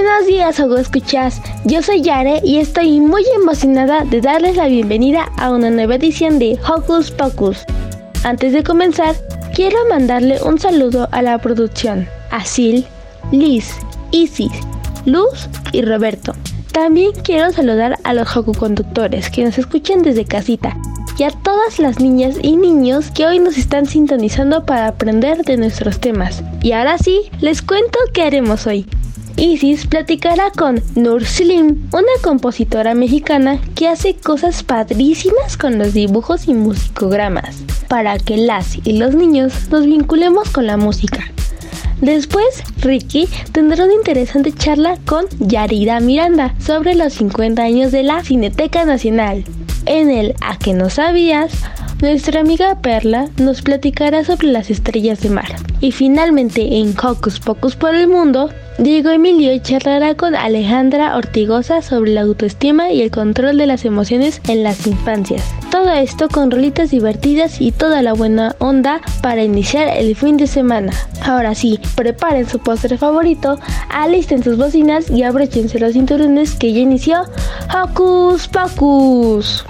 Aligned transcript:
Buenos 0.00 0.28
días, 0.28 0.60
Ogo 0.60 0.76
Escuchas. 0.76 1.42
Yo 1.64 1.82
soy 1.82 2.02
Yare 2.02 2.40
y 2.44 2.58
estoy 2.58 3.00
muy 3.00 3.24
emocionada 3.34 4.04
de 4.04 4.20
darles 4.20 4.54
la 4.54 4.68
bienvenida 4.68 5.24
a 5.36 5.50
una 5.50 5.70
nueva 5.70 5.96
edición 5.96 6.38
de 6.38 6.56
Hocus 6.68 7.10
Pocus. 7.10 7.64
Antes 8.22 8.52
de 8.52 8.62
comenzar, 8.62 9.16
quiero 9.56 9.76
mandarle 9.88 10.40
un 10.40 10.60
saludo 10.60 11.08
a 11.10 11.20
la 11.20 11.36
producción, 11.38 12.08
a 12.30 12.44
Sil, 12.46 12.86
Liz, 13.32 13.74
Isis, 14.12 14.52
Luz 15.04 15.48
y 15.72 15.82
Roberto. 15.82 16.32
También 16.70 17.10
quiero 17.24 17.50
saludar 17.50 17.98
a 18.04 18.14
los 18.14 18.36
Hoku 18.36 18.54
conductores 18.54 19.28
que 19.30 19.42
nos 19.42 19.58
escuchan 19.58 20.02
desde 20.02 20.24
casita 20.24 20.76
y 21.18 21.24
a 21.24 21.30
todas 21.30 21.80
las 21.80 21.98
niñas 21.98 22.36
y 22.40 22.54
niños 22.54 23.10
que 23.10 23.26
hoy 23.26 23.40
nos 23.40 23.58
están 23.58 23.86
sintonizando 23.86 24.64
para 24.64 24.86
aprender 24.86 25.42
de 25.42 25.56
nuestros 25.56 25.98
temas. 25.98 26.44
Y 26.62 26.70
ahora 26.70 26.98
sí, 26.98 27.22
les 27.40 27.62
cuento 27.62 27.98
qué 28.14 28.22
haremos 28.22 28.68
hoy. 28.68 28.86
Isis 29.38 29.86
platicará 29.86 30.50
con 30.50 30.82
Nur 30.96 31.24
Slim, 31.24 31.88
una 31.92 32.22
compositora 32.24 32.94
mexicana 32.94 33.60
que 33.76 33.86
hace 33.86 34.14
cosas 34.14 34.64
padrísimas 34.64 35.56
con 35.56 35.78
los 35.78 35.94
dibujos 35.94 36.48
y 36.48 36.54
musicogramas, 36.54 37.62
para 37.86 38.18
que 38.18 38.36
las 38.36 38.84
y 38.84 38.98
los 38.98 39.14
niños 39.14 39.70
nos 39.70 39.86
vinculemos 39.86 40.50
con 40.50 40.66
la 40.66 40.76
música. 40.76 41.24
Después, 42.00 42.64
Ricky 42.80 43.28
tendrá 43.52 43.84
una 43.84 43.94
interesante 43.94 44.52
charla 44.52 44.98
con 45.06 45.26
Yarida 45.38 46.00
Miranda 46.00 46.56
sobre 46.58 46.96
los 46.96 47.12
50 47.12 47.62
años 47.62 47.92
de 47.92 48.02
la 48.02 48.24
Cineteca 48.24 48.84
Nacional. 48.84 49.44
En 49.86 50.10
el 50.10 50.34
A 50.40 50.58
que 50.58 50.74
no 50.74 50.90
sabías, 50.90 51.52
nuestra 52.02 52.40
amiga 52.40 52.80
Perla 52.82 53.28
nos 53.36 53.62
platicará 53.62 54.24
sobre 54.24 54.48
las 54.48 54.68
estrellas 54.68 55.20
de 55.20 55.30
mar. 55.30 55.54
Y 55.80 55.92
finalmente, 55.92 56.78
en 56.78 56.94
Hocus 56.98 57.38
Pocus 57.38 57.76
por 57.76 57.94
el 57.94 58.08
Mundo, 58.08 58.50
Diego 58.78 59.10
Emilio 59.10 59.58
charlará 59.58 60.14
con 60.14 60.36
Alejandra 60.36 61.16
Ortigosa 61.16 61.82
sobre 61.82 62.12
la 62.12 62.20
autoestima 62.20 62.92
y 62.92 63.02
el 63.02 63.10
control 63.10 63.58
de 63.58 63.66
las 63.66 63.84
emociones 63.84 64.40
en 64.46 64.62
las 64.62 64.86
infancias. 64.86 65.42
Todo 65.72 65.90
esto 65.90 66.28
con 66.28 66.48
rolitas 66.48 66.92
divertidas 66.92 67.60
y 67.60 67.72
toda 67.72 68.02
la 68.02 68.12
buena 68.12 68.54
onda 68.60 69.00
para 69.20 69.42
iniciar 69.42 69.88
el 69.88 70.14
fin 70.14 70.36
de 70.36 70.46
semana. 70.46 70.92
Ahora 71.22 71.56
sí, 71.56 71.80
preparen 71.96 72.48
su 72.48 72.60
postre 72.60 72.96
favorito, 72.96 73.58
alisten 73.90 74.44
sus 74.44 74.56
bocinas 74.56 75.10
y 75.10 75.24
abróchense 75.24 75.80
los 75.80 75.94
cinturones 75.94 76.54
que 76.54 76.72
ya 76.72 76.78
inició 76.78 77.24
Hocus 77.74 78.46
Pocus. 78.46 79.64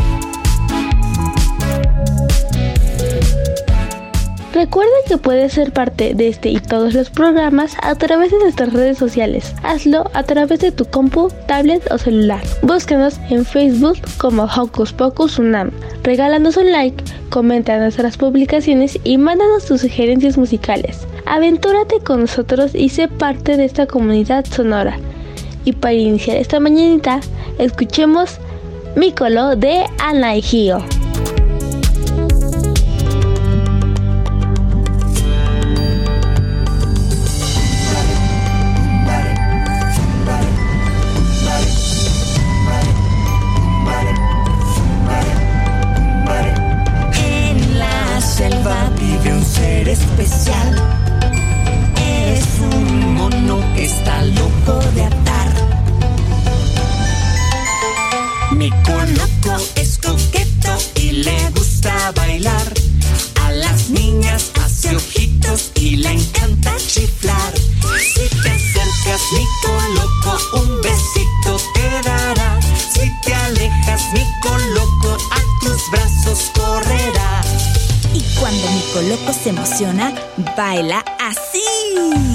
Recuerda 4.53 4.91
que 5.07 5.19
puedes 5.19 5.53
ser 5.53 5.73
parte 5.73 6.15
de 6.15 6.29
este 6.29 6.49
y 6.49 6.59
todos 6.59 6.95
los 6.95 7.11
programas 7.11 7.77
a 7.83 7.95
través 7.97 8.31
de 8.31 8.39
nuestras 8.39 8.73
redes 8.73 8.97
sociales. 8.97 9.55
Hazlo 9.63 10.11
a 10.15 10.23
través 10.23 10.61
de 10.61 10.73
tu 10.73 10.87
compu, 10.87 11.29
tablet 11.47 11.87
o 11.93 11.99
celular. 11.99 12.41
Búscanos 12.63 13.21
en 13.29 13.45
Facebook 13.45 13.99
como 14.17 14.45
Hocus 14.45 14.95
Pocus 14.95 15.39
Unam. 15.39 15.71
Regálanos 16.03 16.57
un 16.57 16.73
like, 16.73 17.05
comenta 17.29 17.79
nuestras 17.79 18.17
publicaciones 18.17 18.99
y 19.05 19.19
mándanos 19.19 19.67
tus 19.67 19.83
sugerencias 19.83 20.39
musicales. 20.39 21.07
Aventúrate 21.27 22.01
con 22.01 22.23
nosotros 22.23 22.75
y 22.75 22.89
sé 22.89 23.07
parte 23.07 23.59
de 23.59 23.67
esta 23.67 23.87
comunidad 23.87 24.47
sonora. 24.47 24.99
Y 25.67 25.73
para 25.73 25.93
iniciar 25.93 26.39
esta 26.39 26.59
mañanita, 26.59 27.21
escuchemos 27.59 28.39
Mícolo 28.97 29.55
de 29.57 29.85
Anaigio. 29.99 30.83
baila 80.57 81.05
así. 81.21 82.28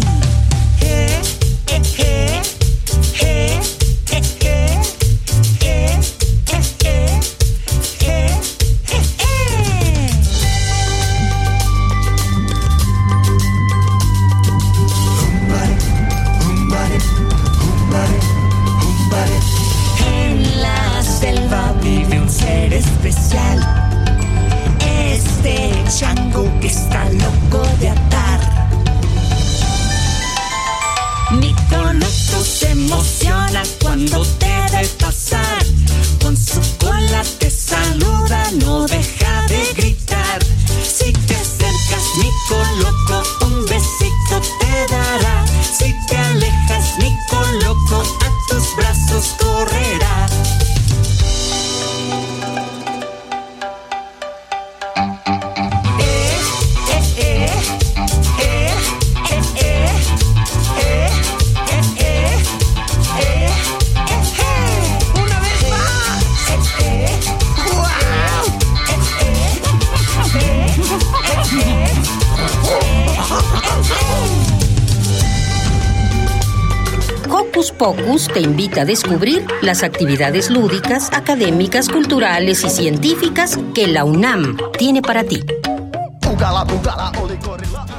A 78.82 78.86
descubrir 78.86 79.46
las 79.62 79.84
actividades 79.84 80.50
lúdicas, 80.50 81.10
académicas, 81.14 81.90
culturales 81.90 82.64
y 82.64 82.70
científicas 82.70 83.60
que 83.74 83.88
la 83.88 84.04
UNAM 84.04 84.58
tiene 84.78 85.02
para 85.02 85.24
ti. 85.24 85.44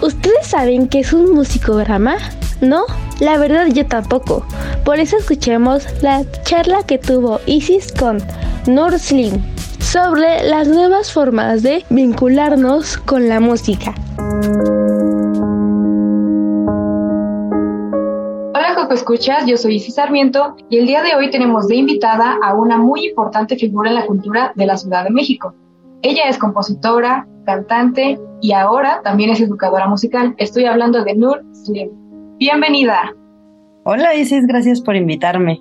¿Ustedes 0.01 0.47
saben 0.47 0.89
qué 0.89 1.01
es 1.01 1.13
un 1.13 1.35
musicograma? 1.35 2.17
¿No? 2.61 2.85
La 3.21 3.39
verdad 3.39 3.67
yo 3.69 3.87
tampoco. 3.87 4.47
Por 4.85 4.99
eso 4.99 5.17
escuchemos 5.17 5.85
la 6.03 6.25
charla 6.43 6.83
que 6.83 6.99
tuvo 6.99 7.41
Isis 7.47 7.93
con 7.93 8.19
Nur 8.67 8.99
Slim 8.99 9.43
sobre 9.81 10.43
las 10.49 10.69
nuevas 10.69 11.13
formas 11.13 11.63
de 11.63 11.85
vincularnos 11.91 12.99
con 12.99 13.29
la 13.29 13.41
música. 13.41 13.95
Escuchas, 18.95 19.45
yo 19.45 19.57
soy 19.57 19.75
Isis 19.75 19.97
Sarmiento 19.97 20.55
y 20.71 20.79
el 20.79 20.87
día 20.87 21.03
de 21.03 21.17
hoy 21.17 21.29
tenemos 21.29 21.67
de 21.67 21.75
invitada 21.75 22.39
a 22.41 22.55
una 22.55 22.79
muy 22.79 23.09
importante 23.09 23.57
figura 23.57 23.91
en 23.91 23.97
la 23.97 24.07
cultura 24.07 24.53
de 24.55 24.67
la 24.67 24.77
Ciudad 24.77 25.03
de 25.03 25.11
México. 25.11 25.53
Ella 26.03 26.29
es 26.29 26.39
compositora, 26.39 27.27
cantante 27.45 28.21
y 28.41 28.53
ahora 28.53 29.01
también 29.03 29.31
es 29.31 29.41
educadora 29.41 29.89
musical. 29.89 30.37
Estoy 30.39 30.67
hablando 30.67 31.03
de 31.03 31.17
Nur 31.17 31.45
Slim. 31.53 31.91
Bienvenida. 32.39 33.13
Hola 33.85 34.15
Isis, 34.15 34.47
gracias 34.47 34.81
por 34.81 34.95
invitarme. 34.95 35.61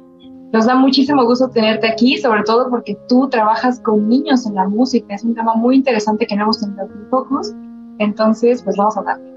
Nos 0.51 0.67
da 0.67 0.75
muchísimo 0.75 1.25
gusto 1.25 1.49
tenerte 1.49 1.87
aquí, 1.87 2.17
sobre 2.19 2.43
todo 2.43 2.69
porque 2.69 2.95
tú 3.09 3.29
trabajas 3.29 3.79
con 3.79 4.07
niños 4.07 4.45
en 4.45 4.53
la 4.53 4.67
música. 4.67 5.15
Es 5.15 5.23
un 5.23 5.33
tema 5.33 5.55
muy 5.55 5.77
interesante 5.77 6.27
que 6.27 6.35
no 6.35 6.43
hemos 6.43 6.59
tenido 6.59 6.83
en 6.83 7.09
Focus. 7.09 7.51
Entonces, 7.97 8.61
pues 8.61 8.77
vamos 8.77 8.95
a 8.95 9.01
darle. 9.01 9.33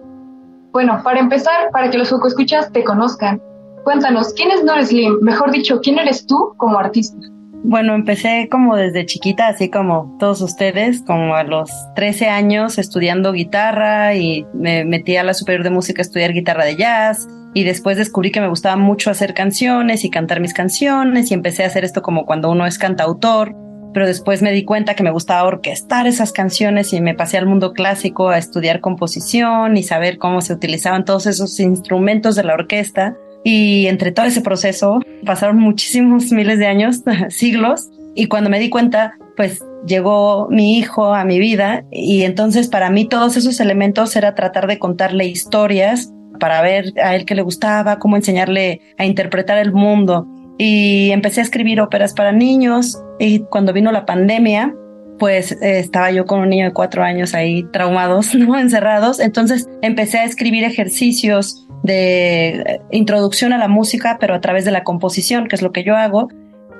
Bueno, 0.72 1.00
para 1.02 1.20
empezar, 1.20 1.70
para 1.72 1.88
que 1.88 1.96
los 1.96 2.10
Focus 2.10 2.32
escuchas 2.32 2.70
te 2.70 2.84
conozcan, 2.84 3.40
cuéntanos, 3.86 4.34
¿quién 4.34 4.50
es 4.50 4.64
Nur 4.64 4.84
Slim? 4.84 5.18
Mejor 5.22 5.52
dicho, 5.52 5.80
¿quién 5.80 5.96
eres 6.00 6.26
tú 6.26 6.54
como 6.56 6.76
artista? 6.76 7.16
Bueno, 7.62 7.94
empecé 7.94 8.48
como 8.50 8.74
desde 8.74 9.06
chiquita, 9.06 9.46
así 9.46 9.70
como 9.70 10.16
todos 10.18 10.40
ustedes, 10.40 11.02
como 11.02 11.36
a 11.36 11.44
los 11.44 11.70
13 11.94 12.26
años 12.26 12.78
estudiando 12.78 13.30
guitarra 13.30 14.16
y 14.16 14.44
me 14.54 14.84
metí 14.84 15.16
a 15.16 15.22
la 15.22 15.34
superior 15.34 15.62
de 15.62 15.70
música 15.70 16.00
a 16.00 16.02
estudiar 16.02 16.32
guitarra 16.32 16.64
de 16.64 16.74
jazz 16.74 17.28
y 17.54 17.62
después 17.62 17.96
descubrí 17.96 18.32
que 18.32 18.40
me 18.40 18.48
gustaba 18.48 18.74
mucho 18.74 19.08
hacer 19.08 19.34
canciones 19.34 20.04
y 20.04 20.10
cantar 20.10 20.40
mis 20.40 20.52
canciones 20.52 21.30
y 21.30 21.34
empecé 21.34 21.62
a 21.62 21.68
hacer 21.68 21.84
esto 21.84 22.02
como 22.02 22.26
cuando 22.26 22.50
uno 22.50 22.66
es 22.66 22.78
cantautor, 22.78 23.54
pero 23.94 24.04
después 24.04 24.42
me 24.42 24.50
di 24.50 24.64
cuenta 24.64 24.94
que 24.94 25.04
me 25.04 25.12
gustaba 25.12 25.46
orquestar 25.46 26.08
esas 26.08 26.32
canciones 26.32 26.92
y 26.92 27.00
me 27.00 27.14
pasé 27.14 27.38
al 27.38 27.46
mundo 27.46 27.72
clásico 27.72 28.30
a 28.30 28.38
estudiar 28.38 28.80
composición 28.80 29.76
y 29.76 29.84
saber 29.84 30.18
cómo 30.18 30.40
se 30.40 30.54
utilizaban 30.54 31.04
todos 31.04 31.26
esos 31.26 31.60
instrumentos 31.60 32.34
de 32.34 32.42
la 32.42 32.54
orquesta 32.54 33.16
y 33.48 33.86
entre 33.86 34.10
todo 34.10 34.26
ese 34.26 34.40
proceso 34.40 34.98
pasaron 35.24 35.60
muchísimos 35.60 36.32
miles 36.32 36.58
de 36.58 36.66
años, 36.66 37.02
siglos, 37.28 37.88
y 38.16 38.26
cuando 38.26 38.50
me 38.50 38.58
di 38.58 38.70
cuenta, 38.70 39.14
pues 39.36 39.62
llegó 39.86 40.48
mi 40.50 40.76
hijo 40.78 41.14
a 41.14 41.24
mi 41.24 41.38
vida 41.38 41.84
y 41.92 42.24
entonces 42.24 42.66
para 42.66 42.90
mí 42.90 43.04
todos 43.04 43.36
esos 43.36 43.60
elementos 43.60 44.16
era 44.16 44.34
tratar 44.34 44.66
de 44.66 44.80
contarle 44.80 45.26
historias 45.26 46.12
para 46.40 46.60
ver 46.60 46.92
a 47.00 47.14
él 47.14 47.24
qué 47.24 47.36
le 47.36 47.42
gustaba, 47.42 48.00
cómo 48.00 48.16
enseñarle 48.16 48.80
a 48.98 49.04
interpretar 49.04 49.58
el 49.58 49.72
mundo. 49.72 50.26
Y 50.58 51.10
empecé 51.12 51.40
a 51.40 51.44
escribir 51.44 51.80
óperas 51.80 52.14
para 52.14 52.32
niños 52.32 53.00
y 53.20 53.40
cuando 53.40 53.72
vino 53.72 53.92
la 53.92 54.06
pandemia, 54.06 54.74
pues 55.18 55.52
estaba 55.60 56.10
yo 56.10 56.24
con 56.24 56.40
un 56.40 56.48
niño 56.48 56.64
de 56.64 56.72
cuatro 56.72 57.04
años 57.04 57.34
ahí 57.34 57.62
traumados, 57.72 58.34
¿no? 58.34 58.58
Encerrados. 58.58 59.20
Entonces 59.20 59.68
empecé 59.82 60.18
a 60.18 60.24
escribir 60.24 60.64
ejercicios 60.64 61.65
de 61.86 62.80
introducción 62.90 63.52
a 63.52 63.58
la 63.58 63.68
música, 63.68 64.18
pero 64.20 64.34
a 64.34 64.40
través 64.40 64.64
de 64.64 64.70
la 64.70 64.84
composición, 64.84 65.48
que 65.48 65.56
es 65.56 65.62
lo 65.62 65.72
que 65.72 65.84
yo 65.84 65.96
hago. 65.96 66.28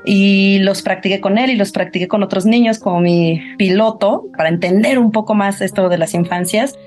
Y 0.05 0.59
los 0.61 0.83
practiqué 0.83 1.21
con 1.21 1.37
él 1.39 1.51
y 1.51 1.57
los 1.57 1.73
practiqué 1.73 2.07
con 2.07 2.23
otros 2.23 2.47
niños 2.47 2.79
como 2.79 3.01
mi 3.01 3.41
piloto 3.59 4.27
para 4.37 4.49
entender 4.49 4.99
un 4.99 5.11
poco 5.11 5.35
más 5.35 5.61
esto 5.61 5.89
de 5.89 5.99
las 5.99 6.15
infancias. 6.15 6.79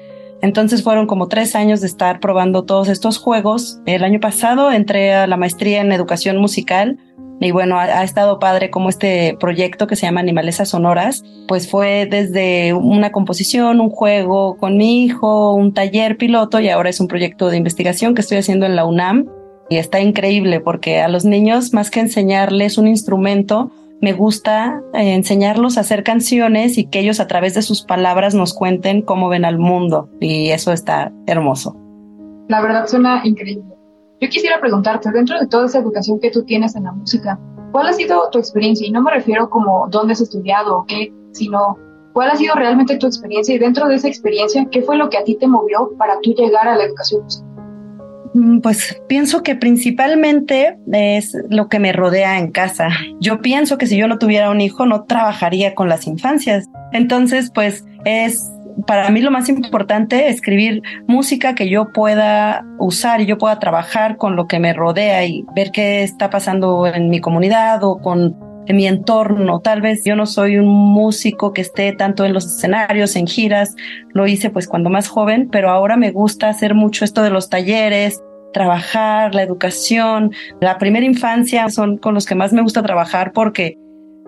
Entonces 0.42 0.83
fueron 0.83 1.06
como 1.06 1.27
tres 1.27 1.56
años 1.56 1.81
de 1.81 1.88
estar 1.88 2.19
probando 2.21 2.63
todos 2.63 2.88
estos 2.88 3.18
juegos. 3.18 3.81
El 3.86 4.04
año 4.06 4.19
pasado 4.21 4.71
entré 4.71 5.13
a 5.13 5.27
la 5.27 5.36
maestría 5.36 5.81
en 5.81 5.92
educación 5.92 6.38
musical 6.38 6.98
y 7.41 7.51
bueno, 7.51 7.80
ha, 7.80 8.03
estado 8.03 8.38
padre 8.39 8.69
como 8.69 8.89
este 8.89 9.38
proyecto 9.39 9.88
que 9.88 9.95
se 9.95 10.06
llama 10.06 10.19
Animalesas 10.19 10.69
Sonoras, 10.69 11.24
pues 11.47 11.69
fue 11.69 12.06
desde 12.09 12.74
una 12.74 13.12
composición, 13.12 13.80
un 13.80 13.89
juego 13.89 14.57
con 14.57 14.75
mi 14.75 15.03
hijo, 15.03 15.53
un 15.53 15.74
taller 15.74 16.18
piloto 16.18 16.59
y 16.59 16.68
ahora 16.68 16.89
es 16.89 17.00
un 17.00 17.07
proyecto 17.07 17.50
de 17.50 17.57
investigación 17.57 18.13
que 18.13 18.21
estoy 18.21 18.38
haciendo 18.39 18.65
en 18.65 18.75
la 18.75 18.86
UNAM. 18.86 19.27
Y 19.69 19.77
está 19.77 20.01
increíble 20.01 20.59
porque 20.59 21.00
a 21.00 21.07
los 21.07 21.25
niños, 21.25 21.74
más 21.74 21.91
que 21.91 22.00
enseñarles 22.00 22.77
un 22.77 22.88
instrumento, 22.88 23.71
me 24.01 24.13
gusta 24.13 24.81
eh, 24.94 25.13
enseñarlos 25.13 25.77
a 25.77 25.81
hacer 25.81 26.03
canciones 26.03 26.77
y 26.77 26.85
que 26.88 27.00
ellos 27.00 27.19
a 27.19 27.27
través 27.27 27.53
de 27.53 27.62
sus 27.62 27.83
palabras 27.83 28.33
nos 28.33 28.53
cuenten 28.53 29.01
cómo 29.01 29.30
ven 29.30 29.45
al 29.45 29.59
mundo. 29.59 30.09
Y 30.19 30.50
eso 30.50 30.74
está 30.74 31.13
hermoso. 31.27 31.77
La 32.47 32.62
verdad 32.62 32.88
suena 32.88 33.21
increíble. 33.24 33.79
Yo 34.21 34.27
quisiera 34.30 34.60
preguntarte, 34.60 35.12
dentro 35.12 35.39
de 35.39 35.48
toda 35.48 35.68
esa 35.68 35.80
educación 35.80 36.19
que 36.19 36.30
tú 36.30 36.44
tienes 36.44 36.75
en 36.75 36.83
la 36.83 36.92
música, 36.92 37.39
¿cuál 37.71 37.88
ha 37.88 37.94
sido 37.94 38.30
tu 38.31 38.39
experiencia? 38.39 38.86
Y 38.86 38.92
no 38.92 39.01
me 39.01 39.12
refiero 39.12 39.50
como 39.50 39.88
dónde 39.89 40.13
has 40.13 40.21
estudiado 40.21 40.80
o 40.80 40.86
qué, 40.86 41.13
sino 41.31 41.77
cuál 42.13 42.31
ha 42.31 42.36
sido 42.36 42.56
realmente 42.56 42.98
tu 42.98 43.07
experiencia 43.07 43.56
y 43.56 43.60
dentro 43.60 43.88
de 43.88 43.95
esa 43.95 44.10
experiencia, 44.10 44.68
¿qué 44.69 44.81
fue 44.81 44.98
lo 44.98 45.10
que 45.10 45.18
a 45.18 45.24
ti 45.24 45.38
te 45.39 45.48
movió 45.48 45.92
para 45.98 46.19
tú 46.21 46.33
llegar 46.33 46.68
a 46.68 46.75
la 46.75 46.83
educación 46.83 47.24
musical? 47.24 47.50
Mm, 48.33 48.60
pues 48.60 49.01
pienso 49.07 49.42
que 49.42 49.56
principalmente 49.56 50.77
es 50.92 51.36
lo 51.50 51.68
que 51.68 51.80
me 51.80 51.94
rodea 51.94 52.38
en 52.38 52.51
casa. 52.51 52.89
Yo 53.19 53.42
pienso 53.42 53.77
que 53.77 53.88
si 53.88 53.98
yo 53.98 54.07
no 54.07 54.19
tuviera 54.19 54.51
un 54.51 54.62
hijo 54.62 54.86
no 54.86 55.06
trabajaría 55.06 55.75
con 55.75 55.89
las 55.89 56.07
infancias. 56.07 56.68
Entonces, 56.92 57.51
pues 57.54 57.86
es 58.06 58.51
para 58.86 59.10
mí 59.10 59.22
lo 59.22 59.31
más 59.31 59.50
importante 59.50 60.28
es 60.28 60.36
escribir 60.36 60.81
música 61.08 61.56
que 61.56 61.70
yo 61.70 61.90
pueda 61.94 62.66
usar 62.78 63.22
y 63.22 63.26
yo 63.26 63.38
pueda 63.38 63.60
trabajar 63.60 64.18
con 64.18 64.36
lo 64.36 64.48
que 64.48 64.60
me 64.60 64.74
rodea 64.74 65.26
y 65.26 65.46
ver 65.56 65.72
qué 65.72 66.04
está 66.04 66.30
pasando 66.30 66.88
en 66.88 67.10
mi 67.10 67.20
comunidad 67.20 67.84
o 67.84 68.00
con 68.00 68.36
en 68.70 68.76
mi 68.76 68.86
entorno. 68.86 69.62
Tal 69.62 69.81
vez 69.81 70.04
yo 70.06 70.16
no 70.16 70.28
soy 70.28 70.58
un 70.58 70.68
músico 70.68 71.54
que 71.54 71.62
esté 71.62 71.92
tanto 71.92 72.24
en 72.24 72.34
los 72.34 72.46
escenarios, 72.46 73.16
en 73.16 73.26
giras, 73.26 73.76
lo 74.14 74.28
hice 74.28 74.52
pues 74.52 74.68
cuando 74.68 74.92
más 74.92 75.08
joven, 75.08 75.50
pero 75.52 75.72
ahora 75.72 75.98
me 75.98 76.12
gusta 76.12 76.50
hacer 76.50 76.76
mucho 76.76 77.04
esto 77.04 77.24
de 77.24 77.31
los 77.31 77.50
talleres, 77.50 78.21
trabajar, 78.54 79.33
la 79.33 79.42
educación. 79.42 80.33
La 80.62 80.78
primera 80.78 81.06
infancia 81.06 81.68
son 81.69 81.98
con 81.98 82.14
los 82.14 82.28
que 82.28 82.36
más 82.36 82.54
me 82.54 82.62
gusta 82.62 82.83
trabajar 82.83 83.31
porque 83.33 83.76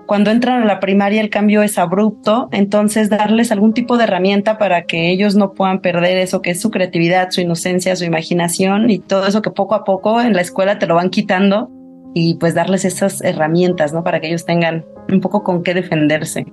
cuando 0.06 0.32
entran 0.32 0.64
a 0.64 0.66
la 0.66 0.80
primaria 0.80 1.22
el 1.22 1.30
cambio 1.30 1.62
es 1.62 1.78
abrupto, 1.78 2.50
entonces 2.52 3.10
darles 3.10 3.52
algún 3.52 3.74
tipo 3.74 3.98
de 3.98 4.04
herramienta 4.06 4.58
para 4.58 4.84
que 4.84 5.10
ellos 5.10 5.36
no 5.36 5.54
puedan 5.54 5.80
perder 5.82 6.18
eso 6.18 6.42
que 6.42 6.52
es 6.52 6.62
su 6.62 6.72
creatividad, 6.72 7.32
su 7.32 7.42
inocencia, 7.42 7.96
su 7.96 8.04
imaginación 8.04 8.90
y 8.90 9.00
todo 9.00 9.28
eso 9.28 9.42
que 9.42 9.52
poco 9.52 9.76
a 9.76 9.84
poco 9.84 10.22
en 10.22 10.34
la 10.34 10.42
escuela 10.42 10.80
te 10.80 10.88
lo 10.88 10.96
van 10.96 11.10
quitando 11.10 11.70
y 12.14 12.36
pues 12.36 12.54
darles 12.54 12.86
esas 12.86 13.22
herramientas, 13.22 13.94
¿no? 13.94 14.04
Para 14.04 14.20
que 14.20 14.28
ellos 14.28 14.46
tengan 14.46 14.86
un 15.10 15.22
poco 15.22 15.44
con 15.44 15.64
qué 15.64 15.74
defenderse. 15.74 16.46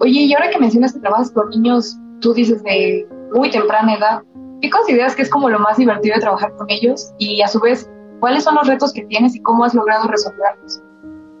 Oye, 0.00 0.20
y 0.22 0.34
ahora 0.34 0.50
que 0.50 0.58
mencionas 0.58 0.92
que 0.92 1.00
trabajas 1.00 1.30
con 1.30 1.48
niños, 1.50 1.96
tú 2.20 2.34
dices 2.34 2.62
de 2.64 3.06
muy 3.34 3.50
temprana 3.50 3.94
edad, 3.94 4.22
¿qué 4.60 4.70
consideras 4.70 5.14
que 5.14 5.22
es 5.22 5.30
como 5.30 5.48
lo 5.48 5.58
más 5.58 5.78
divertido 5.78 6.14
de 6.16 6.20
trabajar 6.20 6.54
con 6.56 6.66
ellos? 6.68 7.12
Y 7.18 7.40
a 7.40 7.48
su 7.48 7.60
vez, 7.60 7.90
¿cuáles 8.20 8.44
son 8.44 8.56
los 8.56 8.66
retos 8.66 8.92
que 8.92 9.04
tienes 9.06 9.34
y 9.34 9.40
cómo 9.40 9.64
has 9.64 9.74
logrado 9.74 10.08
resolverlos? 10.08 10.83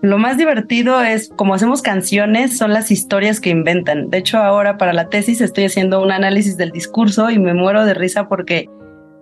Lo 0.04 0.18
más 0.18 0.36
divertido 0.36 1.00
es, 1.00 1.30
como 1.34 1.54
hacemos 1.54 1.80
canciones, 1.80 2.58
son 2.58 2.74
las 2.74 2.90
historias 2.90 3.40
que 3.40 3.48
inventan. 3.48 4.10
De 4.10 4.18
hecho, 4.18 4.36
ahora 4.36 4.76
para 4.76 4.92
la 4.92 5.08
tesis 5.08 5.40
estoy 5.40 5.64
haciendo 5.64 6.02
un 6.02 6.12
análisis 6.12 6.58
del 6.58 6.72
discurso 6.72 7.30
y 7.30 7.38
me 7.38 7.54
muero 7.54 7.86
de 7.86 7.94
risa 7.94 8.28
porque 8.28 8.68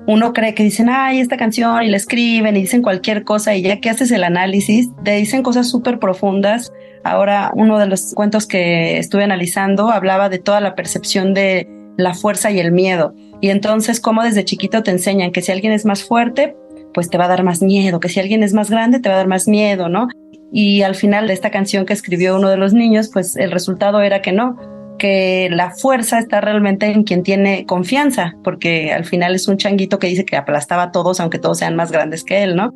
uno 0.09 0.33
cree 0.33 0.55
que 0.55 0.65
dicen, 0.65 0.89
ay, 0.91 1.21
esta 1.21 1.37
canción 1.37 1.85
y 1.85 1.89
la 1.89 1.99
escriben 1.99 2.57
y 2.57 2.63
dicen 2.63 2.83
cualquier 2.83 3.23
cosa 3.23 3.55
y 3.55 3.63
ya 3.63 3.79
que 3.79 3.91
haces 3.91 4.11
el 4.11 4.25
análisis, 4.25 4.89
te 5.05 5.13
dicen 5.13 5.45
cosas 5.45 5.71
súper 5.71 6.01
profundas. 6.01 6.73
Ahora, 7.05 7.53
uno 7.55 7.79
de 7.79 7.87
los 7.87 8.13
cuentos 8.13 8.49
que 8.49 8.99
estuve 8.99 9.23
analizando 9.23 9.89
hablaba 9.89 10.31
de 10.31 10.41
toda 10.41 10.61
la 10.61 10.75
percepción 10.75 11.33
de 11.33 11.69
la 11.97 12.13
fuerza 12.13 12.51
y 12.51 12.59
el 12.59 12.73
miedo. 12.73 13.15
Y 13.41 13.51
entonces, 13.51 14.01
como 14.01 14.25
desde 14.25 14.45
chiquito 14.45 14.83
te 14.83 14.91
enseñan 14.91 15.31
que 15.31 15.43
si 15.43 15.53
alguien 15.53 15.73
es 15.73 15.85
más 15.85 16.03
fuerte, 16.03 16.57
pues 16.95 17.11
te 17.11 17.19
va 17.19 17.27
a 17.27 17.29
dar 17.29 17.43
más 17.43 17.63
miedo, 17.63 18.01
que 18.01 18.09
si 18.09 18.21
alguien 18.21 18.43
es 18.43 18.55
más 18.55 18.71
grande, 18.71 19.01
te 19.01 19.09
va 19.09 19.17
a 19.17 19.19
dar 19.19 19.29
más 19.29 19.49
miedo, 19.49 19.89
¿no? 19.89 20.09
Y 20.53 20.83
al 20.83 20.95
final 20.95 21.27
de 21.27 21.33
esta 21.33 21.51
canción 21.51 21.87
que 21.87 21.95
escribió 21.95 22.37
uno 22.37 22.49
de 22.51 22.59
los 22.59 22.75
niños, 22.75 23.11
pues 23.13 23.37
el 23.37 23.51
resultado 23.51 24.01
era 24.03 24.21
que 24.21 24.33
no, 24.33 24.57
que 24.99 25.49
la 25.51 25.71
fuerza 25.71 26.19
está 26.19 26.41
realmente 26.41 26.87
en 26.87 27.05
quien 27.05 27.23
tiene 27.23 27.67
confianza, 27.67 28.35
porque 28.45 28.93
al 28.93 29.05
final 29.05 29.35
es 29.35 29.49
un 29.49 29.57
changuito 29.57 29.99
que 29.99 30.09
dice 30.09 30.25
que 30.25 30.37
aplastaba 30.37 30.85
a 30.85 30.93
todos, 30.93 31.21
aunque 31.21 31.39
todos 31.39 31.59
sean 31.59 31.75
más 31.75 31.91
grandes 31.91 32.23
que 32.23 32.43
él, 32.43 32.55
¿no? 32.55 32.73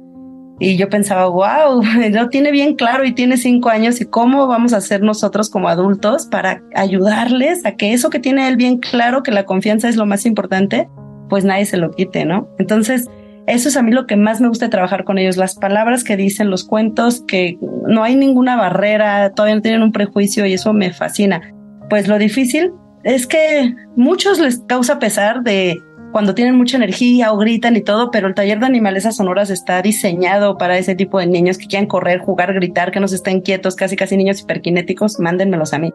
Y 0.58 0.76
yo 0.76 0.88
pensaba, 0.88 1.26
wow, 1.26 1.82
lo 2.10 2.28
tiene 2.28 2.50
bien 2.50 2.76
claro 2.76 3.04
y 3.04 3.12
tiene 3.12 3.36
cinco 3.36 3.68
años 3.68 4.00
y 4.00 4.06
cómo 4.06 4.46
vamos 4.46 4.72
a 4.72 4.78
hacer 4.78 5.02
nosotros 5.02 5.50
como 5.50 5.68
adultos 5.68 6.26
para 6.26 6.62
ayudarles 6.74 7.64
a 7.66 7.72
que 7.72 7.92
eso 7.92 8.10
que 8.10 8.18
tiene 8.18 8.48
él 8.48 8.56
bien 8.56 8.78
claro, 8.78 9.22
que 9.22 9.32
la 9.32 9.44
confianza 9.44 9.88
es 9.88 9.96
lo 9.96 10.06
más 10.06 10.24
importante, 10.24 10.88
pues 11.28 11.44
nadie 11.44 11.66
se 11.66 11.76
lo 11.76 11.90
quite, 11.90 12.24
¿no? 12.24 12.48
Entonces, 12.58 13.08
eso 13.46 13.68
es 13.68 13.76
a 13.76 13.82
mí 13.82 13.92
lo 13.92 14.06
que 14.06 14.16
más 14.16 14.40
me 14.40 14.48
gusta 14.48 14.70
trabajar 14.70 15.04
con 15.04 15.18
ellos, 15.18 15.36
las 15.36 15.54
palabras 15.54 16.02
que 16.02 16.16
dicen, 16.16 16.50
los 16.50 16.64
cuentos, 16.64 17.22
que 17.26 17.58
no 17.86 18.02
hay 18.02 18.16
ninguna 18.16 18.56
barrera, 18.56 19.30
todavía 19.30 19.54
no 19.54 19.62
tienen 19.62 19.82
un 19.82 19.92
prejuicio 19.92 20.46
y 20.46 20.54
eso 20.54 20.72
me 20.72 20.92
fascina. 20.92 21.54
Pues 21.88 22.08
lo 22.08 22.18
difícil 22.18 22.72
es 23.04 23.26
que 23.26 23.74
muchos 23.94 24.40
les 24.40 24.58
causa 24.66 24.98
pesar 24.98 25.42
de 25.44 25.80
cuando 26.10 26.34
tienen 26.34 26.56
mucha 26.56 26.76
energía 26.76 27.32
o 27.32 27.36
gritan 27.36 27.76
y 27.76 27.82
todo, 27.82 28.10
pero 28.10 28.26
el 28.26 28.34
taller 28.34 28.58
de 28.58 28.66
animales 28.66 29.04
sonoras 29.14 29.50
está 29.50 29.80
diseñado 29.82 30.58
para 30.58 30.78
ese 30.78 30.94
tipo 30.94 31.18
de 31.20 31.26
niños 31.26 31.58
que 31.58 31.66
quieran 31.66 31.86
correr, 31.86 32.18
jugar, 32.18 32.52
gritar, 32.54 32.90
que 32.90 33.00
no 33.00 33.06
se 33.06 33.16
estén 33.16 33.42
quietos, 33.42 33.76
casi 33.76 33.96
casi 33.96 34.16
niños 34.16 34.40
hiperkinéticos, 34.40 35.20
mándenmelos 35.20 35.72
a 35.72 35.78
mí. 35.78 35.92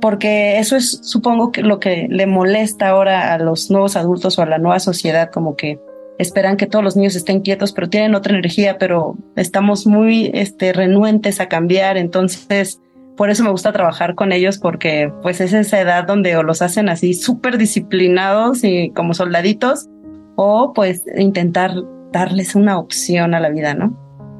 Porque 0.00 0.58
eso 0.58 0.76
es, 0.76 1.00
supongo 1.02 1.50
que 1.50 1.62
lo 1.62 1.80
que 1.80 2.08
le 2.10 2.26
molesta 2.26 2.88
ahora 2.88 3.32
a 3.32 3.38
los 3.38 3.70
nuevos 3.70 3.96
adultos 3.96 4.38
o 4.38 4.42
a 4.42 4.46
la 4.46 4.58
nueva 4.58 4.80
sociedad, 4.80 5.30
como 5.30 5.56
que 5.56 5.80
esperan 6.18 6.56
que 6.56 6.66
todos 6.66 6.84
los 6.84 6.96
niños 6.96 7.16
estén 7.16 7.40
quietos, 7.40 7.72
pero 7.72 7.88
tienen 7.88 8.14
otra 8.14 8.34
energía, 8.34 8.76
pero 8.78 9.16
estamos 9.36 9.86
muy 9.86 10.30
este, 10.34 10.72
renuentes 10.72 11.40
a 11.40 11.48
cambiar. 11.48 11.96
Entonces, 11.96 12.80
por 13.16 13.30
eso 13.30 13.44
me 13.44 13.50
gusta 13.50 13.72
trabajar 13.72 14.14
con 14.14 14.32
ellos, 14.32 14.58
porque 14.58 15.12
pues 15.22 15.40
es 15.40 15.52
esa 15.52 15.80
edad 15.80 16.06
donde 16.06 16.36
o 16.36 16.42
los 16.42 16.62
hacen 16.62 16.88
así 16.88 17.14
súper 17.14 17.58
disciplinados 17.58 18.64
y 18.64 18.90
como 18.90 19.14
soldaditos, 19.14 19.88
o 20.36 20.72
pues 20.72 21.02
intentar 21.16 21.72
darles 22.12 22.54
una 22.54 22.78
opción 22.78 23.34
a 23.34 23.40
la 23.40 23.48
vida, 23.50 23.74
¿no? 23.74 23.96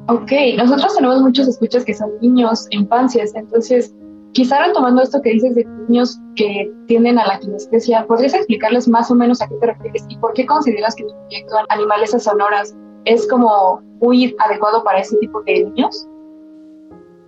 Ok, 0.07 0.31
nosotros 0.57 0.95
tenemos 0.95 1.21
muchos 1.21 1.47
escuchas 1.47 1.85
que 1.85 1.93
son 1.93 2.09
niños, 2.21 2.65
infancias, 2.71 3.35
entonces 3.35 3.93
Quizá 4.33 4.63
retomando 4.63 5.01
esto 5.01 5.21
que 5.21 5.31
dices 5.31 5.55
de 5.55 5.65
niños 5.65 6.19
que 6.35 6.71
tienden 6.87 7.17
a 7.17 7.25
la 7.25 7.39
kinestesia, 7.39 8.05
¿podrías 8.05 8.33
explicarles 8.33 8.87
más 8.87 9.09
o 9.09 9.15
menos 9.15 9.41
a 9.41 9.47
qué 9.47 9.55
te 9.55 9.65
refieres 9.67 10.05
y 10.07 10.17
por 10.17 10.33
qué 10.33 10.45
consideras 10.45 10.95
que 10.95 11.03
tu 11.03 11.13
proyecto 11.13 11.55
Animales 11.69 12.11
Sonoras 12.11 12.75
es 13.05 13.27
como 13.27 13.81
muy 14.01 14.35
adecuado 14.39 14.83
para 14.83 14.99
ese 14.99 15.17
tipo 15.17 15.41
de 15.43 15.65
niños? 15.65 16.07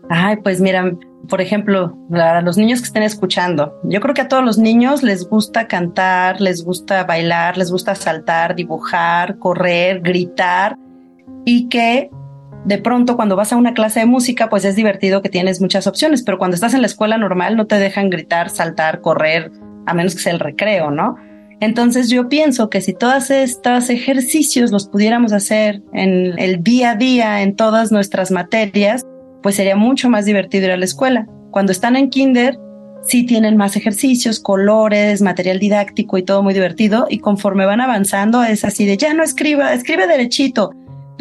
Ay, 0.09 0.37
pues 0.37 0.61
mira, 0.61 0.95
por 1.27 1.41
ejemplo, 1.41 1.97
a 2.13 2.41
los 2.41 2.57
niños 2.57 2.81
que 2.81 2.87
estén 2.87 3.03
escuchando, 3.03 3.73
yo 3.83 3.99
creo 3.99 4.13
que 4.13 4.21
a 4.21 4.27
todos 4.27 4.43
los 4.43 4.57
niños 4.57 5.01
les 5.01 5.27
gusta 5.27 5.67
cantar, 5.67 6.41
les 6.41 6.63
gusta 6.63 7.03
bailar, 7.03 7.57
les 7.57 7.71
gusta 7.71 7.95
saltar, 7.95 8.55
dibujar, 8.55 9.37
correr, 9.39 10.01
gritar 10.01 10.77
y 11.45 11.69
que 11.69 12.11
de 12.65 12.77
pronto 12.77 13.15
cuando 13.15 13.35
vas 13.35 13.51
a 13.53 13.57
una 13.57 13.73
clase 13.73 14.01
de 14.01 14.05
música, 14.05 14.49
pues 14.49 14.65
es 14.65 14.75
divertido 14.75 15.21
que 15.21 15.29
tienes 15.29 15.61
muchas 15.61 15.87
opciones, 15.87 16.23
pero 16.23 16.37
cuando 16.37 16.55
estás 16.55 16.73
en 16.73 16.81
la 16.81 16.87
escuela 16.87 17.17
normal 17.17 17.57
no 17.57 17.65
te 17.67 17.79
dejan 17.79 18.09
gritar, 18.09 18.49
saltar, 18.49 19.01
correr, 19.01 19.51
a 19.85 19.93
menos 19.93 20.15
que 20.15 20.21
sea 20.21 20.33
el 20.33 20.39
recreo, 20.39 20.91
¿no? 20.91 21.15
Entonces 21.59 22.09
yo 22.09 22.27
pienso 22.27 22.69
que 22.69 22.81
si 22.81 22.93
todos 22.93 23.29
estos 23.29 23.89
ejercicios 23.89 24.71
los 24.71 24.87
pudiéramos 24.87 25.31
hacer 25.31 25.81
en 25.93 26.37
el 26.39 26.63
día 26.63 26.91
a 26.91 26.95
día, 26.95 27.41
en 27.43 27.55
todas 27.55 27.91
nuestras 27.91 28.31
materias, 28.31 29.05
pues 29.43 29.55
sería 29.55 29.75
mucho 29.75 30.09
más 30.09 30.25
divertido 30.25 30.65
ir 30.65 30.71
a 30.71 30.77
la 30.77 30.85
escuela. 30.85 31.27
Cuando 31.51 31.71
están 31.71 31.95
en 31.95 32.09
kinder, 32.09 32.57
sí 33.03 33.25
tienen 33.25 33.57
más 33.57 33.75
ejercicios, 33.75 34.39
colores, 34.39 35.21
material 35.21 35.59
didáctico 35.59 36.17
y 36.17 36.23
todo 36.23 36.41
muy 36.41 36.55
divertido. 36.55 37.05
Y 37.09 37.19
conforme 37.19 37.65
van 37.65 37.81
avanzando 37.81 38.43
es 38.43 38.65
así 38.65 38.85
de, 38.85 38.97
ya 38.97 39.13
no 39.13 39.23
escriba, 39.23 39.73
escribe 39.73 40.07
derechito, 40.07 40.71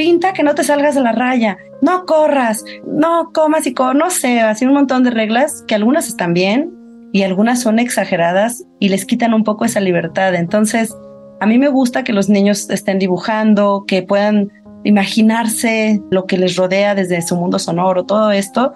pinta 0.01 0.33
que 0.33 0.43
no 0.43 0.55
te 0.55 0.65
salgas 0.65 0.95
de 0.95 1.03
la 1.03 1.13
raya, 1.13 1.59
no 1.83 2.07
corras, 2.07 2.65
no 2.87 3.33
comas 3.35 3.67
y 3.67 3.75
no 3.95 4.09
sé, 4.09 4.41
así 4.41 4.65
un 4.65 4.73
montón 4.73 5.05
de 5.05 5.11
reglas 5.11 5.63
que 5.69 5.75
algunas 5.75 6.09
están 6.09 6.33
bien 6.33 6.73
y 7.13 7.23
algunas 7.23 7.61
son 7.61 7.79
exageradas 7.79 8.65
y 8.79 8.89
les 8.89 9.05
quitan 9.05 9.35
un 9.35 9.45
poco 9.45 9.67
esa 9.67 9.79
libertad. 9.79 10.35
Entonces, 10.35 10.97
a 11.39 11.45
mí 11.45 11.59
me 11.59 11.69
gusta 11.69 12.03
que 12.03 12.15
los 12.15 12.31
niños 12.31 12.71
estén 12.71 12.99
dibujando, 12.99 13.85
que 13.87 14.03
puedan 14.03 14.49
imaginarse 14.85 16.01
lo 16.11 16.25
que 16.25 16.39
les 16.39 16.57
rodea 16.57 16.95
desde 16.95 17.21
su 17.21 17.37
mundo 17.37 17.59
sonoro, 17.59 18.07
todo 18.07 18.31
esto. 18.31 18.73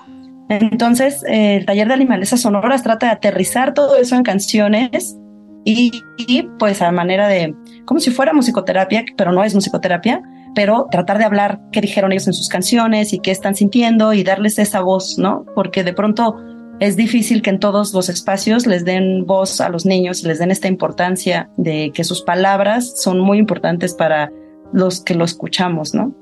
Entonces, 0.50 1.25
el 1.26 1.64
taller 1.64 1.88
de 1.88 1.95
animalesas 1.95 2.43
sonoras 2.43 2.83
trata 2.83 3.07
de 3.07 3.12
aterrizar 3.12 3.73
todo 3.73 3.97
eso 3.97 4.14
en 4.14 4.25
canciones 4.25 5.16
y, 5.64 5.90
y, 6.19 6.43
pues 6.59 6.83
a 6.83 6.93
manera 6.93 7.28
de, 7.28 7.54
como 7.87 7.99
si 7.99 8.11
fuera 8.11 8.35
musicoterapia, 8.35 9.07
pero 9.16 9.33
no 9.33 9.43
es 9.43 9.54
musicoterapia, 9.54 10.23
pero 10.55 10.87
tratar 10.91 11.19
de 11.19 11.25
hablar 11.25 11.61
qué 11.73 11.81
dijeron 11.81 12.13
ellos 12.13 12.27
en 12.27 12.33
sus 12.33 12.49
canciones 12.49 13.13
y 13.13 13.19
qué 13.19 13.31
están 13.31 13.55
sintiendo 13.55 14.13
y 14.13 14.25
darles 14.25 14.59
esa 14.59 14.81
voz, 14.81 15.19
¿no? 15.19 15.45
Porque 15.55 15.85
de 15.85 15.93
pronto 15.93 16.37
es 16.81 16.97
difícil 16.97 17.43
que 17.43 17.51
en 17.51 17.61
todos 17.61 17.95
los 17.95 18.09
espacios 18.09 18.67
les 18.67 18.85
den 18.85 19.27
voz 19.27 19.61
a 19.61 19.69
los 19.69 19.87
niños 19.87 20.23
y 20.23 20.29
les 20.29 20.39
den 20.39 20.51
esta 20.51 20.69
importancia 20.69 21.51
de 21.57 21.93
que 21.95 22.05
sus 22.05 22.23
palabras 22.23 23.01
son 23.01 23.21
muy 23.21 23.39
importantes 23.39 23.95
para 23.95 24.33
los 24.73 25.01
que 25.01 25.15
lo 25.15 25.25
escuchamos, 25.25 25.95
¿no? 25.95 26.13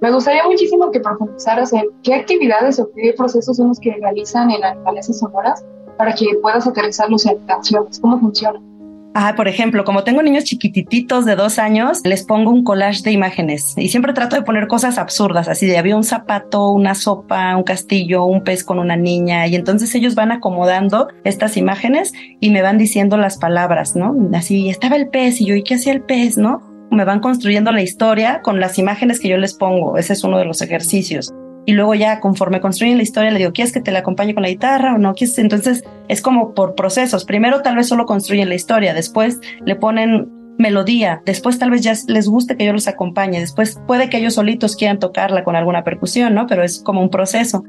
Me 0.00 0.10
gustaría 0.10 0.42
muchísimo 0.44 0.90
que 0.90 1.00
profundizaras 1.00 1.74
en 1.74 1.84
qué 2.02 2.14
actividades 2.14 2.80
o 2.80 2.90
qué 2.94 3.12
procesos 3.14 3.58
son 3.58 3.68
los 3.68 3.80
que 3.80 3.94
realizan 4.00 4.50
en 4.50 4.64
animales 4.64 5.06
sonoras 5.18 5.62
para 5.98 6.14
que 6.14 6.24
puedas 6.40 6.66
aterrizarlos 6.66 7.26
en 7.26 7.38
canciones, 7.46 8.00
cómo 8.00 8.18
funciona. 8.18 8.58
Ah, 9.12 9.34
por 9.36 9.48
ejemplo, 9.48 9.84
como 9.84 10.04
tengo 10.04 10.22
niños 10.22 10.44
chiquititos 10.44 11.24
de 11.24 11.34
dos 11.34 11.58
años, 11.58 12.00
les 12.04 12.22
pongo 12.22 12.52
un 12.52 12.62
collage 12.62 13.02
de 13.02 13.10
imágenes 13.10 13.74
y 13.76 13.88
siempre 13.88 14.12
trato 14.12 14.36
de 14.36 14.42
poner 14.42 14.68
cosas 14.68 14.98
absurdas, 14.98 15.48
así 15.48 15.66
de 15.66 15.78
había 15.78 15.96
un 15.96 16.04
zapato, 16.04 16.70
una 16.70 16.94
sopa, 16.94 17.56
un 17.56 17.64
castillo, 17.64 18.24
un 18.24 18.44
pez 18.44 18.62
con 18.62 18.78
una 18.78 18.94
niña 18.94 19.48
y 19.48 19.56
entonces 19.56 19.92
ellos 19.96 20.14
van 20.14 20.30
acomodando 20.30 21.08
estas 21.24 21.56
imágenes 21.56 22.12
y 22.38 22.50
me 22.50 22.62
van 22.62 22.78
diciendo 22.78 23.16
las 23.16 23.36
palabras, 23.36 23.96
¿no? 23.96 24.14
Así 24.32 24.68
estaba 24.68 24.94
el 24.94 25.08
pez 25.08 25.40
y 25.40 25.46
yo, 25.46 25.56
¿y 25.56 25.64
qué 25.64 25.74
hacía 25.74 25.92
el 25.92 26.02
pez, 26.02 26.38
no? 26.38 26.62
Me 26.92 27.04
van 27.04 27.18
construyendo 27.18 27.72
la 27.72 27.82
historia 27.82 28.42
con 28.42 28.60
las 28.60 28.78
imágenes 28.78 29.18
que 29.18 29.28
yo 29.28 29.38
les 29.38 29.54
pongo. 29.54 29.96
Ese 29.96 30.12
es 30.12 30.22
uno 30.22 30.38
de 30.38 30.44
los 30.44 30.62
ejercicios 30.62 31.32
y 31.66 31.72
luego 31.72 31.94
ya 31.94 32.20
conforme 32.20 32.60
construyen 32.60 32.96
la 32.96 33.02
historia 33.02 33.30
le 33.30 33.38
digo, 33.38 33.52
¿quieres 33.52 33.72
que 33.72 33.80
te 33.80 33.92
la 33.92 34.00
acompañe 34.00 34.34
con 34.34 34.42
la 34.42 34.48
guitarra 34.48 34.94
o 34.94 34.98
no? 34.98 35.14
¿Quieres? 35.14 35.38
Entonces 35.38 35.84
es 36.08 36.22
como 36.22 36.54
por 36.54 36.74
procesos. 36.74 37.24
Primero 37.24 37.62
tal 37.62 37.76
vez 37.76 37.88
solo 37.88 38.06
construyen 38.06 38.48
la 38.48 38.54
historia, 38.54 38.94
después 38.94 39.40
le 39.64 39.76
ponen 39.76 40.28
melodía, 40.58 41.22
después 41.24 41.58
tal 41.58 41.70
vez 41.70 41.82
ya 41.82 41.94
les 42.06 42.28
guste 42.28 42.56
que 42.56 42.66
yo 42.66 42.72
los 42.72 42.88
acompañe, 42.88 43.40
después 43.40 43.80
puede 43.86 44.10
que 44.10 44.18
ellos 44.18 44.34
solitos 44.34 44.76
quieran 44.76 44.98
tocarla 44.98 45.42
con 45.42 45.56
alguna 45.56 45.84
percusión, 45.84 46.34
¿no? 46.34 46.46
Pero 46.46 46.62
es 46.62 46.82
como 46.82 47.00
un 47.00 47.10
proceso. 47.10 47.64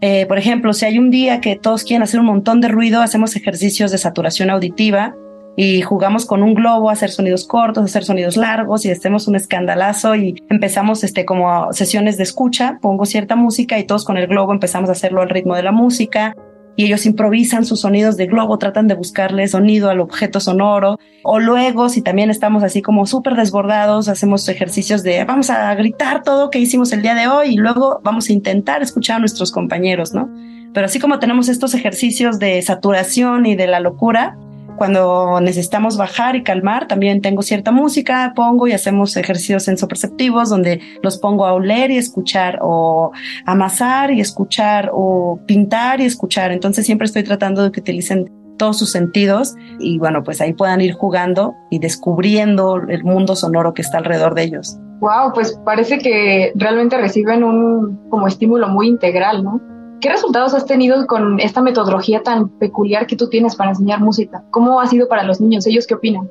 Eh, 0.00 0.26
por 0.26 0.38
ejemplo, 0.38 0.72
si 0.72 0.84
hay 0.84 0.98
un 0.98 1.10
día 1.10 1.40
que 1.40 1.56
todos 1.56 1.82
quieren 1.82 2.02
hacer 2.02 2.20
un 2.20 2.26
montón 2.26 2.60
de 2.60 2.68
ruido, 2.68 3.02
hacemos 3.02 3.34
ejercicios 3.34 3.90
de 3.90 3.98
saturación 3.98 4.50
auditiva 4.50 5.16
y 5.60 5.82
jugamos 5.82 6.24
con 6.24 6.44
un 6.44 6.54
globo 6.54 6.88
hacer 6.88 7.10
sonidos 7.10 7.44
cortos, 7.44 7.84
hacer 7.84 8.04
sonidos 8.04 8.36
largos 8.36 8.84
y 8.84 8.92
hacemos 8.92 9.26
un 9.26 9.34
escandalazo 9.34 10.14
y 10.14 10.40
empezamos 10.48 11.02
este 11.02 11.24
como 11.24 11.72
sesiones 11.72 12.16
de 12.16 12.22
escucha, 12.22 12.78
pongo 12.80 13.04
cierta 13.06 13.34
música 13.34 13.76
y 13.76 13.84
todos 13.84 14.04
con 14.04 14.16
el 14.16 14.28
globo 14.28 14.52
empezamos 14.52 14.88
a 14.88 14.92
hacerlo 14.92 15.20
al 15.20 15.28
ritmo 15.28 15.56
de 15.56 15.64
la 15.64 15.72
música 15.72 16.36
y 16.76 16.84
ellos 16.84 17.06
improvisan 17.06 17.64
sus 17.64 17.80
sonidos 17.80 18.16
de 18.16 18.26
globo, 18.26 18.56
tratan 18.58 18.86
de 18.86 18.94
buscarle 18.94 19.48
sonido 19.48 19.90
al 19.90 19.98
objeto 19.98 20.38
sonoro. 20.38 21.00
O 21.24 21.40
luego, 21.40 21.88
si 21.88 22.02
también 22.02 22.30
estamos 22.30 22.62
así 22.62 22.80
como 22.80 23.04
súper 23.04 23.34
desbordados, 23.34 24.06
hacemos 24.06 24.48
ejercicios 24.48 25.02
de 25.02 25.24
vamos 25.24 25.50
a 25.50 25.74
gritar 25.74 26.22
todo 26.22 26.50
que 26.50 26.60
hicimos 26.60 26.92
el 26.92 27.02
día 27.02 27.16
de 27.16 27.26
hoy 27.26 27.54
y 27.54 27.56
luego 27.56 28.00
vamos 28.04 28.28
a 28.28 28.32
intentar 28.32 28.80
escuchar 28.80 29.16
a 29.16 29.18
nuestros 29.18 29.50
compañeros, 29.50 30.14
¿no? 30.14 30.30
Pero 30.72 30.86
así 30.86 31.00
como 31.00 31.18
tenemos 31.18 31.48
estos 31.48 31.74
ejercicios 31.74 32.38
de 32.38 32.62
saturación 32.62 33.44
y 33.44 33.56
de 33.56 33.66
la 33.66 33.80
locura, 33.80 34.38
cuando 34.78 35.40
necesitamos 35.40 35.96
bajar 35.96 36.36
y 36.36 36.42
calmar, 36.42 36.86
también 36.86 37.20
tengo 37.20 37.42
cierta 37.42 37.72
música, 37.72 38.32
pongo 38.34 38.66
y 38.66 38.72
hacemos 38.72 39.16
ejercicios 39.16 39.64
sensoperceptivos 39.64 40.48
donde 40.48 40.80
los 41.02 41.18
pongo 41.18 41.44
a 41.46 41.52
oler 41.52 41.90
y 41.90 41.98
escuchar 41.98 42.60
o 42.62 43.12
amasar 43.44 44.12
y 44.12 44.20
escuchar 44.20 44.90
o 44.94 45.40
pintar 45.46 46.00
y 46.00 46.06
escuchar. 46.06 46.52
Entonces 46.52 46.86
siempre 46.86 47.06
estoy 47.06 47.24
tratando 47.24 47.62
de 47.62 47.72
que 47.72 47.80
utilicen 47.80 48.32
todos 48.56 48.78
sus 48.78 48.90
sentidos 48.90 49.54
y 49.78 49.98
bueno, 49.98 50.22
pues 50.22 50.40
ahí 50.40 50.52
puedan 50.52 50.80
ir 50.80 50.92
jugando 50.94 51.54
y 51.70 51.78
descubriendo 51.78 52.76
el 52.88 53.04
mundo 53.04 53.36
sonoro 53.36 53.74
que 53.74 53.82
está 53.82 53.98
alrededor 53.98 54.34
de 54.34 54.44
ellos. 54.44 54.78
Wow, 55.00 55.32
pues 55.32 55.58
parece 55.64 55.98
que 55.98 56.52
realmente 56.56 56.98
reciben 56.98 57.44
un 57.44 58.08
como 58.10 58.26
estímulo 58.26 58.68
muy 58.68 58.88
integral, 58.88 59.44
¿no? 59.44 59.60
¿Qué 60.00 60.08
resultados 60.08 60.54
has 60.54 60.64
tenido 60.64 61.06
con 61.08 61.40
esta 61.40 61.60
metodología 61.60 62.22
tan 62.22 62.48
peculiar 62.50 63.06
que 63.06 63.16
tú 63.16 63.28
tienes 63.28 63.56
para 63.56 63.70
enseñar 63.70 64.00
música? 64.00 64.44
¿Cómo 64.50 64.80
ha 64.80 64.86
sido 64.86 65.08
para 65.08 65.24
los 65.24 65.40
niños? 65.40 65.66
¿Ellos 65.66 65.88
qué 65.88 65.94
opinan? 65.94 66.30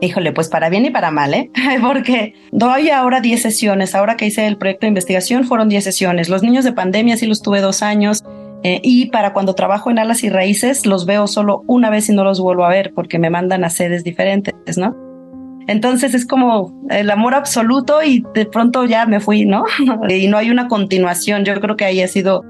Híjole, 0.00 0.32
pues 0.32 0.48
para 0.48 0.70
bien 0.70 0.86
y 0.86 0.90
para 0.90 1.10
mal, 1.10 1.34
¿eh? 1.34 1.50
Porque 1.82 2.34
doy 2.52 2.88
ahora 2.88 3.20
10 3.20 3.42
sesiones. 3.42 3.94
Ahora 3.94 4.16
que 4.16 4.26
hice 4.26 4.46
el 4.46 4.56
proyecto 4.56 4.86
de 4.86 4.88
investigación 4.88 5.44
fueron 5.44 5.68
10 5.68 5.84
sesiones. 5.84 6.30
Los 6.30 6.42
niños 6.42 6.64
de 6.64 6.72
pandemia 6.72 7.18
sí 7.18 7.26
los 7.26 7.42
tuve 7.42 7.60
dos 7.60 7.82
años. 7.82 8.24
Eh, 8.64 8.80
y 8.82 9.06
para 9.10 9.34
cuando 9.34 9.54
trabajo 9.54 9.90
en 9.90 9.98
alas 9.98 10.24
y 10.24 10.30
raíces, 10.30 10.86
los 10.86 11.04
veo 11.04 11.26
solo 11.26 11.64
una 11.66 11.90
vez 11.90 12.08
y 12.08 12.14
no 12.14 12.24
los 12.24 12.40
vuelvo 12.40 12.64
a 12.64 12.70
ver 12.70 12.92
porque 12.94 13.18
me 13.18 13.28
mandan 13.28 13.64
a 13.64 13.70
sedes 13.70 14.04
diferentes, 14.04 14.78
¿no? 14.78 14.96
Entonces 15.66 16.14
es 16.14 16.26
como 16.26 16.72
el 16.88 17.10
amor 17.10 17.34
absoluto 17.34 18.02
y 18.02 18.24
de 18.34 18.46
pronto 18.46 18.84
ya 18.86 19.04
me 19.04 19.20
fui, 19.20 19.44
¿no? 19.44 19.64
y 20.08 20.28
no 20.28 20.38
hay 20.38 20.50
una 20.50 20.68
continuación. 20.68 21.44
Yo 21.44 21.60
creo 21.60 21.76
que 21.76 21.84
ahí 21.84 22.00
ha 22.00 22.08
sido 22.08 22.42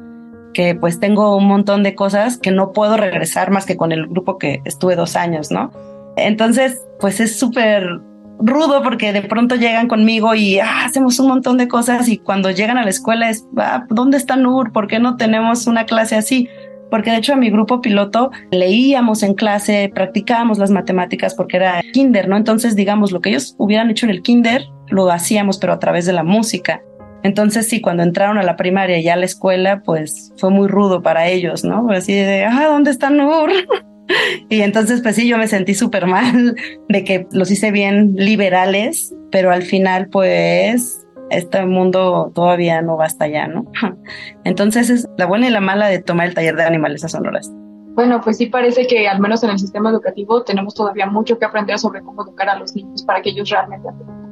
que 0.52 0.74
pues 0.74 1.00
tengo 1.00 1.36
un 1.36 1.46
montón 1.46 1.82
de 1.82 1.94
cosas 1.94 2.38
que 2.38 2.50
no 2.50 2.72
puedo 2.72 2.96
regresar 2.96 3.50
más 3.50 3.66
que 3.66 3.76
con 3.76 3.92
el 3.92 4.06
grupo 4.06 4.38
que 4.38 4.60
estuve 4.64 4.96
dos 4.96 5.16
años, 5.16 5.50
¿no? 5.50 5.70
Entonces, 6.16 6.80
pues 7.00 7.20
es 7.20 7.38
súper 7.38 8.00
rudo 8.38 8.82
porque 8.82 9.12
de 9.12 9.22
pronto 9.22 9.54
llegan 9.54 9.88
conmigo 9.88 10.34
y 10.34 10.58
ah, 10.58 10.84
hacemos 10.84 11.18
un 11.20 11.28
montón 11.28 11.58
de 11.58 11.68
cosas 11.68 12.08
y 12.08 12.18
cuando 12.18 12.50
llegan 12.50 12.76
a 12.76 12.84
la 12.84 12.90
escuela 12.90 13.30
es, 13.30 13.46
ah, 13.56 13.84
¿dónde 13.88 14.16
está 14.16 14.36
Nur? 14.36 14.72
¿Por 14.72 14.88
qué 14.88 14.98
no 14.98 15.16
tenemos 15.16 15.66
una 15.66 15.86
clase 15.86 16.16
así? 16.16 16.48
Porque 16.90 17.10
de 17.10 17.18
hecho 17.18 17.32
a 17.32 17.36
mi 17.36 17.50
grupo 17.50 17.80
piloto 17.80 18.30
leíamos 18.50 19.22
en 19.22 19.34
clase, 19.34 19.90
practicábamos 19.94 20.58
las 20.58 20.70
matemáticas 20.70 21.34
porque 21.34 21.56
era 21.56 21.80
kinder, 21.92 22.28
¿no? 22.28 22.36
Entonces, 22.36 22.76
digamos, 22.76 23.12
lo 23.12 23.20
que 23.20 23.30
ellos 23.30 23.54
hubieran 23.58 23.90
hecho 23.90 24.06
en 24.06 24.10
el 24.10 24.22
kinder, 24.22 24.66
lo 24.88 25.10
hacíamos, 25.10 25.58
pero 25.58 25.72
a 25.72 25.78
través 25.78 26.04
de 26.04 26.12
la 26.12 26.22
música. 26.22 26.82
Entonces 27.22 27.68
sí, 27.68 27.80
cuando 27.80 28.02
entraron 28.02 28.38
a 28.38 28.42
la 28.42 28.56
primaria 28.56 28.98
y 28.98 29.08
a 29.08 29.16
la 29.16 29.24
escuela, 29.24 29.82
pues 29.84 30.32
fue 30.36 30.50
muy 30.50 30.68
rudo 30.68 31.02
para 31.02 31.28
ellos, 31.28 31.64
¿no? 31.64 31.88
Así 31.90 32.14
de, 32.14 32.44
ah, 32.44 32.66
¿dónde 32.68 32.90
está 32.90 33.10
Nur? 33.10 33.50
y 34.48 34.60
entonces 34.60 35.00
pues 35.02 35.16
sí, 35.16 35.28
yo 35.28 35.38
me 35.38 35.48
sentí 35.48 35.74
súper 35.74 36.06
mal 36.06 36.56
de 36.88 37.04
que 37.04 37.26
los 37.32 37.50
hice 37.50 37.70
bien 37.70 38.14
liberales, 38.16 39.14
pero 39.30 39.52
al 39.52 39.62
final 39.62 40.08
pues 40.08 41.06
este 41.30 41.64
mundo 41.64 42.30
todavía 42.34 42.82
no 42.82 42.96
va 42.96 43.06
hasta 43.06 43.24
allá, 43.24 43.46
¿no? 43.46 43.64
Entonces 44.44 44.90
es 44.90 45.08
la 45.16 45.26
buena 45.26 45.48
y 45.48 45.50
la 45.50 45.60
mala 45.60 45.88
de 45.88 46.00
tomar 46.00 46.28
el 46.28 46.34
taller 46.34 46.56
de 46.56 46.64
animales 46.64 47.04
a 47.04 47.08
sonoras. 47.08 47.50
Bueno, 47.94 48.20
pues 48.22 48.38
sí 48.38 48.46
parece 48.46 48.86
que 48.86 49.06
al 49.06 49.20
menos 49.20 49.44
en 49.44 49.50
el 49.50 49.58
sistema 49.58 49.90
educativo 49.90 50.42
tenemos 50.44 50.74
todavía 50.74 51.06
mucho 51.06 51.38
que 51.38 51.44
aprender 51.44 51.78
sobre 51.78 52.00
cómo 52.00 52.22
educar 52.22 52.48
a 52.48 52.58
los 52.58 52.74
niños 52.74 53.04
para 53.04 53.20
que 53.20 53.30
ellos 53.30 53.50
realmente 53.50 53.86
aprendan. 53.88 54.22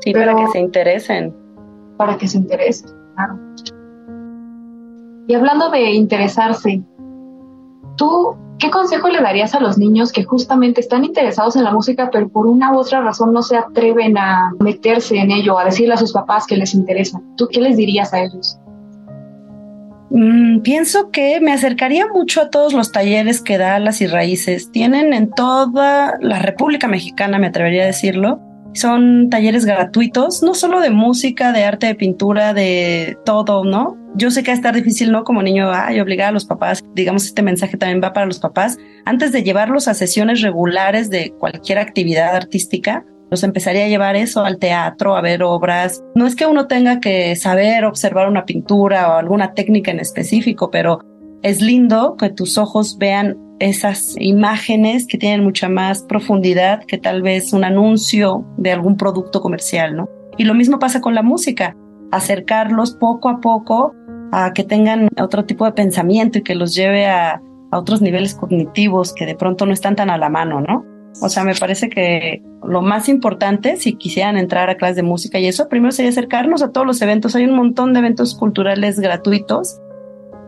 Sí, 0.00 0.12
para 0.12 0.34
que 0.34 0.46
se 0.48 0.58
interesen 0.58 1.34
para 2.00 2.16
que 2.16 2.26
se 2.26 2.38
interese, 2.38 2.86
claro. 3.14 3.38
Y 5.28 5.34
hablando 5.34 5.68
de 5.68 5.90
interesarse, 5.90 6.82
¿tú 7.98 8.38
qué 8.58 8.70
consejo 8.70 9.08
le 9.08 9.20
darías 9.20 9.54
a 9.54 9.60
los 9.60 9.76
niños 9.76 10.10
que 10.10 10.24
justamente 10.24 10.80
están 10.80 11.04
interesados 11.04 11.56
en 11.56 11.64
la 11.64 11.72
música, 11.72 12.08
pero 12.10 12.30
por 12.30 12.46
una 12.46 12.72
u 12.72 12.78
otra 12.78 13.02
razón 13.02 13.34
no 13.34 13.42
se 13.42 13.58
atreven 13.58 14.16
a 14.16 14.50
meterse 14.60 15.18
en 15.18 15.30
ello, 15.30 15.58
a 15.58 15.66
decirle 15.66 15.92
a 15.92 15.98
sus 15.98 16.14
papás 16.14 16.46
que 16.46 16.56
les 16.56 16.72
interesa? 16.72 17.20
¿Tú 17.36 17.48
qué 17.52 17.60
les 17.60 17.76
dirías 17.76 18.14
a 18.14 18.22
ellos? 18.22 18.58
Mm, 20.08 20.60
pienso 20.60 21.10
que 21.10 21.38
me 21.42 21.52
acercaría 21.52 22.06
mucho 22.06 22.40
a 22.40 22.48
todos 22.48 22.72
los 22.72 22.92
talleres 22.92 23.42
que 23.42 23.58
da 23.58 23.78
Las 23.78 24.00
y 24.00 24.06
Raíces. 24.06 24.72
Tienen 24.72 25.12
en 25.12 25.30
toda 25.32 26.16
la 26.22 26.38
República 26.38 26.88
Mexicana, 26.88 27.38
me 27.38 27.48
atrevería 27.48 27.82
a 27.82 27.86
decirlo, 27.88 28.40
son 28.74 29.30
talleres 29.30 29.64
gratuitos, 29.64 30.42
no 30.42 30.54
solo 30.54 30.80
de 30.80 30.90
música, 30.90 31.52
de 31.52 31.64
arte, 31.64 31.88
de 31.88 31.94
pintura, 31.94 32.54
de 32.54 33.18
todo, 33.24 33.64
¿no? 33.64 33.96
Yo 34.16 34.30
sé 34.30 34.42
que 34.42 34.50
va 34.50 34.54
a 34.54 34.56
estar 34.56 34.74
difícil, 34.74 35.12
¿no? 35.12 35.24
Como 35.24 35.42
niño, 35.42 35.70
ay, 35.72 36.00
obligar 36.00 36.28
a 36.28 36.32
los 36.32 36.44
papás, 36.44 36.82
digamos, 36.94 37.24
este 37.26 37.42
mensaje 37.42 37.76
también 37.76 38.00
va 38.02 38.12
para 38.12 38.26
los 38.26 38.40
papás. 38.40 38.76
Antes 39.04 39.32
de 39.32 39.42
llevarlos 39.42 39.88
a 39.88 39.94
sesiones 39.94 40.40
regulares 40.40 41.10
de 41.10 41.32
cualquier 41.38 41.78
actividad 41.78 42.34
artística, 42.34 43.04
los 43.30 43.44
empezaría 43.44 43.84
a 43.84 43.88
llevar 43.88 44.16
eso 44.16 44.44
al 44.44 44.58
teatro, 44.58 45.16
a 45.16 45.20
ver 45.20 45.42
obras. 45.44 46.02
No 46.16 46.26
es 46.26 46.34
que 46.34 46.46
uno 46.46 46.66
tenga 46.66 46.98
que 46.98 47.36
saber 47.36 47.84
observar 47.84 48.28
una 48.28 48.44
pintura 48.44 49.08
o 49.08 49.18
alguna 49.18 49.54
técnica 49.54 49.92
en 49.92 50.00
específico, 50.00 50.70
pero 50.70 51.00
es 51.42 51.60
lindo 51.60 52.16
que 52.16 52.30
tus 52.30 52.58
ojos 52.58 52.98
vean 52.98 53.36
esas 53.60 54.16
imágenes 54.18 55.06
que 55.06 55.18
tienen 55.18 55.44
mucha 55.44 55.68
más 55.68 56.02
profundidad 56.02 56.84
que 56.84 56.98
tal 56.98 57.22
vez 57.22 57.52
un 57.52 57.62
anuncio 57.62 58.44
de 58.56 58.72
algún 58.72 58.96
producto 58.96 59.40
comercial, 59.40 59.96
¿no? 59.96 60.08
Y 60.36 60.44
lo 60.44 60.54
mismo 60.54 60.78
pasa 60.78 61.00
con 61.00 61.14
la 61.14 61.22
música, 61.22 61.76
acercarlos 62.10 62.96
poco 62.96 63.28
a 63.28 63.40
poco 63.40 63.94
a 64.32 64.52
que 64.52 64.64
tengan 64.64 65.08
otro 65.20 65.44
tipo 65.44 65.64
de 65.66 65.72
pensamiento 65.72 66.38
y 66.38 66.42
que 66.42 66.54
los 66.54 66.74
lleve 66.74 67.06
a, 67.06 67.42
otros 67.72 68.02
niveles 68.02 68.34
cognitivos 68.34 69.12
que 69.12 69.26
de 69.26 69.36
pronto 69.36 69.64
no 69.64 69.72
están 69.72 69.94
tan 69.94 70.10
a 70.10 70.18
la 70.18 70.28
mano, 70.28 70.60
¿no? 70.60 70.84
O 71.22 71.28
sea, 71.28 71.44
me 71.44 71.54
parece 71.54 71.88
que 71.88 72.42
lo 72.64 72.82
más 72.82 73.08
importante, 73.08 73.76
si 73.76 73.92
quisieran 73.92 74.36
entrar 74.36 74.68
a 74.70 74.76
clases 74.76 74.96
de 74.96 75.04
música 75.04 75.38
y 75.38 75.46
eso, 75.46 75.68
primero 75.68 75.92
sería 75.92 76.10
acercarnos 76.10 76.62
a 76.62 76.72
todos 76.72 76.84
los 76.84 77.00
eventos. 77.00 77.36
Hay 77.36 77.44
un 77.44 77.54
montón 77.54 77.92
de 77.92 78.00
eventos 78.00 78.34
culturales 78.34 78.98
gratuitos 78.98 79.78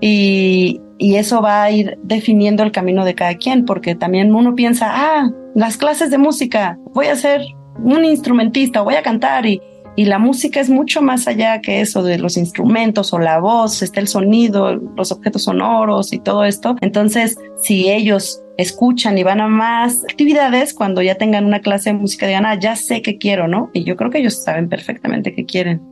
y, 0.00 0.80
y 1.02 1.16
eso 1.16 1.42
va 1.42 1.64
a 1.64 1.70
ir 1.72 1.98
definiendo 2.04 2.62
el 2.62 2.70
camino 2.70 3.04
de 3.04 3.16
cada 3.16 3.34
quien, 3.34 3.64
porque 3.64 3.96
también 3.96 4.32
uno 4.32 4.54
piensa, 4.54 4.86
ah, 4.88 5.32
las 5.52 5.76
clases 5.76 6.12
de 6.12 6.18
música, 6.18 6.78
voy 6.94 7.06
a 7.06 7.16
ser 7.16 7.42
un 7.82 8.04
instrumentista, 8.04 8.82
voy 8.82 8.94
a 8.94 9.02
cantar 9.02 9.44
y, 9.44 9.60
y 9.96 10.04
la 10.04 10.20
música 10.20 10.60
es 10.60 10.70
mucho 10.70 11.02
más 11.02 11.26
allá 11.26 11.60
que 11.60 11.80
eso 11.80 12.04
de 12.04 12.18
los 12.18 12.36
instrumentos 12.36 13.12
o 13.12 13.18
la 13.18 13.40
voz, 13.40 13.82
está 13.82 13.98
el 13.98 14.06
sonido, 14.06 14.76
los 14.76 15.10
objetos 15.10 15.42
sonoros 15.42 16.12
y 16.12 16.20
todo 16.20 16.44
esto. 16.44 16.76
Entonces, 16.80 17.36
si 17.60 17.90
ellos 17.90 18.40
escuchan 18.56 19.18
y 19.18 19.24
van 19.24 19.40
a 19.40 19.48
más 19.48 20.04
actividades, 20.04 20.72
cuando 20.72 21.02
ya 21.02 21.16
tengan 21.16 21.46
una 21.46 21.62
clase 21.62 21.90
de 21.90 21.98
música, 21.98 22.28
digan, 22.28 22.46
ah, 22.46 22.54
ya 22.54 22.76
sé 22.76 23.02
qué 23.02 23.18
quiero, 23.18 23.48
¿no? 23.48 23.70
Y 23.72 23.82
yo 23.82 23.96
creo 23.96 24.12
que 24.12 24.18
ellos 24.18 24.40
saben 24.40 24.68
perfectamente 24.68 25.34
qué 25.34 25.44
quieren. 25.46 25.82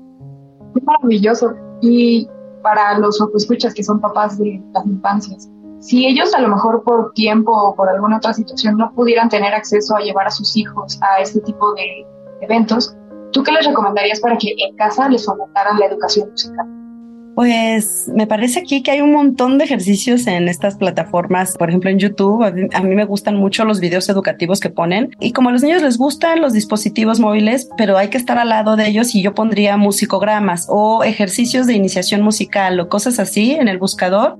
Maravilloso. 0.85 1.53
Y 1.83 2.29
para 2.63 2.99
los 2.99 3.21
escuchas 3.35 3.75
que 3.75 3.83
son 3.83 4.01
papás 4.01 4.39
de 4.39 4.63
las 4.73 4.87
infancias. 4.87 5.51
Si 5.81 6.07
ellos 6.07 6.35
a 6.35 6.41
lo 6.41 6.49
mejor 6.49 6.83
por 6.83 7.13
tiempo 7.13 7.53
o 7.53 7.75
por 7.75 7.89
alguna 7.89 8.19
otra 8.19 8.35
situación 8.35 8.77
no 8.77 8.93
pudieran 8.93 9.29
tener 9.29 9.55
acceso 9.55 9.97
a 9.97 10.01
llevar 10.01 10.27
a 10.27 10.31
sus 10.31 10.57
hijos 10.57 10.99
a 11.03 11.21
este 11.21 11.41
tipo 11.41 11.73
de 11.75 12.07
eventos, 12.43 12.95
¿tú 13.33 13.43
qué 13.43 13.53
les 13.53 13.67
recomendarías 13.67 14.21
para 14.21 14.37
que 14.37 14.55
en 14.59 14.77
casa 14.77 15.09
les 15.09 15.25
fomentaran 15.25 15.79
la 15.79 15.87
educación 15.87 16.31
musical? 16.31 16.80
Pues 17.41 18.07
me 18.15 18.27
parece 18.27 18.61
aquí 18.61 18.83
que 18.83 18.91
hay 18.91 19.01
un 19.01 19.13
montón 19.13 19.57
de 19.57 19.65
ejercicios 19.65 20.27
en 20.27 20.47
estas 20.47 20.77
plataformas. 20.77 21.57
Por 21.57 21.71
ejemplo, 21.71 21.89
en 21.89 21.99
YouTube, 21.99 22.43
a 22.43 22.51
mí, 22.51 22.95
me 22.95 23.07
gustan 23.07 23.37
mucho 23.37 23.65
los 23.65 23.81
videos 23.81 24.11
educativos 24.11 24.61
que 24.61 24.69
ponen. 24.69 25.17
Y 25.21 25.33
como 25.33 25.49
a 25.49 25.53
los 25.53 25.63
niños 25.63 25.81
les 25.81 25.97
gustan 25.97 26.43
los 26.43 26.53
dispositivos 26.53 27.19
móviles, 27.19 27.71
pero 27.79 27.97
hay 27.97 28.09
que 28.09 28.19
estar 28.19 28.37
al 28.37 28.51
lado 28.51 28.77
de 28.77 28.89
ellos 28.89 29.15
y 29.15 29.23
yo 29.23 29.35
pondría 29.35 29.79
musicogramas 29.79 30.67
o 30.69 31.03
ejercicios 31.03 31.67
de 31.67 31.73
iniciación 31.73 32.21
musical 32.21 32.79
o 32.79 32.91
cosas 32.91 33.19
así 33.19 33.53
en 33.53 33.69
el 33.69 33.79
buscador 33.79 34.37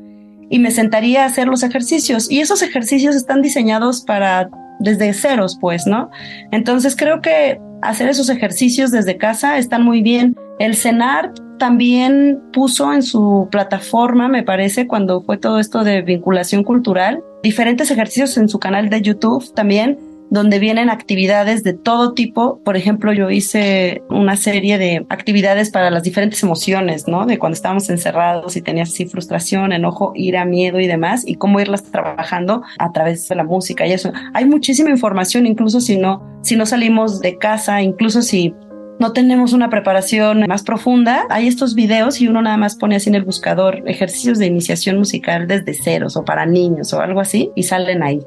y 0.51 0.59
me 0.59 0.71
sentaría 0.71 1.23
a 1.23 1.27
hacer 1.29 1.49
los 1.49 1.63
ejercicios. 1.63 2.31
Y 2.31 2.41
esos 2.41 2.61
ejercicios 2.61 3.17
están 3.17 3.41
diseñados 3.41 4.03
para 4.03 4.51
desde 4.79 5.15
ceros, 5.15 5.57
pues, 5.59 5.87
¿no? 5.87 6.11
Entonces 6.51 6.97
creo 6.97 7.23
que 7.23 7.59
hacer 7.81 8.11
esos 8.11 8.29
ejercicios 8.29 8.91
desde 8.91 9.17
casa 9.17 9.57
están 9.57 9.85
muy 9.85 10.03
bien. 10.03 10.37
El 10.61 10.77
cenar 10.77 11.33
también 11.59 12.39
puso 12.53 12.93
en 12.93 13.03
su 13.03 13.49
plataforma, 13.51 14.29
me 14.29 14.43
parece, 14.43 14.87
cuando 14.87 15.23
fue 15.23 15.39
todo 15.39 15.59
esto 15.59 15.85
de 15.85 16.03
vinculación 16.03 16.65
cultural, 16.65 17.23
diferentes 17.43 17.91
ejercicios 17.91 18.37
en 18.37 18.51
su 18.51 18.59
canal 18.59 18.91
de 18.91 19.01
YouTube 19.01 19.55
también, 19.55 19.99
donde 20.29 20.59
vienen 20.59 20.91
actividades 20.91 21.65
de 21.65 21.73
todo 21.73 22.13
tipo. 22.13 22.61
Por 22.63 22.77
ejemplo, 22.77 23.15
yo 23.15 23.31
hice 23.31 24.03
una 24.11 24.37
serie 24.37 24.77
de 24.77 25.07
actividades 25.09 25.71
para 25.71 25.91
las 25.91 26.03
diferentes 26.03 26.43
emociones, 26.43 27.09
¿no? 27.09 27.25
De 27.25 27.39
cuando 27.39 27.55
estábamos 27.55 27.89
encerrados 27.89 28.55
y 28.55 28.61
tenías 28.61 28.91
así 28.91 29.07
frustración, 29.07 29.73
enojo, 29.73 30.13
ira, 30.15 30.45
miedo 30.45 30.79
y 30.79 30.87
demás, 30.87 31.27
y 31.27 31.37
cómo 31.37 31.59
irlas 31.59 31.85
trabajando 31.85 32.63
a 32.79 32.93
través 32.93 33.27
de 33.29 33.35
la 33.35 33.45
música 33.45 33.87
y 33.87 33.93
eso. 33.93 34.13
Hay 34.35 34.45
muchísima 34.45 34.91
información, 34.91 35.47
incluso 35.47 35.81
si 35.81 35.97
no, 35.97 36.23
si 36.43 36.55
no 36.55 36.67
salimos 36.67 37.21
de 37.21 37.39
casa, 37.39 37.81
incluso 37.81 38.21
si 38.21 38.55
no 39.01 39.15
tenemos 39.15 39.55
una 39.55 39.71
preparación 39.71 40.45
más 40.47 40.63
profunda, 40.63 41.25
hay 41.31 41.49
estos 41.49 41.75
videos 41.75 42.21
y 42.21 42.29
uno 42.29 42.43
nada 42.43 42.59
más 42.59 42.77
pone 42.77 42.97
así 42.97 43.09
en 43.09 43.15
el 43.15 43.25
buscador 43.25 43.83
ejercicios 43.87 44.39
de 44.39 44.47
iniciación 44.47 44.99
musical 44.99 45.49
desde 45.49 45.73
ceros 45.73 46.17
o 46.17 46.25
para 46.25 46.45
niños 46.45 46.93
o 46.93 47.01
algo 47.01 47.21
así 47.21 47.51
y 47.57 47.63
salen 47.63 48.03
ahí. 48.03 48.21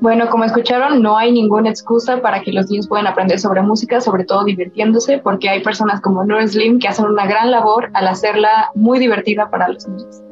Bueno, 0.00 0.28
como 0.28 0.44
escucharon, 0.44 1.02
no 1.02 1.16
hay 1.16 1.32
ninguna 1.32 1.70
excusa 1.70 2.20
para 2.20 2.42
que 2.42 2.52
los 2.52 2.70
niños 2.70 2.86
puedan 2.86 3.06
aprender 3.06 3.40
sobre 3.40 3.62
música, 3.62 4.00
sobre 4.00 4.24
todo 4.24 4.44
divirtiéndose, 4.44 5.18
porque 5.18 5.48
hay 5.48 5.62
personas 5.62 6.00
como 6.00 6.24
Nur 6.24 6.46
Slim 6.46 6.78
que 6.78 6.88
hacen 6.88 7.06
una 7.06 7.26
gran 7.26 7.50
labor 7.50 7.90
al 7.94 8.06
hacerla 8.06 8.70
muy 8.74 8.98
divertida 8.98 9.50
para 9.50 9.68
los 9.68 9.88
niños. 9.88 10.22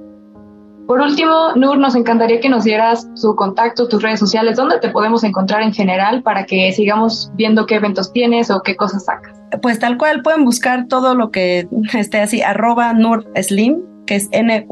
Por 0.87 1.01
último, 1.01 1.55
Nur, 1.55 1.79
nos 1.79 1.95
encantaría 1.95 2.41
que 2.41 2.49
nos 2.49 2.65
dieras 2.65 3.09
su 3.15 3.37
contacto, 3.37 3.89
tus 3.89 4.03
redes 4.03 4.19
sociales, 4.21 4.57
dónde 4.57 4.81
te 4.81 4.89
podemos 4.91 5.23
encontrar 5.25 5.63
en 5.63 5.73
general 5.73 6.23
para 6.23 6.45
que 6.45 6.73
sigamos 6.73 7.31
viendo 7.35 7.67
qué 7.67 7.77
eventos 7.77 8.13
tienes 8.13 8.51
o 8.51 8.63
qué 8.63 8.77
cosas 8.77 9.05
sacas. 9.05 9.39
Pues 9.61 9.79
tal 9.79 9.97
cual, 9.97 10.23
pueden 10.23 10.45
buscar 10.45 10.89
todo 10.89 11.15
lo 11.15 11.31
que 11.31 11.69
esté 11.95 12.21
así, 12.21 12.43
arroba 12.43 12.93
Nur 12.95 13.27
Slim, 13.41 13.81
que 14.07 14.17
es 14.17 14.29
N-U-R-S-L-I-M, 14.33 14.63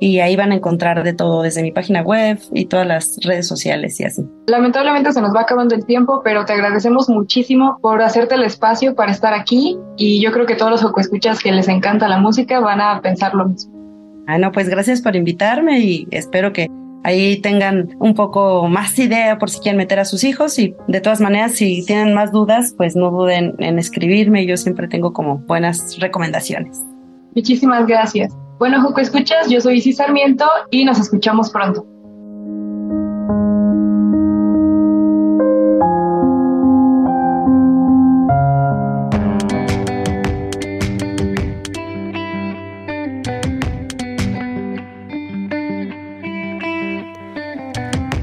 y 0.00 0.20
ahí 0.20 0.36
van 0.36 0.52
a 0.52 0.56
encontrar 0.56 1.02
de 1.02 1.12
todo 1.12 1.42
desde 1.42 1.62
mi 1.62 1.72
página 1.72 2.02
web 2.02 2.38
y 2.52 2.66
todas 2.66 2.86
las 2.86 3.18
redes 3.22 3.46
sociales 3.46 3.98
y 4.00 4.04
así. 4.04 4.22
Lamentablemente 4.46 5.12
se 5.12 5.20
nos 5.20 5.34
va 5.34 5.42
acabando 5.42 5.74
el 5.74 5.84
tiempo, 5.84 6.20
pero 6.24 6.44
te 6.44 6.52
agradecemos 6.52 7.08
muchísimo 7.08 7.78
por 7.80 8.02
hacerte 8.02 8.34
el 8.34 8.44
espacio 8.44 8.94
para 8.94 9.12
estar 9.12 9.34
aquí 9.34 9.78
y 9.96 10.22
yo 10.22 10.32
creo 10.32 10.46
que 10.46 10.54
todos 10.54 10.70
los 10.70 10.92
que 10.92 11.00
escuchas 11.00 11.40
que 11.40 11.52
les 11.52 11.68
encanta 11.68 12.08
la 12.08 12.18
música 12.18 12.60
van 12.60 12.80
a 12.80 13.00
pensar 13.00 13.34
lo 13.34 13.48
mismo. 13.48 13.72
Bueno, 14.26 14.52
pues 14.52 14.68
gracias 14.68 15.00
por 15.00 15.16
invitarme 15.16 15.80
y 15.80 16.06
espero 16.10 16.52
que 16.52 16.68
ahí 17.02 17.40
tengan 17.40 17.96
un 17.98 18.14
poco 18.14 18.68
más 18.68 18.98
idea 18.98 19.38
por 19.38 19.50
si 19.50 19.60
quieren 19.60 19.78
meter 19.78 19.98
a 19.98 20.04
sus 20.04 20.24
hijos 20.24 20.58
y 20.58 20.74
de 20.86 21.00
todas 21.00 21.20
maneras 21.20 21.52
si 21.52 21.84
tienen 21.86 22.14
más 22.14 22.32
dudas 22.32 22.74
pues 22.76 22.94
no 22.96 23.10
duden 23.10 23.54
en 23.58 23.78
escribirme, 23.78 24.46
yo 24.46 24.56
siempre 24.56 24.88
tengo 24.88 25.12
como 25.12 25.38
buenas 25.38 25.98
recomendaciones. 25.98 26.82
Muchísimas 27.34 27.86
gracias. 27.86 28.34
Bueno, 28.58 28.82
Juco 28.82 29.00
Escuchas, 29.00 29.48
yo 29.48 29.60
soy 29.60 29.78
Isi 29.78 29.92
Sarmiento 29.92 30.44
y 30.72 30.84
nos 30.84 30.98
escuchamos 30.98 31.50
pronto. 31.50 31.86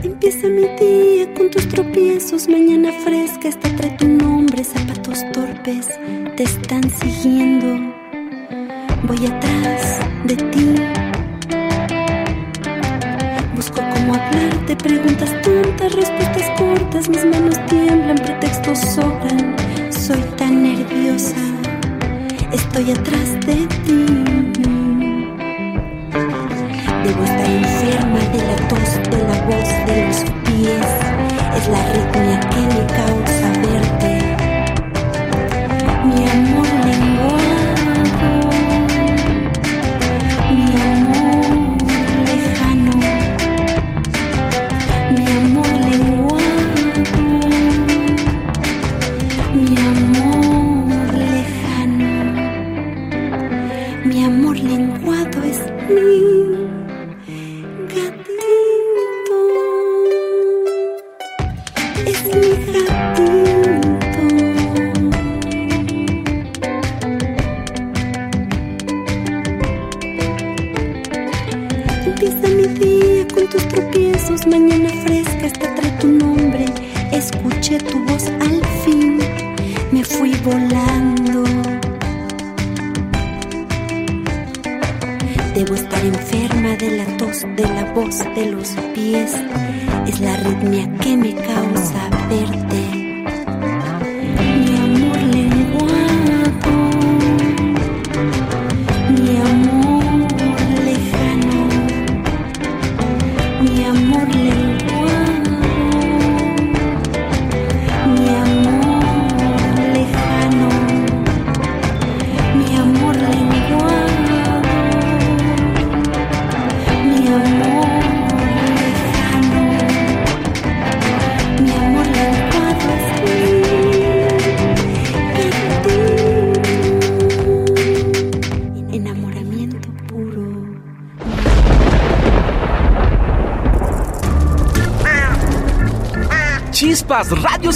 Empieza 0.03 0.47
mi 0.49 0.67
día 0.77 1.33
con 1.33 1.49
tus 1.49 1.65
tropiezos, 1.69 2.49
mañana 2.49 2.91
fresca, 3.05 3.47
está 3.47 3.73
trae 3.77 3.91
tu 3.91 4.05
nombre, 4.05 4.65
zapatos 4.65 5.23
torpes 5.31 5.87
te 6.35 6.43
están 6.43 6.89
siguiendo. 6.89 8.04
Voy 9.07 9.27
atrás 9.27 9.99
de 10.23 10.35
ti. 10.35 10.75
Busco 13.55 13.75
cómo 13.75 14.15
hablarte, 14.15 14.75
preguntas 14.75 15.29
tontas, 15.43 15.93
respuestas 15.93 16.49
cortas, 16.57 17.09
mis 17.09 17.23
manos 17.25 17.55
tiemblan, 17.67 18.15
pretextos 18.15 18.79
sobran. 18.79 19.55
Soy 19.91 20.21
tan 20.37 20.63
nerviosa, 20.63 21.35
estoy 22.51 22.91
atrás 22.93 23.33
de 23.45 23.67
ti. 23.85 24.05
Debo 27.03 27.23
estar 27.25 27.49
enferma 27.49 28.19
de 28.33 28.41
la 28.47 28.55
tos, 28.69 28.91
de 29.11 29.19
la 29.27 29.41
voz, 29.45 29.69
de 29.85 30.05
los 30.07 30.19
pies. 30.45 30.87
Es 31.57 31.67
la 31.67 31.79
arritmia 31.79 32.39
que 32.49 32.61
me 32.73 32.87
causa 32.87 33.34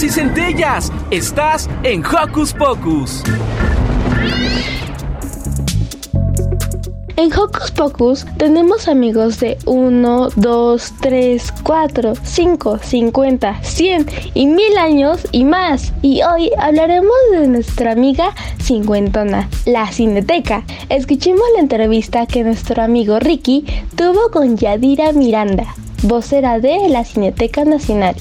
Y 0.02 0.08
centellas. 0.08 0.94
Estás 1.12 1.70
en 1.84 2.02
Hocus 2.06 2.54
Pocus. 2.54 3.22
En 7.18 7.34
Hocus 7.34 7.72
Pocus 7.72 8.26
tenemos 8.38 8.88
amigos 8.88 9.42
de 9.42 9.58
1, 9.66 10.30
2, 10.38 10.94
3, 11.02 11.54
4, 11.64 12.14
5, 12.24 12.80
50, 12.82 13.62
100 13.62 14.06
y 14.36 14.48
1000 14.48 14.78
años 14.78 15.28
y 15.34 15.44
más. 15.44 15.92
Y 16.02 16.22
hoy 16.24 16.50
hablaremos 16.58 17.18
de 17.34 17.48
nuestra 17.50 17.92
amiga 17.92 18.34
cincuentona, 18.62 19.50
la 19.66 19.92
Cineteca. 19.92 20.64
Escuchemos 20.88 21.44
la 21.56 21.60
entrevista 21.60 22.26
que 22.26 22.46
nuestro 22.46 22.82
amigo 22.82 23.20
Ricky 23.20 23.66
tuvo 23.98 24.32
con 24.32 24.56
Yadira 24.56 25.12
Miranda, 25.12 25.66
vocera 26.04 26.60
de 26.62 26.88
la 26.88 27.04
Cineteca 27.04 27.66
Nacional. 27.66 28.16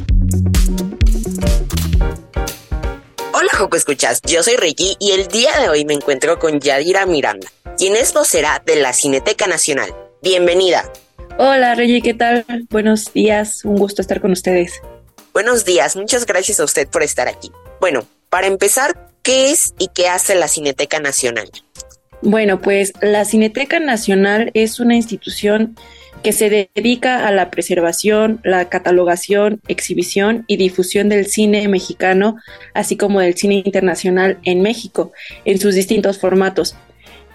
Hola 3.58 3.64
Joco 3.64 3.76
Escuchas, 3.76 4.22
yo 4.22 4.44
soy 4.44 4.54
Ricky 4.54 4.96
y 5.00 5.10
el 5.10 5.26
día 5.26 5.50
de 5.58 5.68
hoy 5.68 5.84
me 5.84 5.92
encuentro 5.92 6.38
con 6.38 6.60
Yadira 6.60 7.06
Miranda, 7.06 7.48
quien 7.76 7.96
es 7.96 8.14
vocera 8.14 8.62
de 8.64 8.76
la 8.76 8.92
Cineteca 8.92 9.48
Nacional. 9.48 9.92
Bienvenida. 10.22 10.88
Hola 11.38 11.74
Reggie, 11.74 12.00
¿qué 12.00 12.14
tal? 12.14 12.44
Buenos 12.70 13.12
días, 13.12 13.64
un 13.64 13.74
gusto 13.74 14.00
estar 14.00 14.20
con 14.20 14.30
ustedes. 14.30 14.80
Buenos 15.32 15.64
días, 15.64 15.96
muchas 15.96 16.24
gracias 16.24 16.60
a 16.60 16.64
usted 16.64 16.86
por 16.86 17.02
estar 17.02 17.26
aquí. 17.26 17.50
Bueno, 17.80 18.06
para 18.30 18.46
empezar, 18.46 19.10
¿qué 19.22 19.50
es 19.50 19.74
y 19.76 19.88
qué 19.88 20.06
hace 20.06 20.36
la 20.36 20.46
Cineteca 20.46 21.00
Nacional? 21.00 21.50
Bueno, 22.22 22.60
pues 22.60 22.92
la 23.00 23.24
Cineteca 23.24 23.80
Nacional 23.80 24.52
es 24.54 24.78
una 24.78 24.94
institución 24.94 25.76
que 26.22 26.32
se 26.32 26.68
dedica 26.74 27.26
a 27.26 27.32
la 27.32 27.50
preservación, 27.50 28.40
la 28.44 28.68
catalogación, 28.68 29.60
exhibición 29.68 30.44
y 30.46 30.56
difusión 30.56 31.08
del 31.08 31.26
cine 31.26 31.68
mexicano, 31.68 32.36
así 32.74 32.96
como 32.96 33.20
del 33.20 33.34
cine 33.34 33.62
internacional 33.64 34.38
en 34.44 34.60
México, 34.62 35.12
en 35.44 35.58
sus 35.58 35.74
distintos 35.74 36.18
formatos. 36.18 36.76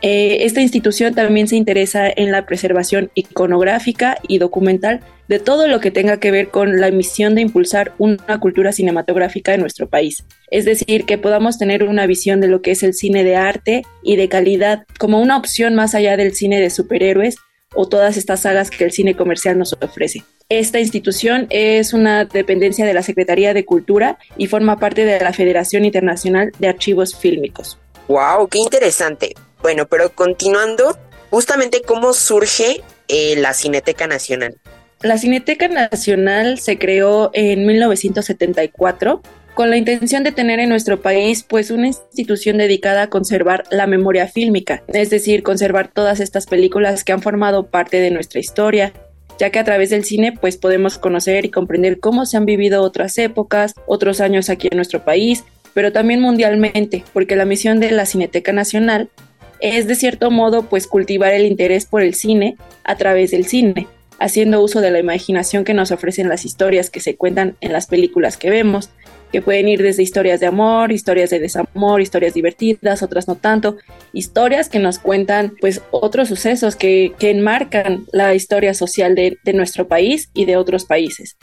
Eh, 0.06 0.44
esta 0.44 0.60
institución 0.60 1.16
también 1.16 1.48
se 1.48 1.56
interesa 1.56 2.10
en 2.14 2.34
la 2.34 2.46
preservación 2.46 3.10
iconográfica 3.16 4.18
y 4.28 4.38
documental 4.38 5.00
de 5.30 5.40
todo 5.40 5.70
lo 5.70 5.80
que 5.80 5.92
tenga 5.92 6.20
que 6.20 6.30
ver 6.30 6.50
con 6.50 6.82
la 6.82 6.92
misión 6.92 7.36
de 7.36 7.42
impulsar 7.42 7.94
una 7.98 8.38
cultura 8.42 8.74
cinematográfica 8.74 9.54
en 9.54 9.62
nuestro 9.62 9.88
país. 9.88 10.26
Es 10.52 10.66
decir, 10.66 11.06
que 11.06 11.18
podamos 11.18 11.58
tener 11.58 11.86
una 11.86 12.06
visión 12.06 12.42
de 12.42 12.50
lo 12.50 12.62
que 12.62 12.72
es 12.72 12.84
el 12.84 12.94
cine 12.94 13.24
de 13.24 13.38
arte 13.38 13.84
y 14.04 14.18
de 14.18 14.28
calidad 14.28 14.84
como 15.00 15.22
una 15.22 15.38
opción 15.38 15.74
más 15.74 15.96
allá 15.96 16.18
del 16.18 16.34
cine 16.36 16.60
de 16.60 16.70
superhéroes 16.70 17.38
o 17.76 17.88
todas 17.88 18.18
estas 18.18 18.42
sagas 18.42 18.70
que 18.70 18.84
el 18.84 18.92
cine 18.92 19.16
comercial 19.16 19.58
nos 19.58 19.74
ofrece. 19.74 20.24
Esta 20.50 20.80
institución 20.80 21.48
es 21.50 21.94
una 21.94 22.26
dependencia 22.26 22.86
de 22.86 22.94
la 22.94 23.04
Secretaría 23.04 23.54
de 23.54 23.66
Cultura 23.66 24.18
y 24.38 24.48
forma 24.48 24.78
parte 24.78 25.06
de 25.06 25.20
la 25.20 25.34
Federación 25.34 25.86
Internacional 25.86 26.52
de 26.60 26.68
Archivos 26.68 27.16
Fílmicos. 27.16 27.80
¡Wow! 28.08 28.48
¡Qué 28.50 28.60
interesante! 28.60 29.34
Bueno, 29.62 29.88
pero 29.88 30.14
continuando, 30.14 30.98
justamente 31.30 31.82
cómo 31.82 32.14
surge 32.14 32.82
eh, 33.08 33.36
la 33.38 33.54
Cineteca 33.54 34.08
Nacional. 34.08 34.58
La 35.02 35.18
Cineteca 35.18 35.68
Nacional 35.68 36.60
se 36.60 36.78
creó 36.78 37.32
en 37.34 37.66
1974 37.66 39.22
con 39.54 39.70
la 39.70 39.78
intención 39.78 40.24
de 40.24 40.32
tener 40.32 40.60
en 40.60 40.70
nuestro 40.70 41.02
país 41.02 41.44
pues 41.44 41.70
una 41.70 41.88
institución 41.88 42.58
dedicada 42.58 43.04
a 43.04 43.10
conservar 43.10 43.64
la 43.70 43.88
memoria 43.88 44.28
fílmica, 44.28 44.84
es 44.88 45.10
decir, 45.10 45.44
conservar 45.44 45.90
todas 45.90 46.20
estas 46.20 46.46
películas 46.48 47.04
que 47.04 47.12
han 47.12 47.22
formado 47.22 47.68
parte 47.68 48.00
de 48.00 48.12
nuestra 48.12 48.40
historia, 48.40 48.94
ya 49.40 49.52
que 49.52 49.60
a 49.60 49.64
través 49.64 49.92
del 49.92 50.06
cine 50.06 50.32
pues 50.32 50.58
podemos 50.58 50.98
conocer 50.98 51.46
y 51.46 51.52
comprender 51.52 52.00
cómo 52.00 52.26
se 52.26 52.38
han 52.38 52.46
vivido 52.46 52.82
otras 52.82 53.18
épocas, 53.18 53.74
otros 53.86 54.22
años 54.22 54.50
aquí 54.50 54.70
en 54.72 54.78
nuestro 54.78 55.04
país, 55.04 55.44
pero 55.74 55.92
también 55.92 56.20
mundialmente, 56.20 57.04
porque 57.14 57.36
la 57.36 57.46
misión 57.46 57.80
de 57.80 57.92
la 57.92 58.06
Cineteca 58.06 58.54
Nacional 58.54 59.10
es 59.60 59.88
de 59.88 59.96
cierto 59.96 60.30
modo 60.32 60.64
pues 60.64 60.88
cultivar 60.88 61.32
el 61.34 61.46
interés 61.46 61.86
por 61.86 62.02
el 62.02 62.16
cine 62.16 62.58
a 62.84 62.96
través 62.96 63.32
del 63.32 63.46
cine, 63.46 63.88
haciendo 64.20 64.62
uso 64.62 64.82
de 64.82 64.92
la 64.92 65.00
imaginación 65.00 65.64
que 65.64 65.74
nos 65.74 65.92
ofrecen 65.92 66.30
las 66.30 66.46
historias 66.46 66.90
que 66.90 67.00
se 67.00 67.16
cuentan 67.16 67.56
en 67.62 67.72
las 67.72 67.88
películas 67.88 68.38
que 68.38 68.50
vemos, 68.50 68.90
que 69.34 69.42
pueden 69.42 69.68
ir 69.68 69.82
desde 69.82 70.04
historias 70.04 70.40
de 70.40 70.46
amor, 70.46 70.92
historias 70.92 71.32
de 71.32 71.40
desamor, 71.40 72.02
historias 72.02 72.36
divertidas, 72.36 73.02
otras 73.02 73.28
no 73.28 73.34
tanto, 73.34 73.78
historias 74.14 74.70
que 74.70 74.78
nos 74.78 75.00
cuentan 75.00 75.56
pues 75.60 75.82
otros 75.90 76.28
sucesos 76.28 76.76
que, 76.76 77.14
que 77.18 77.32
enmarcan 77.32 78.06
la 78.12 78.36
historia 78.36 78.76
social 78.76 79.16
de, 79.16 79.40
de 79.44 79.54
nuestro 79.54 79.88
país 79.88 80.30
y 80.36 80.46
de 80.46 80.56
otros 80.56 80.86
países. 80.86 81.36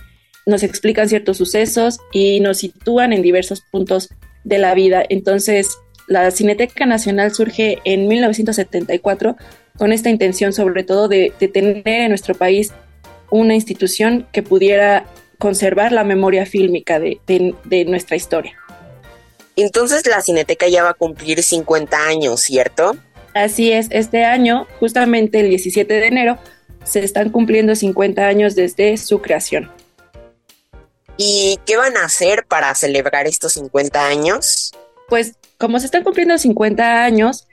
Nos 0.46 0.62
explican 0.62 1.08
ciertos 1.08 1.36
sucesos 1.36 1.98
y 2.12 2.38
nos 2.38 2.58
sitúan 2.58 3.12
en 3.12 3.22
diversos 3.22 3.60
puntos 3.72 4.08
de 4.44 4.58
la 4.58 4.72
vida. 4.74 5.02
Entonces, 5.08 5.76
la 6.06 6.30
Cineteca 6.30 6.86
Nacional 6.86 7.34
surge 7.34 7.78
en 7.84 8.06
1974 8.06 9.36
con 9.76 9.92
esta 9.92 10.10
intención 10.10 10.52
sobre 10.52 10.84
todo 10.84 11.08
de, 11.08 11.32
de 11.40 11.48
tener 11.48 11.82
en 11.86 12.10
nuestro 12.10 12.36
país 12.36 12.72
una 13.30 13.56
institución 13.56 14.28
que 14.30 14.44
pudiera 14.44 15.06
conservar 15.40 15.90
la 15.90 16.04
memoria 16.04 16.46
fílmica 16.46 17.00
de, 17.00 17.18
de 17.26 17.84
nuestra 17.86 18.14
historia. 18.14 18.56
Entonces 19.56 20.06
la 20.06 20.20
Cineteca 20.20 20.68
ya 20.68 20.84
va 20.84 20.90
a 20.90 20.94
cumplir 20.94 21.42
50 21.42 21.96
años, 22.06 22.40
¿cierto? 22.40 22.96
Así 23.34 23.72
es, 23.72 23.88
este 23.90 24.24
año, 24.24 24.66
justamente 24.78 25.40
el 25.40 25.48
17 25.48 25.92
de 25.92 26.06
enero, 26.06 26.38
se 26.84 27.02
están 27.02 27.30
cumpliendo 27.30 27.74
50 27.74 28.26
años 28.26 28.54
desde 28.54 28.96
su 28.96 29.20
creación. 29.22 29.70
¿Y 31.16 31.58
qué 31.66 31.76
van 31.76 31.96
a 31.96 32.04
hacer 32.04 32.44
para 32.46 32.74
celebrar 32.74 33.26
estos 33.26 33.54
50 33.54 34.06
años? 34.06 34.72
Pues 35.08 35.34
como 35.58 35.78
se 35.78 35.86
están 35.86 36.04
cumpliendo 36.04 36.36
50 36.36 37.02
años, 37.02 37.46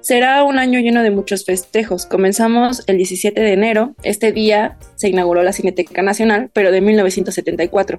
será 0.00 0.44
un 0.44 0.58
año 0.58 0.80
lleno 0.80 1.02
de 1.02 1.10
muchos 1.10 1.44
festejos. 1.44 2.06
Comenzamos 2.06 2.82
el 2.86 2.96
17 2.96 3.40
de 3.40 3.52
enero. 3.52 3.94
Este 4.02 4.32
día 4.32 4.76
se 4.94 5.08
inauguró 5.08 5.42
la 5.42 5.52
Cineteca 5.52 6.02
Nacional, 6.02 6.50
pero 6.52 6.70
de 6.70 6.80
1974, 6.80 7.98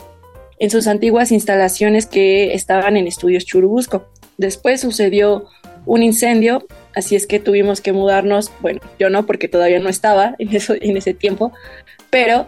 en 0.60 0.70
sus 0.70 0.88
antiguas 0.88 1.32
instalaciones 1.32 2.06
que 2.06 2.54
estaban 2.54 2.98
en 2.98 3.08
Estudios 3.08 3.46
Churubusco. 3.46 4.10
Después 4.38 4.82
sucedió 4.82 5.48
un 5.86 6.04
incendio, 6.04 6.66
así 6.96 7.16
es 7.16 7.26
que 7.26 7.40
tuvimos 7.40 7.82
que 7.82 7.94
mudarnos, 7.94 8.52
bueno, 8.60 8.82
yo 9.00 9.10
no 9.10 9.26
porque 9.26 9.48
todavía 9.48 9.80
no 9.80 9.90
estaba 9.90 10.36
en, 10.38 10.56
eso, 10.56 10.76
en 10.80 10.98
ese 10.98 11.14
tiempo, 11.14 11.54
pero 12.10 12.48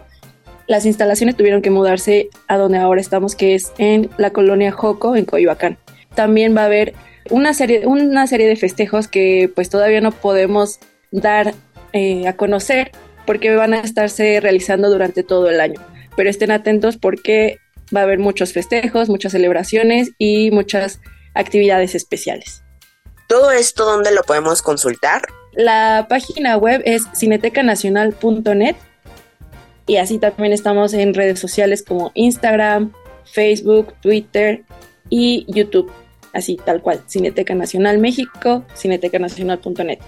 las 0.66 0.86
instalaciones 0.86 1.36
tuvieron 1.36 1.62
que 1.62 1.70
mudarse 1.70 2.28
a 2.46 2.56
donde 2.56 2.78
ahora 2.78 3.00
estamos, 3.00 3.34
que 3.34 3.56
es 3.56 3.72
en 3.78 4.08
la 4.18 4.30
colonia 4.30 4.70
Joco, 4.70 5.16
en 5.16 5.24
Coyoacán. 5.24 5.78
También 6.14 6.56
va 6.56 6.62
a 6.62 6.66
haber 6.66 6.94
una 7.30 7.54
serie, 7.54 7.86
una 7.86 8.26
serie 8.26 8.46
de 8.46 8.56
festejos 8.56 9.08
que 9.08 9.50
pues 9.54 9.70
todavía 9.70 10.00
no 10.00 10.12
podemos 10.12 10.80
dar 11.10 11.54
eh, 11.92 12.28
a 12.28 12.36
conocer 12.36 12.92
porque 13.26 13.54
van 13.54 13.74
a 13.74 13.80
estarse 13.80 14.40
realizando 14.40 14.90
durante 14.90 15.22
todo 15.22 15.48
el 15.48 15.60
año. 15.60 15.80
Pero 16.16 16.28
estén 16.28 16.50
atentos 16.50 16.96
porque 16.96 17.58
va 17.94 18.00
a 18.00 18.02
haber 18.04 18.18
muchos 18.18 18.52
festejos, 18.52 19.08
muchas 19.08 19.32
celebraciones 19.32 20.10
y 20.18 20.50
muchas 20.50 21.00
actividades 21.34 21.94
especiales. 21.94 22.62
¿Todo 23.28 23.52
esto 23.52 23.84
dónde 23.84 24.12
lo 24.12 24.22
podemos 24.22 24.62
consultar? 24.62 25.22
La 25.52 26.06
página 26.08 26.56
web 26.56 26.82
es 26.84 27.04
cinetecanacional.net 27.16 28.76
y 29.86 29.96
así 29.96 30.18
también 30.18 30.52
estamos 30.52 30.94
en 30.94 31.14
redes 31.14 31.38
sociales 31.38 31.82
como 31.82 32.12
Instagram, 32.14 32.92
Facebook, 33.24 33.94
Twitter 34.00 34.64
y 35.08 35.46
YouTube. 35.48 35.92
Así 36.32 36.56
tal 36.64 36.80
cual, 36.80 37.02
Cineteca 37.06 37.54
Nacional 37.54 37.98
México, 37.98 38.64
cinetecanacional.net. 38.76 39.98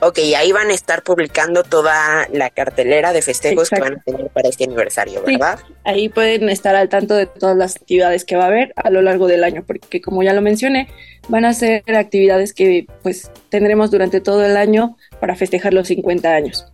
Ok, 0.00 0.18
ahí 0.36 0.52
van 0.52 0.68
a 0.68 0.74
estar 0.74 1.02
publicando 1.02 1.62
toda 1.62 2.28
la 2.30 2.50
cartelera 2.50 3.14
de 3.14 3.22
festejos 3.22 3.70
que 3.70 3.80
van 3.80 3.94
a 3.94 4.02
tener 4.02 4.28
para 4.28 4.48
este 4.48 4.64
aniversario, 4.64 5.22
¿verdad? 5.22 5.58
ahí 5.84 6.10
pueden 6.10 6.50
estar 6.50 6.76
al 6.76 6.90
tanto 6.90 7.14
de 7.14 7.24
todas 7.24 7.56
las 7.56 7.76
actividades 7.76 8.26
que 8.26 8.36
va 8.36 8.44
a 8.44 8.48
haber 8.48 8.74
a 8.76 8.90
lo 8.90 9.00
largo 9.00 9.26
del 9.26 9.42
año, 9.42 9.64
porque 9.66 10.02
como 10.02 10.22
ya 10.22 10.34
lo 10.34 10.42
mencioné, 10.42 10.88
van 11.28 11.46
a 11.46 11.54
ser 11.54 11.82
actividades 11.96 12.52
que 12.52 12.86
pues 13.02 13.30
tendremos 13.48 13.90
durante 13.90 14.20
todo 14.20 14.44
el 14.44 14.58
año 14.58 14.98
para 15.18 15.34
festejar 15.34 15.72
los 15.72 15.88
50 15.88 16.28
años. 16.28 16.66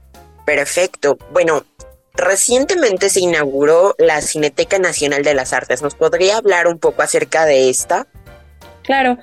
Perfecto. 0.44 1.16
Bueno, 1.32 1.64
recientemente 2.14 3.08
se 3.08 3.20
inauguró 3.20 3.94
la 3.98 4.20
Cineteca 4.20 4.80
Nacional 4.80 5.22
de 5.22 5.34
las 5.34 5.52
Artes. 5.52 5.80
¿Nos 5.80 5.94
podría 5.94 6.38
hablar 6.38 6.66
un 6.66 6.80
poco 6.80 7.02
acerca 7.02 7.44
de 7.44 7.70
esta? 7.70 8.08
Claro, 8.82 9.18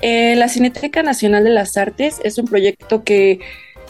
eh, 0.00 0.34
la 0.36 0.48
Cineteca 0.48 1.02
Nacional 1.02 1.44
de 1.44 1.50
las 1.50 1.76
Artes 1.76 2.20
es 2.24 2.38
un 2.38 2.46
proyecto 2.46 3.04
que 3.04 3.40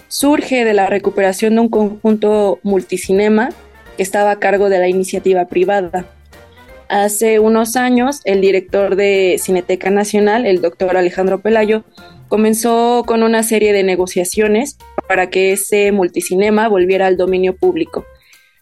surge 0.09 0.65
de 0.65 0.75
la 0.75 0.87
recuperación 0.87 1.55
de 1.55 1.63
un 1.63 1.69
conjunto 1.69 2.61
multicinema 2.63 3.51
que 3.97 4.03
estaba 4.03 4.33
a 4.33 4.39
cargo 4.39 4.69
de 4.69 4.79
la 4.79 4.89
iniciativa 4.89 5.47
privada. 5.47 6.07
Hace 6.89 7.39
unos 7.39 7.77
años, 7.77 8.21
el 8.25 8.41
director 8.41 8.95
de 8.95 9.37
Cineteca 9.41 9.91
Nacional, 9.91 10.47
el 10.47 10.61
doctor 10.61 10.97
Alejandro 10.97 11.41
Pelayo, 11.41 11.85
comenzó 12.29 13.05
con 13.07 13.23
una 13.23 13.43
serie 13.43 13.73
de 13.73 13.83
negociaciones 13.83 14.77
para 15.09 15.31
que 15.31 15.53
ese 15.53 15.93
multicinema 15.93 16.69
volviera 16.69 17.07
al 17.07 17.17
dominio 17.17 17.57
público. 17.57 18.05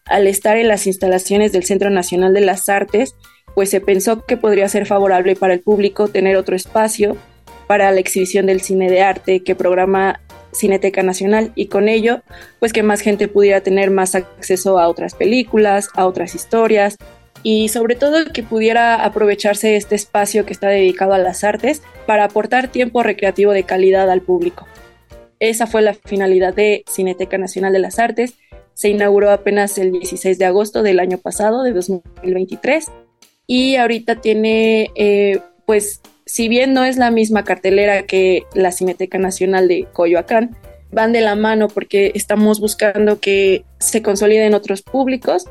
Al 0.04 0.26
estar 0.26 0.56
en 0.56 0.68
las 0.68 0.86
instalaciones 0.86 1.52
del 1.52 1.64
Centro 1.64 1.90
Nacional 1.90 2.32
de 2.32 2.40
las 2.40 2.68
Artes, 2.68 3.14
pues 3.54 3.70
se 3.70 3.80
pensó 3.80 4.24
que 4.24 4.36
podría 4.36 4.68
ser 4.68 4.86
favorable 4.86 5.36
para 5.36 5.54
el 5.54 5.60
público 5.60 6.08
tener 6.08 6.36
otro 6.36 6.56
espacio 6.56 7.16
para 7.66 7.90
la 7.92 8.00
exhibición 8.00 8.46
del 8.46 8.60
cine 8.60 8.90
de 8.90 9.02
arte 9.02 9.42
que 9.42 9.54
programa 9.54 10.20
Cineteca 10.52 11.02
Nacional 11.02 11.52
y 11.54 11.66
con 11.66 11.88
ello, 11.88 12.20
pues 12.58 12.72
que 12.72 12.82
más 12.82 13.00
gente 13.00 13.28
pudiera 13.28 13.62
tener 13.62 13.90
más 13.90 14.14
acceso 14.14 14.78
a 14.78 14.88
otras 14.88 15.14
películas, 15.14 15.88
a 15.94 16.06
otras 16.06 16.34
historias 16.34 16.96
y 17.42 17.68
sobre 17.68 17.96
todo 17.96 18.32
que 18.32 18.42
pudiera 18.42 19.04
aprovecharse 19.04 19.76
este 19.76 19.94
espacio 19.94 20.46
que 20.46 20.52
está 20.52 20.68
dedicado 20.68 21.14
a 21.14 21.18
las 21.18 21.44
artes 21.44 21.82
para 22.06 22.24
aportar 22.24 22.68
tiempo 22.68 23.02
recreativo 23.02 23.52
de 23.52 23.64
calidad 23.64 24.10
al 24.10 24.20
público. 24.20 24.66
Esa 25.40 25.66
fue 25.66 25.82
la 25.82 25.94
finalidad 25.94 26.54
de 26.54 26.84
Cineteca 26.88 27.36
Nacional 27.36 27.72
de 27.72 27.80
las 27.80 27.98
Artes. 27.98 28.34
Se 28.74 28.90
inauguró 28.90 29.30
apenas 29.30 29.76
el 29.76 29.90
16 29.90 30.38
de 30.38 30.44
agosto 30.44 30.84
del 30.84 31.00
año 31.00 31.18
pasado, 31.18 31.64
de 31.64 31.72
2023, 31.72 32.86
y 33.52 33.76
ahorita 33.76 34.22
tiene 34.22 34.90
eh, 34.94 35.40
pues 35.66 36.00
si 36.24 36.48
bien 36.48 36.72
no 36.72 36.86
es 36.86 36.96
la 36.96 37.10
misma 37.10 37.44
cartelera 37.44 38.04
que 38.04 38.44
la 38.54 38.72
Cineteca 38.72 39.18
Nacional 39.18 39.68
de 39.68 39.86
Coyoacán, 39.92 40.56
van 40.90 41.12
de 41.12 41.20
la 41.20 41.34
mano 41.34 41.68
porque 41.68 42.12
estamos 42.14 42.60
buscando 42.60 43.20
que 43.20 43.66
se 43.78 44.00
consoliden 44.00 44.54
otros 44.54 44.80
públicos 44.80 45.44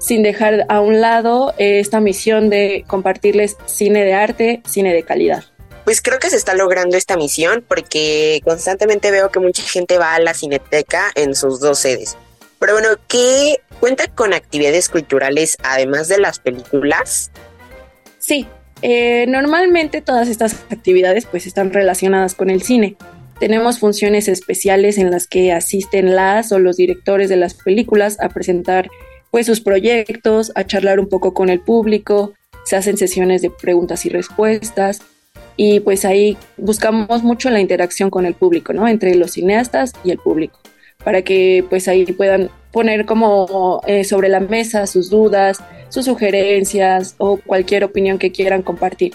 sin 0.00 0.24
dejar 0.24 0.66
a 0.68 0.80
un 0.80 1.00
lado 1.00 1.54
esta 1.58 2.00
misión 2.00 2.50
de 2.50 2.84
compartirles 2.88 3.56
cine 3.64 4.04
de 4.04 4.14
arte, 4.14 4.60
cine 4.66 4.92
de 4.92 5.04
calidad. 5.04 5.44
Pues 5.84 6.02
creo 6.02 6.18
que 6.18 6.30
se 6.30 6.36
está 6.36 6.54
logrando 6.54 6.96
esta 6.96 7.16
misión 7.16 7.64
porque 7.68 8.40
constantemente 8.42 9.12
veo 9.12 9.30
que 9.30 9.38
mucha 9.38 9.62
gente 9.62 9.98
va 9.98 10.16
a 10.16 10.20
la 10.20 10.34
cineteca 10.34 11.12
en 11.14 11.36
sus 11.36 11.60
dos 11.60 11.78
sedes. 11.78 12.16
Pero 12.60 12.74
bueno, 12.74 12.88
¿qué 13.08 13.56
cuenta 13.80 14.06
con 14.06 14.34
actividades 14.34 14.88
culturales 14.88 15.56
además 15.64 16.08
de 16.08 16.18
las 16.18 16.38
películas? 16.38 17.32
Sí, 18.18 18.46
eh, 18.82 19.24
normalmente 19.26 20.02
todas 20.02 20.28
estas 20.28 20.54
actividades 20.70 21.26
pues 21.26 21.46
están 21.46 21.72
relacionadas 21.72 22.34
con 22.34 22.50
el 22.50 22.62
cine. 22.62 22.96
Tenemos 23.40 23.78
funciones 23.78 24.28
especiales 24.28 24.98
en 24.98 25.10
las 25.10 25.26
que 25.26 25.52
asisten 25.52 26.14
las 26.14 26.52
o 26.52 26.58
los 26.58 26.76
directores 26.76 27.30
de 27.30 27.36
las 27.36 27.54
películas 27.54 28.20
a 28.20 28.28
presentar 28.28 28.90
pues 29.30 29.46
sus 29.46 29.60
proyectos, 29.62 30.52
a 30.54 30.64
charlar 30.64 31.00
un 31.00 31.08
poco 31.08 31.32
con 31.32 31.48
el 31.48 31.60
público, 31.60 32.34
se 32.64 32.76
hacen 32.76 32.98
sesiones 32.98 33.40
de 33.40 33.50
preguntas 33.50 34.04
y 34.04 34.10
respuestas 34.10 35.00
y 35.56 35.80
pues 35.80 36.04
ahí 36.04 36.36
buscamos 36.56 37.22
mucho 37.22 37.48
la 37.48 37.60
interacción 37.60 38.10
con 38.10 38.26
el 38.26 38.34
público, 38.34 38.72
¿no? 38.72 38.86
Entre 38.88 39.14
los 39.14 39.32
cineastas 39.32 39.92
y 40.04 40.10
el 40.10 40.18
público, 40.18 40.58
para 41.04 41.22
que 41.22 41.64
pues 41.68 41.88
ahí 41.88 42.04
puedan 42.06 42.50
poner 42.72 43.06
como 43.06 43.80
eh, 43.86 44.04
sobre 44.04 44.28
la 44.28 44.40
mesa 44.40 44.86
sus 44.86 45.10
dudas, 45.10 45.58
sus 45.88 46.04
sugerencias 46.04 47.14
o 47.18 47.36
cualquier 47.38 47.84
opinión 47.84 48.18
que 48.18 48.32
quieran 48.32 48.62
compartir. 48.62 49.14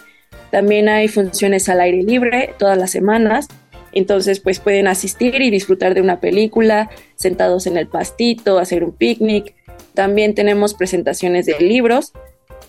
También 0.51 0.89
hay 0.89 1.07
funciones 1.07 1.69
al 1.69 1.81
aire 1.81 2.03
libre 2.03 2.53
todas 2.57 2.77
las 2.77 2.91
semanas, 2.91 3.47
entonces 3.91 4.39
pues 4.39 4.59
pueden 4.59 4.87
asistir 4.87 5.41
y 5.41 5.49
disfrutar 5.49 5.93
de 5.93 6.01
una 6.01 6.19
película 6.19 6.89
sentados 7.15 7.65
en 7.67 7.77
el 7.77 7.87
pastito, 7.87 8.59
hacer 8.59 8.83
un 8.83 8.91
picnic. 8.91 9.55
También 9.93 10.35
tenemos 10.35 10.73
presentaciones 10.73 11.45
de 11.45 11.59
libros. 11.59 12.11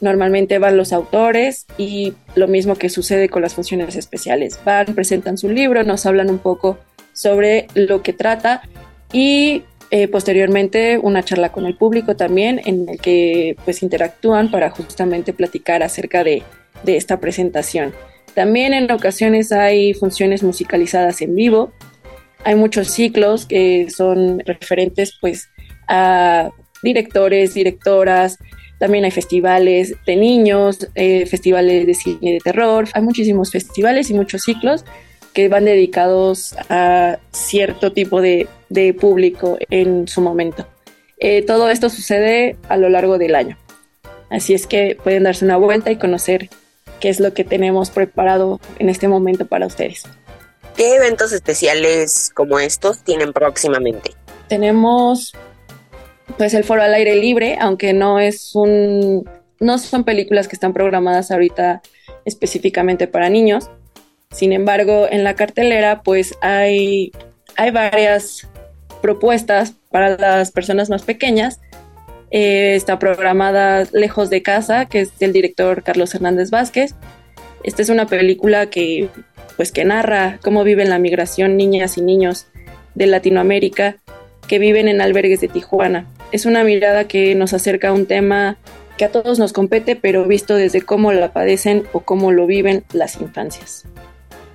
Normalmente 0.00 0.58
van 0.58 0.76
los 0.76 0.92
autores 0.92 1.66
y 1.78 2.14
lo 2.34 2.48
mismo 2.48 2.76
que 2.76 2.90
sucede 2.90 3.28
con 3.28 3.42
las 3.42 3.54
funciones 3.54 3.96
especiales. 3.96 4.60
Van, 4.64 4.94
presentan 4.94 5.38
su 5.38 5.48
libro, 5.48 5.82
nos 5.82 6.06
hablan 6.06 6.30
un 6.30 6.38
poco 6.38 6.78
sobre 7.12 7.66
lo 7.74 8.02
que 8.02 8.12
trata 8.12 8.62
y 9.12 9.64
eh, 9.90 10.08
posteriormente 10.08 10.98
una 10.98 11.22
charla 11.22 11.52
con 11.52 11.66
el 11.66 11.76
público 11.76 12.16
también 12.16 12.60
en 12.64 12.88
el 12.88 13.00
que 13.00 13.56
pues 13.64 13.82
interactúan 13.82 14.50
para 14.50 14.70
justamente 14.70 15.32
platicar 15.32 15.82
acerca 15.82 16.24
de, 16.24 16.42
de 16.82 16.96
esta 16.96 17.20
presentación. 17.20 17.92
También 18.34 18.74
en 18.74 18.90
ocasiones 18.90 19.52
hay 19.52 19.94
funciones 19.94 20.42
musicalizadas 20.42 21.22
en 21.22 21.34
vivo. 21.34 21.72
Hay 22.44 22.54
muchos 22.54 22.88
ciclos 22.88 23.46
que 23.46 23.88
son 23.90 24.40
referentes 24.40 25.16
pues 25.20 25.48
a 25.88 26.50
directores, 26.82 27.54
directoras, 27.54 28.38
también 28.78 29.04
hay 29.04 29.10
festivales 29.10 29.94
de 30.06 30.16
niños, 30.16 30.86
eh, 30.94 31.26
festivales 31.26 31.86
de 31.86 31.94
cine 31.94 32.32
de 32.32 32.40
terror, 32.40 32.86
hay 32.92 33.02
muchísimos 33.02 33.50
festivales 33.50 34.10
y 34.10 34.14
muchos 34.14 34.42
ciclos 34.42 34.84
que 35.36 35.50
van 35.50 35.66
dedicados 35.66 36.56
a 36.70 37.18
cierto 37.30 37.92
tipo 37.92 38.22
de, 38.22 38.48
público 38.98 39.58
en 39.68 40.08
su 40.08 40.22
momento. 40.22 40.66
Eh, 41.18 41.42
todo 41.42 41.68
esto 41.68 41.90
sucede 41.90 42.56
a 42.70 42.78
lo 42.78 42.88
largo 42.88 43.18
del 43.18 43.34
año. 43.34 43.58
Así 44.30 44.54
es 44.54 44.66
que 44.66 44.96
pueden 45.04 45.24
darse 45.24 45.44
una 45.44 45.58
vuelta 45.58 45.90
y 45.90 45.98
conocer 45.98 46.48
qué 47.00 47.10
es 47.10 47.20
lo 47.20 47.34
que 47.34 47.44
tenemos 47.44 47.90
preparado 47.90 48.60
en 48.78 48.88
este 48.88 49.08
momento 49.08 49.44
para 49.44 49.66
ustedes. 49.66 50.04
¿Qué 50.74 50.96
eventos 50.96 51.32
especiales 51.32 52.30
como 52.34 52.58
estos 52.58 53.04
tienen 53.04 53.34
próximamente? 53.34 54.12
Tenemos 54.48 55.34
pues 56.38 56.54
el 56.54 56.64
foro 56.64 56.80
al 56.80 56.94
aire 56.94 57.14
libre, 57.14 57.58
aunque 57.60 57.92
no 57.92 58.20
es 58.20 58.54
un 58.54 59.28
no 59.60 59.76
son 59.76 60.04
películas 60.04 60.48
que 60.48 60.56
están 60.56 60.72
programadas 60.72 61.30
ahorita 61.30 61.82
específicamente 62.24 63.06
para 63.06 63.28
niños. 63.28 63.68
Sin 64.30 64.52
embargo, 64.52 65.06
en 65.10 65.24
la 65.24 65.34
cartelera 65.34 66.02
pues 66.02 66.34
hay 66.40 67.12
hay 67.56 67.70
varias 67.70 68.48
propuestas 69.00 69.74
para 69.90 70.16
las 70.16 70.50
personas 70.52 70.90
más 70.90 71.02
pequeñas. 71.02 71.60
Eh, 72.30 72.74
está 72.74 72.98
programada 72.98 73.84
Lejos 73.92 74.30
de 74.30 74.42
Casa, 74.42 74.86
que 74.86 75.00
es 75.00 75.18
del 75.18 75.32
director 75.32 75.82
Carlos 75.82 76.14
Hernández 76.14 76.50
Vázquez. 76.50 76.94
Esta 77.62 77.82
es 77.82 77.88
una 77.88 78.06
película 78.06 78.66
que, 78.66 79.08
pues, 79.56 79.72
que 79.72 79.84
narra 79.84 80.38
cómo 80.42 80.64
viven 80.64 80.90
la 80.90 80.98
migración 80.98 81.56
niñas 81.56 81.98
y 81.98 82.02
niños 82.02 82.46
de 82.94 83.06
Latinoamérica 83.06 83.96
que 84.48 84.58
viven 84.58 84.88
en 84.88 85.00
albergues 85.00 85.40
de 85.40 85.48
Tijuana. 85.48 86.06
Es 86.32 86.46
una 86.46 86.64
mirada 86.64 87.08
que 87.08 87.34
nos 87.34 87.52
acerca 87.52 87.88
a 87.88 87.92
un 87.92 88.06
tema 88.06 88.58
que 88.96 89.04
a 89.04 89.12
todos 89.12 89.38
nos 89.38 89.52
compete, 89.52 89.96
pero 89.96 90.24
visto 90.24 90.54
desde 90.54 90.82
cómo 90.82 91.12
la 91.12 91.32
padecen 91.32 91.84
o 91.92 92.00
cómo 92.00 92.32
lo 92.32 92.46
viven 92.46 92.84
las 92.92 93.20
infancias. 93.20 93.84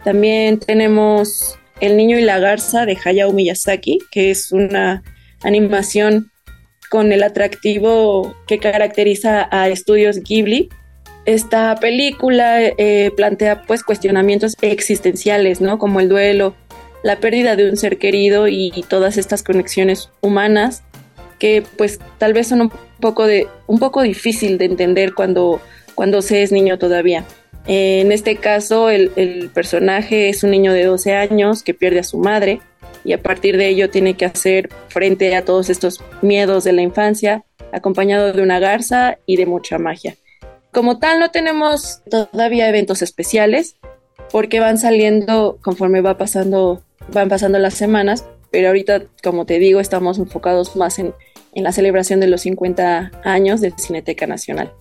También 0.04 0.60
tenemos 0.60 1.58
El 1.80 1.98
niño 1.98 2.20
y 2.20 2.22
la 2.22 2.40
garza 2.40 2.86
de 2.86 2.98
Hayao 3.04 3.34
Miyazaki, 3.34 4.00
que 4.12 4.30
es 4.30 4.52
una 4.52 5.04
animación 5.44 6.32
con 6.90 7.12
el 7.12 7.24
atractivo 7.24 8.36
que 8.48 8.60
caracteriza 8.60 9.48
a 9.50 9.70
estudios 9.70 10.20
Ghibli. 10.20 10.70
Esta 11.26 11.76
película 11.76 12.62
eh, 12.62 13.12
plantea 13.16 13.64
pues 13.64 13.84
cuestionamientos 13.84 14.56
existenciales, 14.62 15.62
¿no? 15.62 15.80
Como 15.80 16.00
el 16.00 16.10
duelo, 16.10 16.54
la 17.04 17.20
pérdida 17.20 17.56
de 17.56 17.70
un 17.70 17.78
ser 17.78 17.98
querido 17.98 18.48
y, 18.48 18.72
todas 18.88 19.18
estas 19.18 19.42
conexiones 19.42 20.10
humanas 20.22 20.84
que 21.40 21.64
pues 21.78 22.00
tal 22.18 22.34
vez 22.34 22.48
son 22.48 22.62
un 22.62 22.72
poco 23.00 23.26
de 23.26 23.48
un 23.68 23.80
poco 23.80 24.02
difícil 24.02 24.58
de 24.58 24.66
entender 24.66 25.14
cuando 25.14 25.60
cuando 25.96 26.22
se 26.22 26.44
es 26.44 26.52
niño 26.52 26.78
todavía. 26.78 27.26
En 27.66 28.12
este 28.12 28.38
caso 28.38 28.90
el, 28.90 29.50
personaje 29.54 30.30
es 30.30 30.44
un 30.44 30.52
niño 30.52 30.74
de 30.74 30.86
12 30.86 31.14
años 31.16 31.64
que 31.64 31.74
pierde 31.74 32.00
a 32.00 32.04
su 32.04 32.18
madre 32.18 32.62
y 33.04 33.14
a 33.14 33.22
partir 33.22 33.58
de 33.58 33.68
ello 33.68 33.90
tiene 33.90 34.16
que 34.16 34.26
hacer 34.26 34.70
frente 34.88 35.36
a 35.36 35.46
todos 35.46 35.70
estos 35.70 36.04
miedos 36.22 36.64
de 36.64 36.74
la 36.74 36.82
infancia, 36.82 37.44
acompañado 37.72 38.34
de 38.34 38.42
una 38.42 38.60
garza 38.60 39.18
y 39.26 39.38
de 39.38 39.46
mucha 39.46 39.78
magia. 39.78 40.16
Como 40.72 41.00
tal, 41.00 41.20
no 41.20 41.32
tenemos 41.32 42.02
todavía 42.10 42.70
eventos 42.70 43.02
especiales 43.02 43.76
porque 44.32 44.60
van 44.60 44.78
saliendo 44.78 45.58
conforme 45.62 46.02
va 46.02 46.18
pasando, 46.18 46.82
van 47.12 47.28
pasando 47.28 47.60
las 47.60 47.74
semanas, 47.74 48.26
pero 48.52 48.68
ahorita, 48.68 49.04
como 49.24 49.46
te 49.46 49.60
digo, 49.60 49.80
estamos 49.80 50.18
enfocados 50.18 50.76
más 50.76 51.00
en, 51.00 51.14
en 51.54 51.64
la 51.64 51.72
celebración 51.72 52.20
de 52.20 52.28
los 52.28 52.42
50 52.42 53.12
años 53.24 53.62
de 53.62 53.74
Cineteca 53.78 54.28
Nacional. 54.28 54.74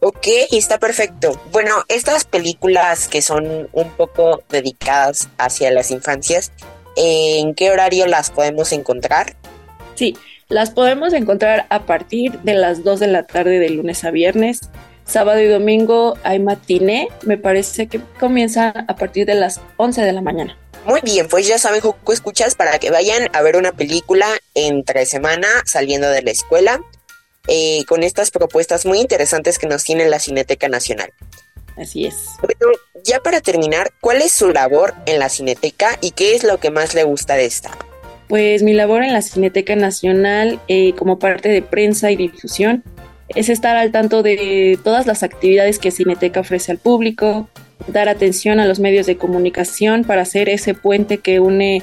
Ok, 0.00 0.28
está 0.52 0.78
perfecto. 0.78 1.40
Bueno, 1.50 1.84
estas 1.88 2.24
películas 2.24 3.08
que 3.08 3.20
son 3.20 3.68
un 3.72 3.90
poco 3.90 4.42
dedicadas 4.48 5.28
hacia 5.38 5.72
las 5.72 5.90
infancias, 5.90 6.52
¿en 6.96 7.54
qué 7.54 7.70
horario 7.70 8.06
las 8.06 8.30
podemos 8.30 8.72
encontrar? 8.72 9.34
Sí, 9.96 10.16
las 10.48 10.70
podemos 10.70 11.12
encontrar 11.12 11.66
a 11.68 11.84
partir 11.84 12.38
de 12.40 12.54
las 12.54 12.84
2 12.84 13.00
de 13.00 13.06
la 13.08 13.24
tarde 13.24 13.58
de 13.58 13.70
lunes 13.70 14.04
a 14.04 14.12
viernes. 14.12 14.60
Sábado 15.04 15.40
y 15.40 15.46
domingo 15.46 16.16
hay 16.22 16.38
matiné, 16.38 17.08
me 17.22 17.36
parece 17.36 17.88
que 17.88 18.00
comienza 18.20 18.68
a 18.86 18.94
partir 18.94 19.26
de 19.26 19.34
las 19.34 19.60
11 19.78 20.02
de 20.02 20.12
la 20.12 20.20
mañana. 20.20 20.56
Muy 20.86 21.00
bien, 21.02 21.26
pues 21.28 21.48
ya 21.48 21.58
saben, 21.58 21.80
Joco 21.80 22.12
Escuchas, 22.12 22.54
para 22.54 22.78
que 22.78 22.90
vayan 22.90 23.28
a 23.32 23.42
ver 23.42 23.56
una 23.56 23.72
película 23.72 24.26
entre 24.54 25.06
semana 25.06 25.48
saliendo 25.64 26.08
de 26.08 26.22
la 26.22 26.30
escuela, 26.30 26.80
eh, 27.48 27.84
con 27.86 28.02
estas 28.02 28.30
propuestas 28.30 28.86
muy 28.86 29.00
interesantes 29.00 29.58
que 29.58 29.66
nos 29.66 29.82
tiene 29.82 30.08
la 30.08 30.18
Cineteca 30.18 30.68
Nacional. 30.68 31.12
Así 31.76 32.06
es. 32.06 32.26
Bueno, 32.40 32.76
ya 33.04 33.20
para 33.20 33.40
terminar, 33.40 33.92
¿cuál 34.00 34.20
es 34.20 34.32
su 34.32 34.50
labor 34.50 34.94
en 35.06 35.18
la 35.18 35.28
Cineteca 35.28 35.98
y 36.00 36.10
qué 36.10 36.34
es 36.34 36.44
lo 36.44 36.58
que 36.58 36.70
más 36.70 36.94
le 36.94 37.04
gusta 37.04 37.34
de 37.34 37.46
esta? 37.46 37.70
Pues 38.28 38.62
mi 38.62 38.74
labor 38.74 39.02
en 39.02 39.12
la 39.12 39.22
Cineteca 39.22 39.74
Nacional 39.76 40.60
eh, 40.68 40.92
como 40.94 41.18
parte 41.18 41.48
de 41.48 41.62
prensa 41.62 42.10
y 42.10 42.16
difusión 42.16 42.84
es 43.28 43.48
estar 43.48 43.76
al 43.76 43.92
tanto 43.92 44.22
de 44.22 44.78
todas 44.84 45.06
las 45.06 45.22
actividades 45.22 45.78
que 45.78 45.90
Cineteca 45.90 46.40
ofrece 46.40 46.72
al 46.72 46.78
público, 46.78 47.48
dar 47.86 48.08
atención 48.08 48.60
a 48.60 48.66
los 48.66 48.80
medios 48.80 49.06
de 49.06 49.16
comunicación 49.16 50.04
para 50.04 50.22
hacer 50.22 50.48
ese 50.48 50.74
puente 50.74 51.18
que 51.18 51.40
une 51.40 51.82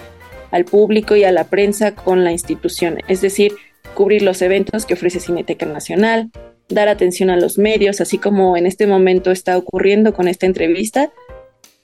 al 0.51 0.65
público 0.65 1.15
y 1.15 1.23
a 1.23 1.31
la 1.31 1.45
prensa 1.45 1.95
con 1.95 2.23
la 2.23 2.31
institución, 2.31 2.99
es 3.07 3.21
decir, 3.21 3.53
cubrir 3.95 4.21
los 4.21 4.43
eventos 4.43 4.85
que 4.85 4.93
ofrece 4.93 5.19
Cineteca 5.19 5.65
Nacional, 5.65 6.29
dar 6.69 6.87
atención 6.87 7.29
a 7.31 7.37
los 7.37 7.57
medios, 7.57 8.01
así 8.01 8.17
como 8.19 8.57
en 8.57 8.67
este 8.67 8.85
momento 8.85 9.31
está 9.31 9.57
ocurriendo 9.57 10.13
con 10.13 10.27
esta 10.27 10.45
entrevista, 10.45 11.11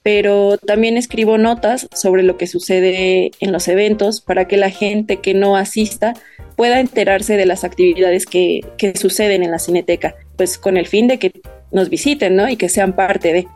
pero 0.03 0.57
también 0.57 0.97
escribo 0.97 1.37
notas 1.37 1.87
sobre 1.93 2.23
lo 2.23 2.37
que 2.37 2.47
sucede 2.47 3.31
en 3.39 3.51
los 3.51 3.67
eventos 3.67 4.21
para 4.21 4.47
que 4.47 4.57
la 4.57 4.71
gente 4.71 5.17
que 5.17 5.33
no 5.33 5.55
asista 5.55 6.13
pueda 6.55 6.79
enterarse 6.79 7.37
de 7.37 7.45
las 7.45 7.63
actividades 7.63 8.25
que, 8.25 8.61
que 8.77 8.95
suceden 8.95 9.43
en 9.43 9.51
la 9.51 9.59
cineteca, 9.59 10.15
pues 10.37 10.57
con 10.57 10.77
el 10.77 10.87
fin 10.87 11.07
de 11.07 11.19
que 11.19 11.31
nos 11.71 11.89
visiten, 11.89 12.35
¿no? 12.35 12.49
Y 12.49 12.57
que 12.57 12.69
sean 12.69 12.93
parte 12.95 13.31
de. 13.33 13.47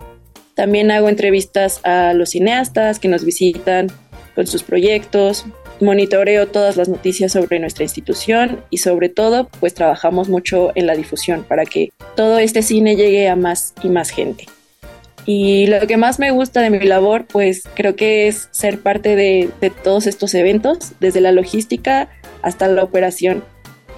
También 0.53 0.91
hago 0.91 1.09
entrevistas 1.09 1.81
a 1.83 2.13
los 2.13 2.29
cineastas 2.29 2.99
que 2.99 3.09
nos 3.09 3.25
visitan 3.25 3.87
con 4.35 4.47
sus 4.47 4.63
proyectos, 4.63 5.45
monitoreo 5.81 6.47
todas 6.47 6.77
las 6.77 6.89
noticias 6.89 7.31
sobre 7.31 7.59
nuestra 7.59 7.83
institución 7.83 8.61
y 8.69 8.77
sobre 8.77 9.09
todo 9.09 9.49
pues 9.59 9.73
trabajamos 9.73 10.29
mucho 10.29 10.71
en 10.75 10.87
la 10.87 10.95
difusión 10.95 11.43
para 11.43 11.65
que 11.65 11.91
todo 12.15 12.39
este 12.39 12.61
cine 12.61 12.95
llegue 12.95 13.27
a 13.27 13.35
más 13.35 13.73
y 13.83 13.89
más 13.89 14.09
gente. 14.09 14.45
Y 15.25 15.67
lo 15.67 15.87
que 15.87 15.97
más 15.97 16.19
me 16.19 16.31
gusta 16.31 16.61
de 16.61 16.69
mi 16.69 16.79
labor 16.79 17.25
pues 17.25 17.63
creo 17.73 17.95
que 17.95 18.27
es 18.27 18.47
ser 18.51 18.79
parte 18.79 19.15
de, 19.15 19.49
de 19.59 19.69
todos 19.69 20.07
estos 20.07 20.33
eventos, 20.33 20.93
desde 20.99 21.21
la 21.21 21.31
logística 21.31 22.09
hasta 22.41 22.67
la 22.67 22.83
operación. 22.83 23.43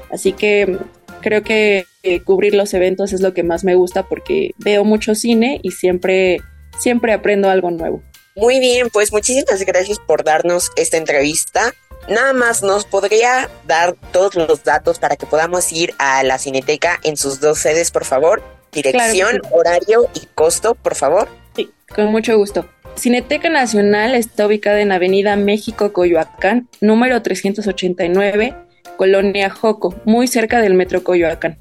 Así 0.09 0.31
que 0.31 0.77
creo 1.21 1.43
que 1.43 1.85
cubrir 2.23 2.55
los 2.55 2.73
eventos 2.73 3.13
es 3.13 3.21
lo 3.21 3.33
que 3.33 3.43
más 3.43 3.63
me 3.63 3.75
gusta 3.75 4.03
porque 4.03 4.51
veo 4.57 4.83
mucho 4.85 5.15
cine 5.15 5.59
y 5.61 5.71
siempre, 5.71 6.39
siempre 6.79 7.13
aprendo 7.13 7.49
algo 7.49 7.71
nuevo. 7.71 8.01
Muy 8.37 8.59
bien, 8.59 8.89
pues 8.91 9.11
muchísimas 9.11 9.65
gracias 9.65 9.97
por 9.97 10.23
darnos 10.23 10.69
esta 10.75 10.97
entrevista. 10.97 11.73
Nada 12.07 12.33
más 12.33 12.61
nos 12.61 12.85
podría 12.85 13.49
dar 13.65 13.95
todos 14.11 14.35
los 14.35 14.63
datos 14.63 14.99
para 14.99 15.15
que 15.15 15.25
podamos 15.25 15.73
ir 15.73 15.95
a 15.97 16.21
la 16.21 16.37
Cineteca 16.37 16.99
en 17.03 17.17
sus 17.17 17.39
dos 17.39 17.57
sedes, 17.57 17.89
por 17.89 18.05
favor. 18.05 18.43
Dirección, 18.71 19.41
horario 19.51 20.07
y 20.13 20.27
costo, 20.35 20.75
por 20.75 20.93
favor. 20.93 21.27
Sí, 21.55 21.71
con 21.95 22.11
mucho 22.11 22.37
gusto. 22.37 22.69
Cineteca 22.95 23.49
Nacional 23.49 24.13
está 24.13 24.45
ubicada 24.45 24.81
en 24.81 24.91
Avenida 24.91 25.35
México, 25.35 25.91
Coyoacán, 25.91 26.69
número 26.79 27.19
389, 27.23 28.55
Colonia 28.97 29.49
Joco, 29.49 29.95
muy 30.05 30.27
cerca 30.27 30.61
del 30.61 30.75
Metro 30.75 31.03
Coyoacán. 31.03 31.57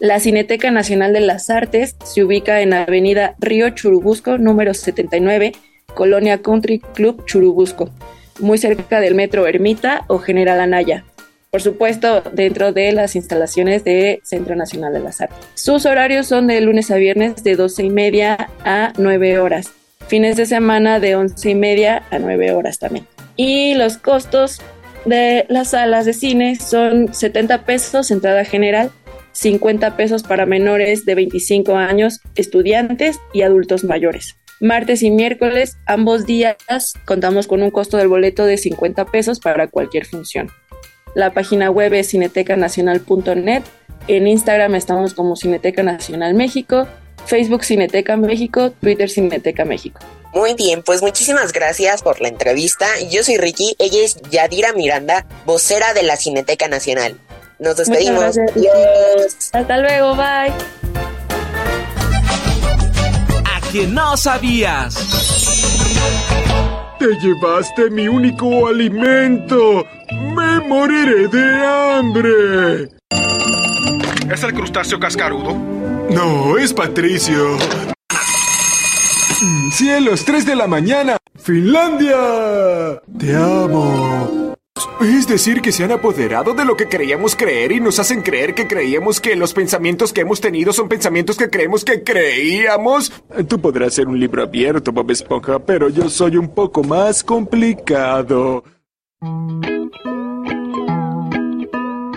La 0.00 0.20
Cineteca 0.20 0.70
Nacional 0.70 1.14
de 1.14 1.20
las 1.20 1.48
Artes 1.48 1.96
se 2.04 2.22
ubica 2.22 2.60
en 2.60 2.74
Avenida 2.74 3.36
Río 3.38 3.70
Churubusco, 3.70 4.36
número 4.36 4.74
79, 4.74 5.52
Colonia 5.94 6.42
Country 6.42 6.80
Club 6.80 7.24
Churubusco, 7.24 7.90
muy 8.40 8.58
cerca 8.58 9.00
del 9.00 9.14
Metro 9.14 9.46
Ermita 9.46 10.04
o 10.08 10.18
General 10.18 10.60
Anaya. 10.60 11.04
Por 11.50 11.62
supuesto, 11.62 12.22
dentro 12.32 12.72
de 12.72 12.92
las 12.92 13.16
instalaciones 13.16 13.82
de 13.82 14.20
Centro 14.22 14.54
Nacional 14.54 14.92
de 14.92 15.00
las 15.00 15.20
Artes. 15.20 15.38
Sus 15.54 15.86
horarios 15.86 16.26
son 16.26 16.46
de 16.46 16.60
lunes 16.60 16.90
a 16.90 16.96
viernes 16.96 17.42
de 17.42 17.56
12 17.56 17.84
y 17.84 17.90
media 17.90 18.50
a 18.64 18.92
9 18.98 19.38
horas. 19.38 19.72
Fines 20.08 20.36
de 20.36 20.44
semana 20.44 21.00
de 21.00 21.16
11 21.16 21.50
y 21.50 21.54
media 21.54 22.02
a 22.10 22.18
9 22.18 22.52
horas 22.52 22.78
también. 22.78 23.06
Y 23.36 23.74
los 23.74 23.96
costos 23.96 24.60
de 25.06 25.46
las 25.48 25.70
salas 25.70 26.04
de 26.04 26.12
cine 26.12 26.56
son 26.56 27.14
70 27.14 27.64
pesos 27.64 28.10
entrada 28.10 28.44
general, 28.44 28.90
50 29.32 29.96
pesos 29.96 30.22
para 30.22 30.44
menores 30.44 31.06
de 31.06 31.14
25 31.14 31.76
años, 31.76 32.20
estudiantes 32.34 33.20
y 33.32 33.42
adultos 33.42 33.84
mayores. 33.84 34.36
Martes 34.60 35.02
y 35.02 35.10
miércoles, 35.10 35.76
ambos 35.86 36.26
días, 36.26 36.56
contamos 37.04 37.46
con 37.46 37.62
un 37.62 37.70
costo 37.70 37.96
del 37.96 38.08
boleto 38.08 38.44
de 38.44 38.56
50 38.56 39.04
pesos 39.06 39.38
para 39.38 39.68
cualquier 39.68 40.04
función. 40.04 40.50
La 41.14 41.32
página 41.32 41.70
web 41.70 41.94
es 41.94 42.10
cinetecanacional.net. 42.10 43.62
En 44.08 44.26
Instagram 44.26 44.74
estamos 44.74 45.14
como 45.14 45.36
Cineteca 45.36 45.82
Nacional 45.82 46.34
México, 46.34 46.86
Facebook 47.26 47.64
Cineteca 47.64 48.16
México, 48.16 48.70
Twitter 48.70 49.08
Cineteca 49.08 49.64
México. 49.64 50.00
Muy 50.34 50.54
bien, 50.54 50.82
pues 50.82 51.02
muchísimas 51.02 51.52
gracias 51.52 52.02
por 52.02 52.20
la 52.20 52.28
entrevista. 52.28 52.86
Yo 53.10 53.22
soy 53.22 53.38
Ricky, 53.38 53.76
ella 53.78 54.02
es 54.02 54.20
Yadira 54.30 54.72
Miranda, 54.72 55.26
vocera 55.46 55.94
de 55.94 56.02
la 56.02 56.16
Cineteca 56.16 56.68
Nacional. 56.68 57.18
Nos 57.58 57.76
despedimos. 57.76 58.36
Adiós. 58.38 59.50
Hasta 59.52 59.78
luego, 59.78 60.14
bye 60.14 61.07
que 63.72 63.86
no 63.86 64.16
sabías. 64.16 64.94
Te 66.98 67.06
llevaste 67.20 67.90
mi 67.90 68.08
único 68.08 68.66
alimento. 68.66 69.84
Me 70.10 70.60
moriré 70.60 71.28
de 71.28 71.66
hambre. 71.66 72.88
¿Es 74.30 74.42
el 74.42 74.52
crustáceo 74.52 74.98
cascarudo? 74.98 75.54
No, 76.10 76.58
es 76.58 76.72
Patricio. 76.72 77.56
Mm, 79.40 79.70
cielos, 79.70 80.24
3 80.24 80.46
de 80.46 80.56
la 80.56 80.66
mañana. 80.66 81.16
Finlandia. 81.36 83.00
Te 83.18 83.36
amo. 83.36 84.47
Es 85.00 85.28
decir, 85.28 85.62
que 85.62 85.70
se 85.70 85.84
han 85.84 85.92
apoderado 85.92 86.54
de 86.54 86.64
lo 86.64 86.76
que 86.76 86.88
creíamos 86.88 87.36
creer 87.36 87.70
y 87.70 87.80
nos 87.80 88.00
hacen 88.00 88.22
creer 88.22 88.54
que 88.54 88.66
creíamos 88.66 89.20
que 89.20 89.36
los 89.36 89.54
pensamientos 89.54 90.12
que 90.12 90.22
hemos 90.22 90.40
tenido 90.40 90.72
son 90.72 90.88
pensamientos 90.88 91.36
que 91.36 91.48
creemos 91.48 91.84
que 91.84 92.02
creíamos. 92.02 93.12
Tú 93.46 93.60
podrás 93.60 93.94
ser 93.94 94.08
un 94.08 94.18
libro 94.18 94.42
abierto, 94.42 94.90
Bob 94.90 95.10
Esponja, 95.12 95.60
pero 95.60 95.88
yo 95.88 96.10
soy 96.10 96.36
un 96.36 96.48
poco 96.48 96.82
más 96.82 97.22
complicado. 97.22 98.64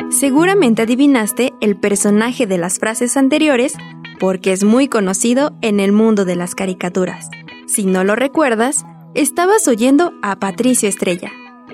Seguramente 0.10 0.82
adivinaste 0.82 1.54
el 1.62 1.76
personaje 1.76 2.48
de 2.48 2.58
las 2.58 2.80
frases 2.80 3.16
anteriores 3.16 3.74
porque 4.20 4.54
es 4.54 4.64
muy 4.64 4.88
conocido 4.88 5.54
en 5.62 5.80
el 5.80 5.92
mundo 5.92 6.26
de 6.26 6.36
las 6.36 6.56
caricaturas. 6.56 7.30
Si 7.68 7.86
no 7.86 8.04
lo 8.04 8.16
recuerdas, 8.16 8.86
estabas 9.14 9.68
oyendo 9.68 10.14
a 10.22 10.38
Patricio 10.38 10.90
Estrella. 10.90 11.32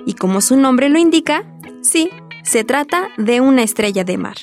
Y 0.08 0.14
como 0.14 0.40
su 0.40 0.56
nombre 0.56 0.88
lo 0.88 0.98
indica, 0.98 1.44
sí, 1.82 2.08
se 2.42 2.64
trata 2.64 3.10
de 3.18 3.42
una 3.42 3.62
estrella 3.62 4.04
de 4.04 4.16
mar. 4.16 4.38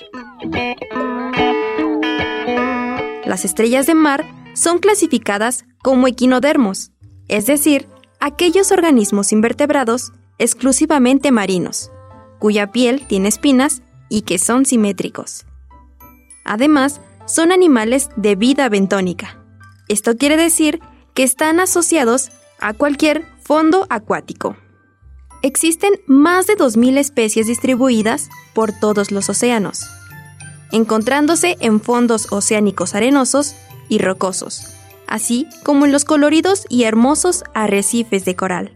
Las 3.26 3.46
estrellas 3.46 3.88
de 3.88 3.96
mar 3.96 4.28
son 4.54 4.78
clasificadas 4.78 5.66
como 5.82 6.06
equinodermos, 6.06 6.92
es 7.30 7.48
decir, 7.48 7.88
aquellos 8.20 8.72
organismos 8.72 9.32
invertebrados 9.32 10.12
exclusivamente 10.38 11.32
marinos, 11.32 11.92
cuya 12.38 12.72
piel 12.72 13.08
tiene 13.08 13.30
espinas 13.30 13.82
y 14.08 14.22
que 14.22 14.38
son 14.38 14.66
simétricos. 14.68 15.48
Además, 16.44 17.02
son 17.26 17.52
animales 17.52 18.10
de 18.18 18.36
vida 18.36 18.70
bentónica. 18.70 19.44
Esto 19.88 20.16
quiere 20.16 20.38
decir 20.38 20.80
que 21.16 21.24
están 21.24 21.60
asociados 21.60 22.30
a 22.60 22.74
cualquier 22.74 23.26
fondo 23.42 23.88
acuático. 23.90 24.58
Existen 25.42 26.00
más 26.08 26.48
de 26.48 26.56
2.000 26.58 26.98
especies 26.98 27.48
distribuidas 27.48 28.30
por 28.54 28.72
todos 28.72 29.12
los 29.12 29.30
océanos, 29.30 29.86
encontrándose 30.72 31.58
en 31.60 31.82
fondos 31.82 32.32
oceánicos 32.32 32.96
arenosos 32.96 33.56
y 33.90 34.00
rocosos, 34.00 34.68
así 35.08 35.48
como 35.64 35.86
en 35.86 35.92
los 35.92 36.06
coloridos 36.06 36.66
y 36.70 36.84
hermosos 36.84 37.44
arrecifes 37.54 38.26
de 38.26 38.36
coral. 38.36 38.74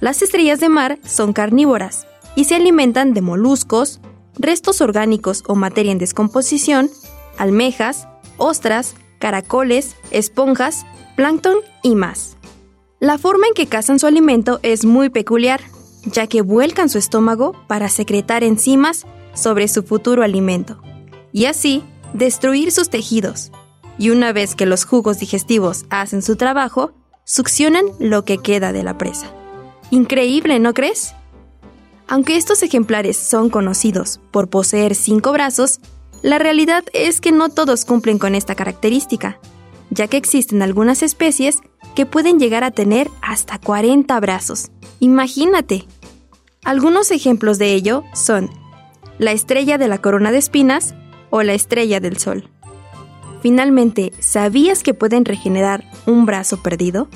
Las 0.00 0.22
estrellas 0.22 0.60
de 0.60 0.68
mar 0.68 0.98
son 1.04 1.32
carnívoras 1.32 2.06
y 2.36 2.44
se 2.44 2.54
alimentan 2.54 3.14
de 3.14 3.20
moluscos, 3.20 4.00
restos 4.38 4.80
orgánicos 4.80 5.42
o 5.46 5.54
materia 5.56 5.92
en 5.92 5.98
descomposición, 5.98 6.90
almejas, 7.36 8.06
ostras, 8.36 8.94
caracoles, 9.18 9.96
esponjas, 10.10 10.86
plancton 11.16 11.58
y 11.82 11.96
más. 11.96 12.37
La 13.00 13.16
forma 13.16 13.46
en 13.46 13.54
que 13.54 13.68
cazan 13.68 14.00
su 14.00 14.08
alimento 14.08 14.58
es 14.64 14.84
muy 14.84 15.08
peculiar, 15.08 15.60
ya 16.04 16.26
que 16.26 16.42
vuelcan 16.42 16.88
su 16.88 16.98
estómago 16.98 17.54
para 17.68 17.88
secretar 17.88 18.42
enzimas 18.42 19.06
sobre 19.34 19.68
su 19.68 19.84
futuro 19.84 20.24
alimento, 20.24 20.82
y 21.32 21.44
así 21.44 21.84
destruir 22.12 22.72
sus 22.72 22.90
tejidos. 22.90 23.52
Y 23.98 24.10
una 24.10 24.32
vez 24.32 24.56
que 24.56 24.66
los 24.66 24.84
jugos 24.84 25.20
digestivos 25.20 25.84
hacen 25.90 26.22
su 26.22 26.34
trabajo, 26.34 26.92
succionan 27.22 27.84
lo 28.00 28.24
que 28.24 28.38
queda 28.38 28.72
de 28.72 28.82
la 28.82 28.98
presa. 28.98 29.32
Increíble, 29.90 30.58
¿no 30.58 30.74
crees? 30.74 31.14
Aunque 32.08 32.36
estos 32.36 32.64
ejemplares 32.64 33.16
son 33.16 33.48
conocidos 33.48 34.18
por 34.32 34.48
poseer 34.48 34.96
cinco 34.96 35.30
brazos, 35.30 35.78
la 36.22 36.40
realidad 36.40 36.82
es 36.92 37.20
que 37.20 37.30
no 37.30 37.48
todos 37.48 37.84
cumplen 37.84 38.18
con 38.18 38.34
esta 38.34 38.56
característica, 38.56 39.38
ya 39.90 40.08
que 40.08 40.16
existen 40.16 40.62
algunas 40.62 41.04
especies 41.04 41.60
que 41.98 42.06
pueden 42.06 42.38
llegar 42.38 42.62
a 42.62 42.70
tener 42.70 43.10
hasta 43.22 43.58
40 43.58 44.20
brazos. 44.20 44.70
Imagínate. 45.00 45.84
Algunos 46.62 47.10
ejemplos 47.10 47.58
de 47.58 47.74
ello 47.74 48.04
son 48.14 48.50
la 49.18 49.32
estrella 49.32 49.78
de 49.78 49.88
la 49.88 49.98
corona 49.98 50.30
de 50.30 50.38
espinas 50.38 50.94
o 51.30 51.42
la 51.42 51.54
estrella 51.54 51.98
del 51.98 52.18
sol. 52.18 52.50
Finalmente, 53.42 54.12
¿sabías 54.20 54.84
que 54.84 54.94
pueden 54.94 55.24
regenerar 55.24 55.90
un 56.06 56.24
brazo 56.24 56.62
perdido? 56.62 57.08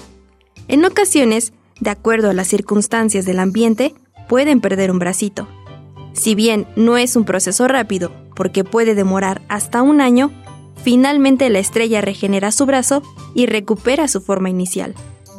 En 0.66 0.84
ocasiones, 0.84 1.52
de 1.78 1.90
acuerdo 1.90 2.30
a 2.30 2.34
las 2.34 2.48
circunstancias 2.48 3.24
del 3.24 3.38
ambiente, 3.38 3.94
pueden 4.28 4.60
perder 4.60 4.90
un 4.90 4.98
bracito. 4.98 5.46
Si 6.12 6.34
bien 6.34 6.66
no 6.74 6.96
es 6.96 7.14
un 7.14 7.24
proceso 7.24 7.68
rápido, 7.68 8.10
porque 8.34 8.64
puede 8.64 8.96
demorar 8.96 9.42
hasta 9.48 9.80
un 9.80 10.00
año, 10.00 10.32
finalmente 10.82 11.48
la 11.50 11.58
estrella 11.58 12.00
regenera 12.00 12.52
su 12.52 12.66
brazo 12.66 13.02
y 13.34 13.46
recupera 13.46 14.08
su 14.08 14.20
forma 14.20 14.50
inicial. 14.50 14.94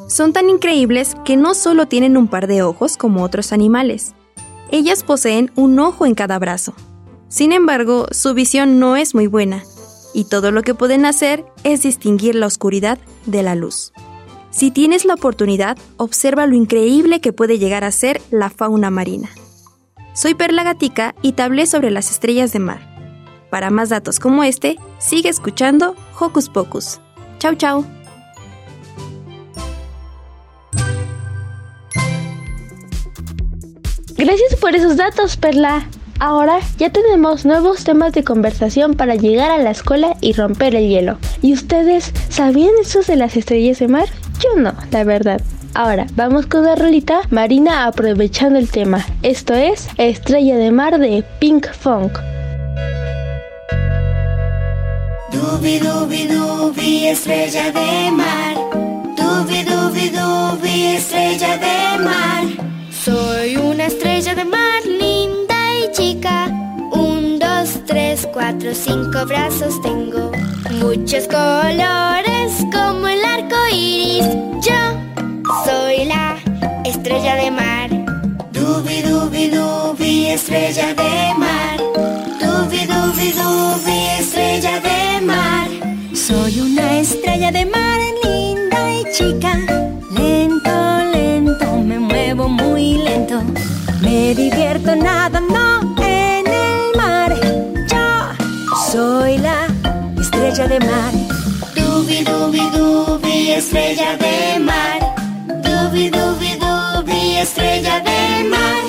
Son 0.07 0.33
tan 0.33 0.49
increíbles 0.49 1.15
que 1.25 1.37
no 1.37 1.53
solo 1.53 1.87
tienen 1.87 2.17
un 2.17 2.27
par 2.27 2.47
de 2.47 2.61
ojos 2.61 2.97
como 2.97 3.23
otros 3.23 3.53
animales, 3.53 4.13
ellas 4.73 5.03
poseen 5.03 5.51
un 5.55 5.79
ojo 5.79 6.07
en 6.07 6.15
cada 6.15 6.39
brazo. 6.39 6.73
Sin 7.29 7.53
embargo, 7.53 8.07
su 8.09 8.33
visión 8.33 8.79
no 8.79 8.95
es 8.95 9.13
muy 9.13 9.27
buena, 9.27 9.63
y 10.15 10.23
todo 10.23 10.49
lo 10.49 10.63
que 10.63 10.73
pueden 10.73 11.05
hacer 11.05 11.45
es 11.63 11.83
distinguir 11.83 12.33
la 12.33 12.47
oscuridad 12.47 12.97
de 13.27 13.43
la 13.43 13.53
luz. 13.53 13.93
Si 14.49 14.71
tienes 14.71 15.05
la 15.05 15.13
oportunidad, 15.13 15.77
observa 15.97 16.47
lo 16.47 16.55
increíble 16.55 17.21
que 17.21 17.33
puede 17.33 17.59
llegar 17.59 17.83
a 17.83 17.91
ser 17.91 18.19
la 18.31 18.49
fauna 18.49 18.89
marina. 18.89 19.29
Soy 20.13 20.33
Perla 20.33 20.63
Gatica 20.63 21.13
y 21.21 21.33
te 21.33 21.43
hablé 21.43 21.67
sobre 21.67 21.91
las 21.91 22.09
estrellas 22.09 22.51
de 22.51 22.59
mar. 22.59 22.92
Para 23.53 23.69
más 23.69 23.89
datos 23.89 24.19
como 24.19 24.43
este, 24.43 24.79
sigue 24.97 25.29
escuchando 25.29 25.95
Hocus 26.19 26.49
Pocus. 26.49 26.99
Chau 27.37 27.53
chau. 27.53 27.85
Gracias 34.17 34.55
por 34.59 34.75
esos 34.75 34.97
datos, 34.97 35.37
Perla. 35.37 35.87
Ahora 36.19 36.61
ya 36.79 36.89
tenemos 36.89 37.45
nuevos 37.45 37.83
temas 37.83 38.13
de 38.13 38.23
conversación 38.23 38.95
para 38.95 39.13
llegar 39.13 39.51
a 39.51 39.59
la 39.59 39.69
escuela 39.69 40.17
y 40.19 40.33
romper 40.33 40.73
el 40.73 40.89
hielo. 40.89 41.19
¿Y 41.43 41.53
ustedes 41.53 42.11
sabían 42.29 42.73
eso 42.81 43.01
de 43.01 43.17
las 43.17 43.37
estrellas 43.37 43.77
de 43.77 43.87
mar? 43.87 44.07
Yo 44.39 44.59
no, 44.59 44.73
la 44.89 45.03
verdad. 45.03 45.41
Ahora, 45.75 46.07
vamos 46.15 46.47
con 46.47 46.63
la 46.63 46.73
rolita 46.73 47.21
Marina 47.29 47.85
aprovechando 47.85 48.57
el 48.57 48.71
tema. 48.71 49.05
Esto 49.21 49.53
es 49.53 49.89
Estrella 49.99 50.57
de 50.57 50.71
Mar 50.71 50.97
de 50.97 51.23
Pink 51.39 51.67
Funk. 51.71 52.17
Dubi 55.33 55.79
dubi 55.79 56.27
dubi 56.27 57.07
estrella 57.07 57.71
de 57.71 58.11
mar. 58.11 58.55
Dubi 59.17 59.59
dubi 59.69 60.05
dubi 60.17 60.75
estrella 60.97 61.57
de 61.57 62.03
mar. 62.03 62.43
Soy 63.03 63.57
una 63.57 63.85
estrella 63.87 64.35
de 64.35 64.45
mar 64.45 64.81
linda 64.85 65.59
y 65.81 65.91
chica. 65.91 66.47
Un, 66.91 67.39
dos, 67.39 67.67
tres, 67.87 68.27
cuatro, 68.31 68.73
cinco 68.73 69.25
brazos 69.25 69.81
tengo. 69.81 70.31
Muchos 70.79 71.27
colores 71.27 72.51
como 72.71 73.07
el 73.07 73.23
arco 73.25 73.55
iris. 73.71 74.27
Yo 74.67 74.81
soy 75.65 76.05
la 76.05 76.37
estrella 76.85 77.35
de 77.35 77.51
mar. 77.51 77.89
Dubi 78.51 79.01
dubi 79.01 79.47
dubi 79.49 80.27
estrella 80.27 80.93
de 80.93 81.33
mar. 81.43 81.77
Dubi 82.41 82.81
dubi 82.85 83.27
dubi 83.39 83.97
estrella 84.19 84.79
de 84.79 84.89
mar. 84.89 85.02
Soy 86.27 86.61
una 86.61 86.99
estrella 86.99 87.51
de 87.51 87.65
mar 87.65 87.99
linda 88.23 88.79
y 88.93 89.03
chica. 89.11 89.59
Lento, 90.11 90.71
lento, 91.11 91.77
me 91.83 91.99
muevo 91.99 92.47
muy 92.47 92.93
lento. 92.93 93.41
Me 94.01 94.33
divierto 94.33 94.95
nadando 94.95 95.97
en 96.01 96.47
el 96.47 96.95
mar. 96.95 97.35
Yo 97.91 98.71
soy 98.89 99.37
la 99.39 99.67
estrella 100.17 100.65
de 100.69 100.79
mar. 100.79 101.13
Dubi 101.75 102.23
dubi 102.23 102.69
dubi 102.69 103.51
estrella 103.51 104.15
de 104.15 104.59
mar. 104.59 104.99
Dubi 105.61 106.09
dubi 106.09 106.51
dubi 106.55 107.35
estrella 107.35 107.99
de 107.99 108.49
mar. 108.49 108.83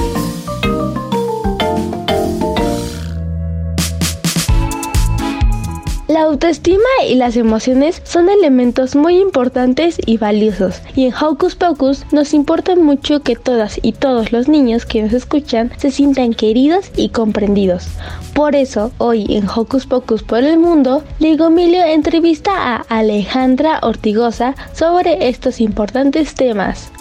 La 6.15 6.23
autoestima 6.23 6.85
y 7.09 7.17
las 7.17 7.37
emociones 7.37 8.01
son 8.05 8.29
elementos 8.29 8.95
muy 8.95 9.19
importantes 9.19 9.97
y 10.07 10.17
valiosos, 10.17 10.81
y 10.95 11.07
en 11.07 11.13
Hocus 11.13 11.57
Pocus 11.57 12.05
nos 12.13 12.35
importa 12.35 12.77
mucho 12.77 13.23
que 13.23 13.35
todas 13.35 13.81
y 13.83 13.95
todos 13.95 14.31
los 14.31 14.47
niños 14.47 14.87
que 14.87 15.03
nos 15.03 15.13
escuchan 15.13 15.73
se 15.77 15.91
sientan 15.91 16.33
queridos 16.33 16.93
y 16.97 17.09
comprendidos. 17.09 17.89
Por 18.33 18.55
eso, 18.55 18.93
hoy 18.99 19.27
en 19.29 19.49
Hocus 19.49 19.87
Pocus 19.87 20.23
por 20.23 20.45
el 20.45 20.57
Mundo, 20.57 21.03
Ligomilio 21.19 21.83
entrevista 21.83 22.53
a 22.55 22.77
Alejandra 22.89 23.81
Ortigosa 23.83 24.55
sobre 24.73 25.27
estos 25.29 25.61
importantes 25.61 26.37
temas. 26.37 26.93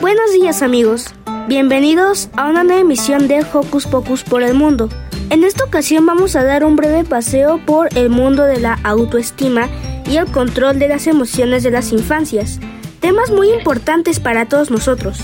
Buenos 0.00 0.32
días 0.32 0.62
amigos, 0.62 1.14
bienvenidos 1.48 2.28
a 2.36 2.48
una 2.48 2.64
nueva 2.64 2.80
emisión 2.80 3.28
de 3.28 3.44
Hocus 3.52 3.86
Pocus 3.86 4.24
por 4.24 4.42
el 4.42 4.54
Mundo. 4.54 4.88
En 5.30 5.44
esta 5.44 5.64
ocasión 5.64 6.04
vamos 6.04 6.34
a 6.34 6.42
dar 6.42 6.64
un 6.64 6.74
breve 6.74 7.04
paseo 7.04 7.60
por 7.64 7.96
el 7.96 8.10
mundo 8.10 8.42
de 8.44 8.58
la 8.58 8.80
autoestima 8.82 9.68
y 10.10 10.16
el 10.16 10.26
control 10.26 10.80
de 10.80 10.88
las 10.88 11.06
emociones 11.06 11.62
de 11.62 11.70
las 11.70 11.92
infancias, 11.92 12.58
temas 13.00 13.30
muy 13.30 13.50
importantes 13.50 14.18
para 14.18 14.46
todos 14.46 14.72
nosotros. 14.72 15.20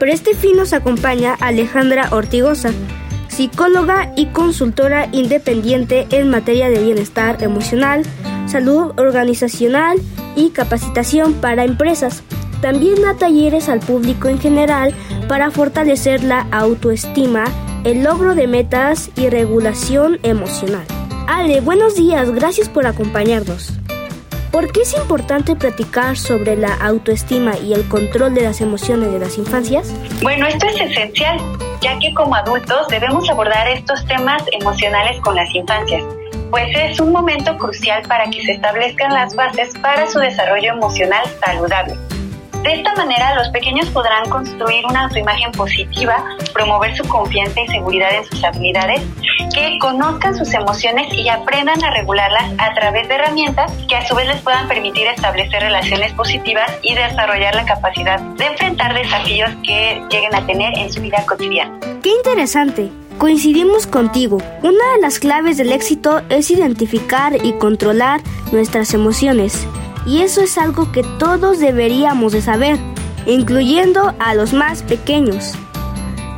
Por 0.00 0.08
este 0.08 0.34
fin 0.34 0.56
nos 0.56 0.72
acompaña 0.72 1.34
Alejandra 1.34 2.08
Ortigosa, 2.10 2.70
psicóloga 3.28 4.12
y 4.16 4.26
consultora 4.26 5.08
independiente 5.12 6.08
en 6.10 6.28
materia 6.28 6.68
de 6.68 6.82
bienestar 6.82 7.40
emocional, 7.42 8.02
salud 8.46 8.98
organizacional 8.98 9.98
y 10.34 10.50
capacitación 10.50 11.34
para 11.34 11.64
empresas. 11.64 12.24
También 12.60 13.00
da 13.00 13.14
talleres 13.14 13.68
al 13.68 13.80
público 13.80 14.28
en 14.28 14.38
general 14.38 14.94
para 15.30 15.52
fortalecer 15.52 16.24
la 16.24 16.48
autoestima, 16.50 17.44
el 17.84 18.02
logro 18.02 18.34
de 18.34 18.48
metas 18.48 19.12
y 19.14 19.28
regulación 19.28 20.18
emocional. 20.24 20.84
Ale, 21.28 21.60
buenos 21.60 21.94
días, 21.94 22.32
gracias 22.32 22.68
por 22.68 22.84
acompañarnos. 22.84 23.72
¿Por 24.50 24.72
qué 24.72 24.80
es 24.80 24.92
importante 24.96 25.54
platicar 25.54 26.16
sobre 26.16 26.56
la 26.56 26.74
autoestima 26.74 27.56
y 27.56 27.74
el 27.74 27.86
control 27.86 28.34
de 28.34 28.42
las 28.42 28.60
emociones 28.60 29.12
de 29.12 29.20
las 29.20 29.38
infancias? 29.38 29.94
Bueno, 30.20 30.48
esto 30.48 30.66
es 30.66 30.80
esencial, 30.80 31.38
ya 31.80 31.96
que 32.00 32.12
como 32.12 32.34
adultos 32.34 32.88
debemos 32.88 33.30
abordar 33.30 33.68
estos 33.68 34.04
temas 34.06 34.42
emocionales 34.60 35.20
con 35.20 35.36
las 35.36 35.54
infancias, 35.54 36.02
pues 36.50 36.76
es 36.76 36.98
un 36.98 37.12
momento 37.12 37.56
crucial 37.56 38.02
para 38.08 38.28
que 38.30 38.42
se 38.42 38.50
establezcan 38.54 39.14
las 39.14 39.36
bases 39.36 39.78
para 39.80 40.08
su 40.08 40.18
desarrollo 40.18 40.72
emocional 40.72 41.22
saludable. 41.38 41.94
De 42.62 42.74
esta 42.74 42.94
manera, 42.94 43.34
los 43.36 43.48
pequeños 43.48 43.88
podrán 43.88 44.28
construir 44.28 44.84
una 44.84 45.04
autoimagen 45.04 45.50
positiva, 45.52 46.22
promover 46.52 46.94
su 46.94 47.02
confianza 47.08 47.58
y 47.62 47.68
seguridad 47.68 48.14
en 48.14 48.24
sus 48.26 48.44
habilidades, 48.44 49.00
que 49.54 49.78
conozcan 49.80 50.36
sus 50.36 50.52
emociones 50.52 51.12
y 51.14 51.28
aprendan 51.30 51.82
a 51.82 51.90
regularlas 51.90 52.52
a 52.58 52.74
través 52.74 53.08
de 53.08 53.14
herramientas 53.14 53.72
que 53.88 53.96
a 53.96 54.06
su 54.06 54.14
vez 54.14 54.28
les 54.28 54.42
puedan 54.42 54.68
permitir 54.68 55.06
establecer 55.06 55.62
relaciones 55.62 56.12
positivas 56.12 56.70
y 56.82 56.94
desarrollar 56.94 57.54
la 57.54 57.64
capacidad 57.64 58.20
de 58.20 58.44
enfrentar 58.44 58.94
desafíos 58.94 59.50
que 59.62 60.02
lleguen 60.10 60.34
a 60.34 60.46
tener 60.46 60.76
en 60.78 60.92
su 60.92 61.00
vida 61.00 61.24
cotidiana. 61.26 61.78
¡Qué 62.02 62.10
interesante! 62.10 62.90
Coincidimos 63.16 63.86
contigo. 63.86 64.38
Una 64.62 64.94
de 64.94 65.00
las 65.00 65.18
claves 65.18 65.56
del 65.56 65.72
éxito 65.72 66.22
es 66.28 66.50
identificar 66.50 67.34
y 67.42 67.52
controlar 67.54 68.20
nuestras 68.52 68.94
emociones 68.94 69.66
y 70.06 70.22
eso 70.22 70.40
es 70.40 70.58
algo 70.58 70.92
que 70.92 71.02
todos 71.18 71.58
deberíamos 71.58 72.32
de 72.32 72.42
saber, 72.42 72.78
incluyendo 73.26 74.14
a 74.18 74.34
los 74.34 74.52
más 74.52 74.82
pequeños. 74.82 75.54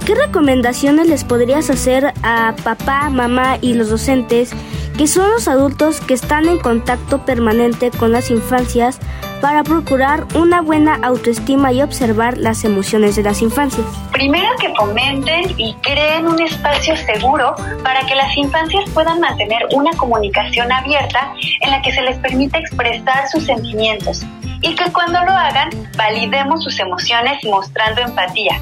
¿Qué 0.04 0.14
recomendaciones 0.14 1.08
les 1.08 1.22
podrías 1.22 1.70
hacer 1.70 2.12
a 2.22 2.54
papá, 2.64 3.08
mamá 3.08 3.58
y 3.60 3.74
los 3.74 3.88
docentes, 3.88 4.50
que 4.98 5.06
son 5.06 5.30
los 5.30 5.46
adultos 5.46 6.00
que 6.00 6.14
están 6.14 6.48
en 6.48 6.58
contacto 6.58 7.24
permanente 7.24 7.90
con 7.90 8.10
las 8.10 8.30
infancias 8.30 8.98
para 9.42 9.64
procurar 9.64 10.24
una 10.36 10.62
buena 10.62 11.00
autoestima 11.02 11.72
y 11.72 11.82
observar 11.82 12.38
las 12.38 12.64
emociones 12.64 13.16
de 13.16 13.24
las 13.24 13.42
infancias? 13.42 13.84
Primero 14.12 14.48
que 14.60 14.72
fomenten 14.76 15.52
y 15.58 15.74
creen 15.82 16.28
un 16.28 16.40
espacio 16.40 16.96
seguro 16.96 17.56
para 17.82 18.06
que 18.06 18.14
las 18.14 18.34
infancias 18.36 18.88
puedan 18.90 19.18
mantener 19.18 19.66
una 19.74 19.90
comunicación 19.96 20.70
abierta 20.70 21.34
en 21.60 21.70
la 21.72 21.82
que 21.82 21.90
se 21.90 22.02
les 22.02 22.16
permita 22.18 22.56
expresar 22.58 23.28
sus 23.28 23.44
sentimientos 23.44 24.24
y 24.60 24.76
que 24.76 24.92
cuando 24.92 25.18
lo 25.24 25.32
hagan 25.32 25.70
validemos 25.96 26.62
sus 26.62 26.78
emociones 26.78 27.44
mostrando 27.44 28.00
empatía. 28.00 28.60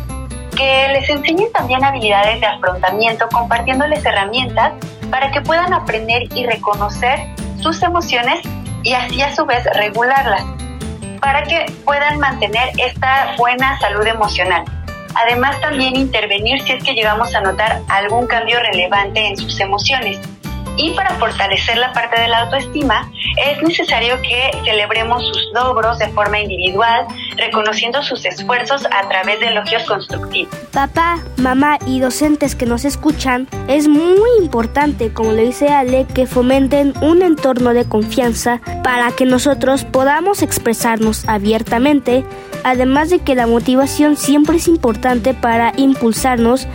Que 0.57 0.89
les 0.95 1.11
enseñen 1.11 1.53
también 1.53 1.85
habilidades 1.85 2.41
de 2.41 2.47
afrontamiento 2.47 3.29
compartiéndoles 3.31 4.03
herramientas 4.03 4.73
para 5.11 5.31
que 5.31 5.43
puedan 5.43 5.75
aprender 5.75 6.23
y 6.35 6.47
reconocer 6.47 7.19
sus 7.61 7.83
emociones 7.83 8.41
y 8.83 8.95
así 8.95 9.21
a 9.21 9.37
su 9.37 9.45
vez 9.45 9.63
regularlas 9.75 10.43
para 11.21 11.43
que 11.45 11.67
puedan 11.85 12.19
mantener 12.19 12.71
esta 12.79 13.35
buena 13.37 13.79
salud 13.79 14.07
emocional. 14.07 14.65
Además, 15.15 15.61
también 15.61 15.97
intervenir 15.97 16.61
si 16.63 16.73
es 16.73 16.85
que 16.85 16.95
llegamos 16.95 17.35
a 17.35 17.41
notar 17.41 17.81
algún 17.89 18.27
cambio 18.27 18.59
relevante 18.61 19.27
en 19.27 19.37
sus 19.37 19.59
emociones. 19.61 20.21
Y 20.83 20.91
para 20.95 21.15
fortalecer 21.17 21.77
la 21.77 21.93
parte 21.93 22.19
de 22.19 22.29
la 22.29 22.41
autoestima, 22.41 23.11
es 23.37 23.63
necesario 23.63 24.17
que 24.23 24.51
celebremos 24.65 25.27
sus 25.27 25.51
logros 25.53 25.99
de 25.99 26.09
forma 26.09 26.41
individual, 26.41 27.07
reconociendo 27.37 28.03
sus 28.03 28.25
esfuerzos 28.25 28.87
a 28.87 29.07
través 29.07 29.41
de 29.41 29.49
elogios 29.49 29.83
constructivos. 29.85 30.55
Papá, 30.73 31.19
mamá 31.37 31.79
y 31.87 32.01
docentes 32.01 32.55
que 32.55 32.65
nos 32.65 32.87
escuchan, 32.87 33.47
es 33.69 33.89
muy 33.89 34.31
importante, 34.41 35.13
como 35.13 35.33
le 35.33 35.45
dice 35.45 35.69
Ale, 35.69 36.07
que 36.15 36.27
fomenten 36.27 36.95
un 37.03 37.21
entorno 37.21 37.75
de 37.75 37.85
confianza 37.85 38.63
para 38.83 39.13
que 39.13 39.27
nosotros 39.27 39.85
podamos 39.85 40.43
expresarnos 40.43 41.29
abiertamente, 41.29 42.25
además 42.65 43.11
de 43.11 43.19
que 43.19 43.35
la 43.35 43.47
motivación 43.47 44.17
siempre 44.17 44.57
es 44.57 44.67
importante 44.67 45.35
para 45.35 45.75
impulsarnos 45.77 46.67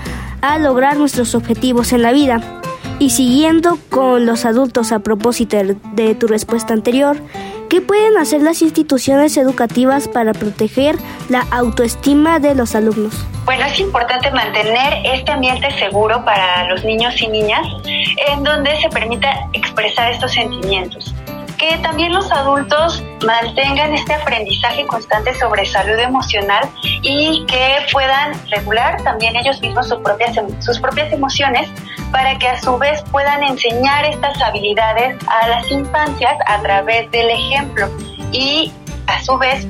a 0.41 0.59
lograr 0.59 0.97
nuestros 0.97 1.33
objetivos 1.33 1.91
en 1.91 2.03
la 2.03 2.11
vida. 2.11 2.61
Y 2.99 3.09
siguiendo 3.09 3.77
con 3.89 4.25
los 4.25 4.45
adultos 4.45 4.91
a 4.91 4.99
propósito 4.99 5.57
de 5.93 6.15
tu 6.15 6.27
respuesta 6.27 6.73
anterior, 6.73 7.17
¿qué 7.69 7.81
pueden 7.81 8.17
hacer 8.17 8.41
las 8.41 8.61
instituciones 8.61 9.35
educativas 9.37 10.07
para 10.07 10.33
proteger 10.33 10.95
la 11.29 11.41
autoestima 11.51 12.39
de 12.39 12.55
los 12.55 12.75
alumnos? 12.75 13.13
Bueno, 13.45 13.65
es 13.65 13.79
importante 13.79 14.31
mantener 14.31 15.01
este 15.03 15.31
ambiente 15.31 15.69
seguro 15.77 16.23
para 16.23 16.67
los 16.69 16.83
niños 16.83 17.21
y 17.21 17.27
niñas 17.27 17.65
en 18.29 18.43
donde 18.43 18.79
se 18.81 18.89
permita 18.89 19.49
expresar 19.53 20.11
estos 20.11 20.31
sentimientos 20.33 21.14
que 21.57 21.77
también 21.77 22.13
los 22.13 22.31
adultos 22.31 23.03
mantengan 23.25 23.93
este 23.93 24.13
aprendizaje 24.13 24.85
constante 24.87 25.33
sobre 25.35 25.65
salud 25.65 25.97
emocional 25.99 26.69
y 27.01 27.45
que 27.45 27.77
puedan 27.91 28.33
regular 28.49 29.01
también 29.03 29.35
ellos 29.35 29.59
mismos 29.61 29.89
sus 29.89 29.99
propias, 29.99 30.37
sus 30.59 30.79
propias 30.79 31.11
emociones 31.11 31.69
para 32.11 32.37
que 32.37 32.47
a 32.47 32.61
su 32.61 32.77
vez 32.77 33.03
puedan 33.11 33.43
enseñar 33.43 34.05
estas 34.05 34.41
habilidades 34.41 35.17
a 35.27 35.47
las 35.47 35.71
infancias 35.71 36.35
a 36.47 36.61
través 36.61 37.09
del 37.11 37.29
ejemplo 37.29 37.89
y 38.31 38.71
a 39.07 39.21
su 39.23 39.37
vez 39.37 39.67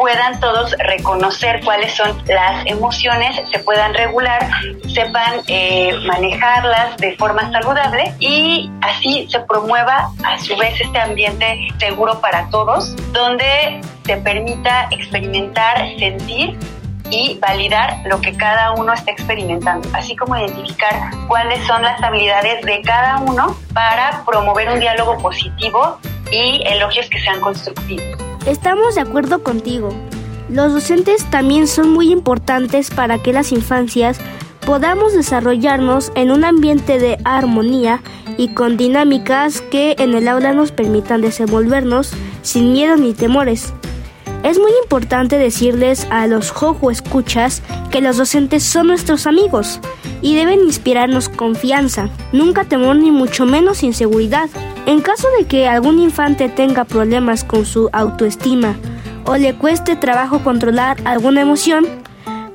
puedan 0.00 0.40
todos 0.40 0.74
reconocer 0.78 1.60
cuáles 1.62 1.92
son 1.92 2.16
las 2.26 2.64
emociones, 2.64 3.38
se 3.52 3.58
puedan 3.58 3.92
regular, 3.92 4.48
sepan 4.94 5.42
eh, 5.46 5.92
manejarlas 6.06 6.96
de 6.96 7.18
forma 7.18 7.52
saludable 7.52 8.14
y 8.18 8.70
así 8.80 9.28
se 9.30 9.40
promueva 9.40 10.10
a 10.24 10.38
su 10.38 10.56
vez 10.56 10.80
este 10.80 10.98
ambiente 10.98 11.68
seguro 11.78 12.18
para 12.18 12.48
todos, 12.48 12.96
donde 13.12 13.82
se 14.06 14.16
permita 14.16 14.88
experimentar, 14.90 15.76
sentir 15.98 16.58
y 17.10 17.38
validar 17.38 17.98
lo 18.06 18.22
que 18.22 18.34
cada 18.34 18.72
uno 18.72 18.94
está 18.94 19.10
experimentando, 19.10 19.86
así 19.92 20.16
como 20.16 20.34
identificar 20.34 20.94
cuáles 21.28 21.62
son 21.66 21.82
las 21.82 22.02
habilidades 22.02 22.64
de 22.64 22.80
cada 22.80 23.18
uno 23.18 23.54
para 23.74 24.24
promover 24.24 24.70
un 24.70 24.80
diálogo 24.80 25.18
positivo 25.18 25.98
y 26.32 26.62
elogios 26.64 27.06
que 27.10 27.20
sean 27.20 27.38
constructivos. 27.42 28.29
Estamos 28.46 28.94
de 28.94 29.02
acuerdo 29.02 29.42
contigo. 29.42 29.90
Los 30.48 30.72
docentes 30.72 31.28
también 31.30 31.68
son 31.68 31.92
muy 31.92 32.10
importantes 32.10 32.90
para 32.90 33.18
que 33.18 33.32
las 33.32 33.52
infancias 33.52 34.18
podamos 34.64 35.12
desarrollarnos 35.12 36.10
en 36.14 36.30
un 36.30 36.44
ambiente 36.44 36.98
de 36.98 37.18
armonía 37.24 38.02
y 38.38 38.54
con 38.54 38.76
dinámicas 38.76 39.60
que 39.60 39.94
en 39.98 40.14
el 40.14 40.26
aula 40.26 40.52
nos 40.52 40.72
permitan 40.72 41.20
desenvolvernos 41.20 42.12
sin 42.42 42.72
miedo 42.72 42.96
ni 42.96 43.12
temores. 43.12 43.74
Es 44.42 44.58
muy 44.58 44.72
importante 44.82 45.36
decirles 45.36 46.06
a 46.10 46.26
los 46.26 46.50
jojo 46.50 46.90
escuchas 46.90 47.62
que 47.90 48.00
los 48.00 48.16
docentes 48.16 48.62
son 48.62 48.86
nuestros 48.86 49.26
amigos 49.26 49.80
y 50.22 50.34
deben 50.34 50.60
inspirarnos 50.60 51.28
confianza, 51.28 52.08
nunca 52.32 52.64
temor 52.64 52.96
ni 52.96 53.10
mucho 53.10 53.44
menos 53.44 53.82
inseguridad. 53.82 54.48
En 54.86 55.02
caso 55.02 55.28
de 55.38 55.46
que 55.46 55.68
algún 55.68 56.00
infante 56.00 56.48
tenga 56.48 56.84
problemas 56.84 57.44
con 57.44 57.66
su 57.66 57.90
autoestima 57.92 58.76
o 59.26 59.36
le 59.36 59.54
cueste 59.54 59.94
trabajo 59.94 60.42
controlar 60.42 60.96
alguna 61.04 61.42
emoción, 61.42 61.86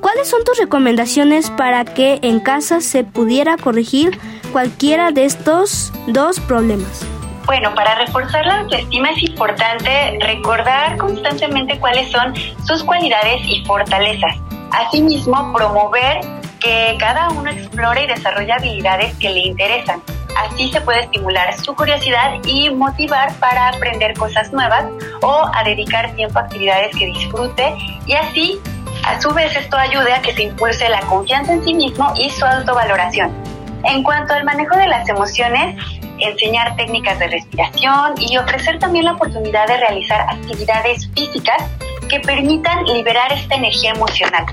¿cuáles 0.00 0.26
son 0.26 0.42
tus 0.42 0.58
recomendaciones 0.58 1.50
para 1.50 1.84
que 1.84 2.18
en 2.22 2.40
casa 2.40 2.80
se 2.80 3.04
pudiera 3.04 3.56
corregir 3.56 4.18
cualquiera 4.52 5.12
de 5.12 5.24
estos 5.24 5.92
dos 6.08 6.40
problemas? 6.40 7.06
Bueno, 7.46 7.72
para 7.76 7.94
reforzar 7.94 8.44
la 8.44 8.58
autoestima 8.60 9.10
es 9.10 9.22
importante 9.22 10.18
recordar 10.20 10.96
constantemente 10.96 11.78
cuáles 11.78 12.10
son 12.10 12.34
sus 12.66 12.82
cualidades 12.82 13.40
y 13.46 13.64
fortalezas. 13.64 14.36
Asimismo, 14.72 15.52
promover 15.54 16.20
que 16.58 16.96
cada 16.98 17.28
uno 17.30 17.48
explore 17.48 18.02
y 18.02 18.06
desarrolle 18.08 18.52
habilidades 18.52 19.14
que 19.18 19.30
le 19.30 19.40
interesan. 19.46 20.02
Así 20.36 20.68
se 20.72 20.80
puede 20.80 21.00
estimular 21.00 21.56
su 21.56 21.72
curiosidad 21.76 22.34
y 22.44 22.68
motivar 22.70 23.32
para 23.34 23.68
aprender 23.68 24.14
cosas 24.14 24.52
nuevas 24.52 24.84
o 25.22 25.48
a 25.54 25.62
dedicar 25.62 26.12
tiempo 26.16 26.40
a 26.40 26.42
actividades 26.42 26.96
que 26.96 27.06
disfrute 27.06 27.74
y 28.06 28.14
así 28.14 28.60
a 29.04 29.20
su 29.20 29.30
vez 29.32 29.54
esto 29.56 29.76
ayude 29.76 30.12
a 30.12 30.20
que 30.20 30.34
se 30.34 30.42
impulse 30.42 30.88
la 30.88 31.00
confianza 31.02 31.52
en 31.52 31.64
sí 31.64 31.74
mismo 31.74 32.12
y 32.16 32.28
su 32.28 32.44
autovaloración. 32.44 33.32
En 33.84 34.02
cuanto 34.02 34.34
al 34.34 34.44
manejo 34.44 34.76
de 34.76 34.88
las 34.88 35.08
emociones, 35.08 35.76
enseñar 36.20 36.76
técnicas 36.76 37.18
de 37.18 37.28
respiración 37.28 38.14
y 38.18 38.36
ofrecer 38.38 38.78
también 38.78 39.04
la 39.04 39.12
oportunidad 39.12 39.66
de 39.66 39.76
realizar 39.76 40.20
actividades 40.28 41.08
físicas 41.14 41.62
que 42.08 42.20
permitan 42.20 42.84
liberar 42.84 43.32
esta 43.32 43.54
energía 43.54 43.92
emocional 43.92 44.46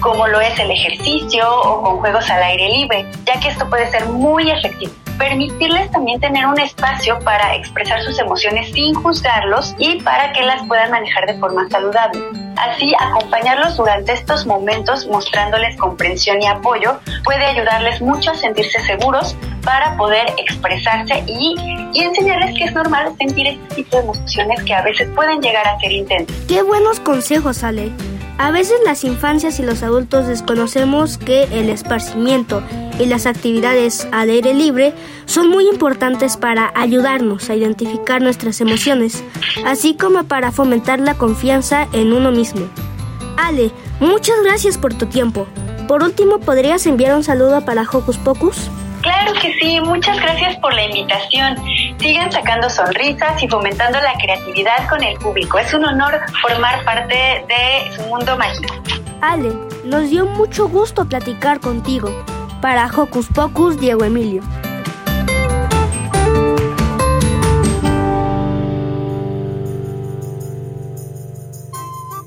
como 0.00 0.26
lo 0.26 0.40
es 0.40 0.58
el 0.58 0.70
ejercicio 0.70 1.48
o 1.48 1.82
con 1.82 1.98
juegos 1.98 2.28
al 2.30 2.42
aire 2.42 2.68
libre, 2.68 3.06
ya 3.24 3.40
que 3.40 3.48
esto 3.48 3.68
puede 3.68 3.90
ser 3.90 4.06
muy 4.06 4.50
efectivo. 4.50 4.92
Permitirles 5.18 5.90
también 5.90 6.20
tener 6.20 6.46
un 6.46 6.60
espacio 6.60 7.18
para 7.20 7.54
expresar 7.56 8.02
sus 8.02 8.18
emociones 8.18 8.70
sin 8.72 8.94
juzgarlos 8.94 9.74
y 9.78 10.00
para 10.02 10.32
que 10.32 10.42
las 10.42 10.66
puedan 10.66 10.90
manejar 10.90 11.26
de 11.26 11.38
forma 11.38 11.68
saludable. 11.70 12.20
Así, 12.56 12.94
acompañarlos 12.98 13.76
durante 13.76 14.12
estos 14.12 14.46
momentos 14.46 15.06
mostrándoles 15.06 15.76
comprensión 15.76 16.42
y 16.42 16.46
apoyo 16.46 17.00
puede 17.24 17.44
ayudarles 17.44 18.00
mucho 18.02 18.30
a 18.30 18.34
sentirse 18.34 18.78
seguros 18.80 19.36
para 19.66 19.96
poder 19.96 20.32
expresarse 20.38 21.24
y, 21.26 21.56
y 21.92 22.00
enseñarles 22.00 22.56
que 22.56 22.64
es 22.64 22.72
normal 22.72 23.12
sentir 23.18 23.48
este 23.48 23.74
tipo 23.74 23.96
de 23.96 24.02
emociones 24.04 24.62
que 24.62 24.72
a 24.72 24.82
veces 24.82 25.08
pueden 25.14 25.40
llegar 25.42 25.66
a 25.66 25.78
ser 25.80 25.90
intensas. 25.90 26.36
Qué 26.46 26.62
buenos 26.62 27.00
consejos, 27.00 27.64
Ale. 27.64 27.90
A 28.38 28.50
veces 28.50 28.76
las 28.84 29.02
infancias 29.02 29.58
y 29.58 29.62
los 29.62 29.82
adultos 29.82 30.26
desconocemos 30.26 31.18
que 31.18 31.44
el 31.44 31.68
esparcimiento 31.68 32.62
y 33.00 33.06
las 33.06 33.26
actividades 33.26 34.06
al 34.12 34.30
aire 34.30 34.54
libre 34.54 34.92
son 35.24 35.48
muy 35.48 35.68
importantes 35.68 36.36
para 36.36 36.70
ayudarnos 36.76 37.50
a 37.50 37.56
identificar 37.56 38.22
nuestras 38.22 38.60
emociones, 38.60 39.24
así 39.64 39.96
como 39.96 40.24
para 40.24 40.52
fomentar 40.52 41.00
la 41.00 41.14
confianza 41.14 41.88
en 41.92 42.12
uno 42.12 42.30
mismo. 42.30 42.68
Ale, 43.36 43.72
muchas 44.00 44.36
gracias 44.44 44.78
por 44.78 44.94
tu 44.94 45.06
tiempo. 45.06 45.46
Por 45.88 46.02
último, 46.02 46.38
¿podrías 46.38 46.86
enviar 46.86 47.16
un 47.16 47.24
saludo 47.24 47.64
para 47.64 47.82
Hocus 47.82 48.18
Pocus? 48.18 48.70
Claro 49.06 49.34
que 49.40 49.56
sí, 49.60 49.80
muchas 49.80 50.20
gracias 50.20 50.56
por 50.56 50.74
la 50.74 50.84
invitación. 50.84 51.54
Sigan 52.00 52.32
sacando 52.32 52.68
sonrisas 52.68 53.40
y 53.40 53.46
fomentando 53.46 54.00
la 54.00 54.12
creatividad 54.14 54.88
con 54.88 55.00
el 55.00 55.16
público. 55.18 55.58
Es 55.58 55.72
un 55.72 55.84
honor 55.84 56.20
formar 56.42 56.84
parte 56.84 57.14
de 57.46 57.94
su 57.94 58.02
mundo 58.08 58.36
mágico. 58.36 58.74
Ale, 59.20 59.52
nos 59.84 60.10
dio 60.10 60.26
mucho 60.26 60.66
gusto 60.68 61.04
platicar 61.04 61.60
contigo. 61.60 62.10
Para 62.60 62.86
Hocus 62.86 63.28
Pocus, 63.28 63.78
Diego 63.78 64.02
Emilio. 64.02 64.42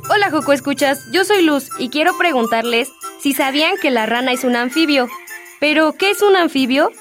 Hola 0.10 0.32
Joco 0.32 0.54
Escuchas, 0.54 0.98
yo 1.12 1.26
soy 1.26 1.44
Luz 1.44 1.70
y 1.78 1.90
quiero 1.90 2.18
preguntarles 2.18 2.90
si 3.20 3.34
sabían 3.34 3.76
que 3.82 3.92
la 3.92 4.06
rana 4.06 4.32
es 4.32 4.46
un 4.46 4.56
anfibio. 4.56 5.10
Pero, 5.60 5.94
¿qué 5.94 6.12
es 6.12 6.22
un 6.22 6.36
anfibio? 6.36 6.92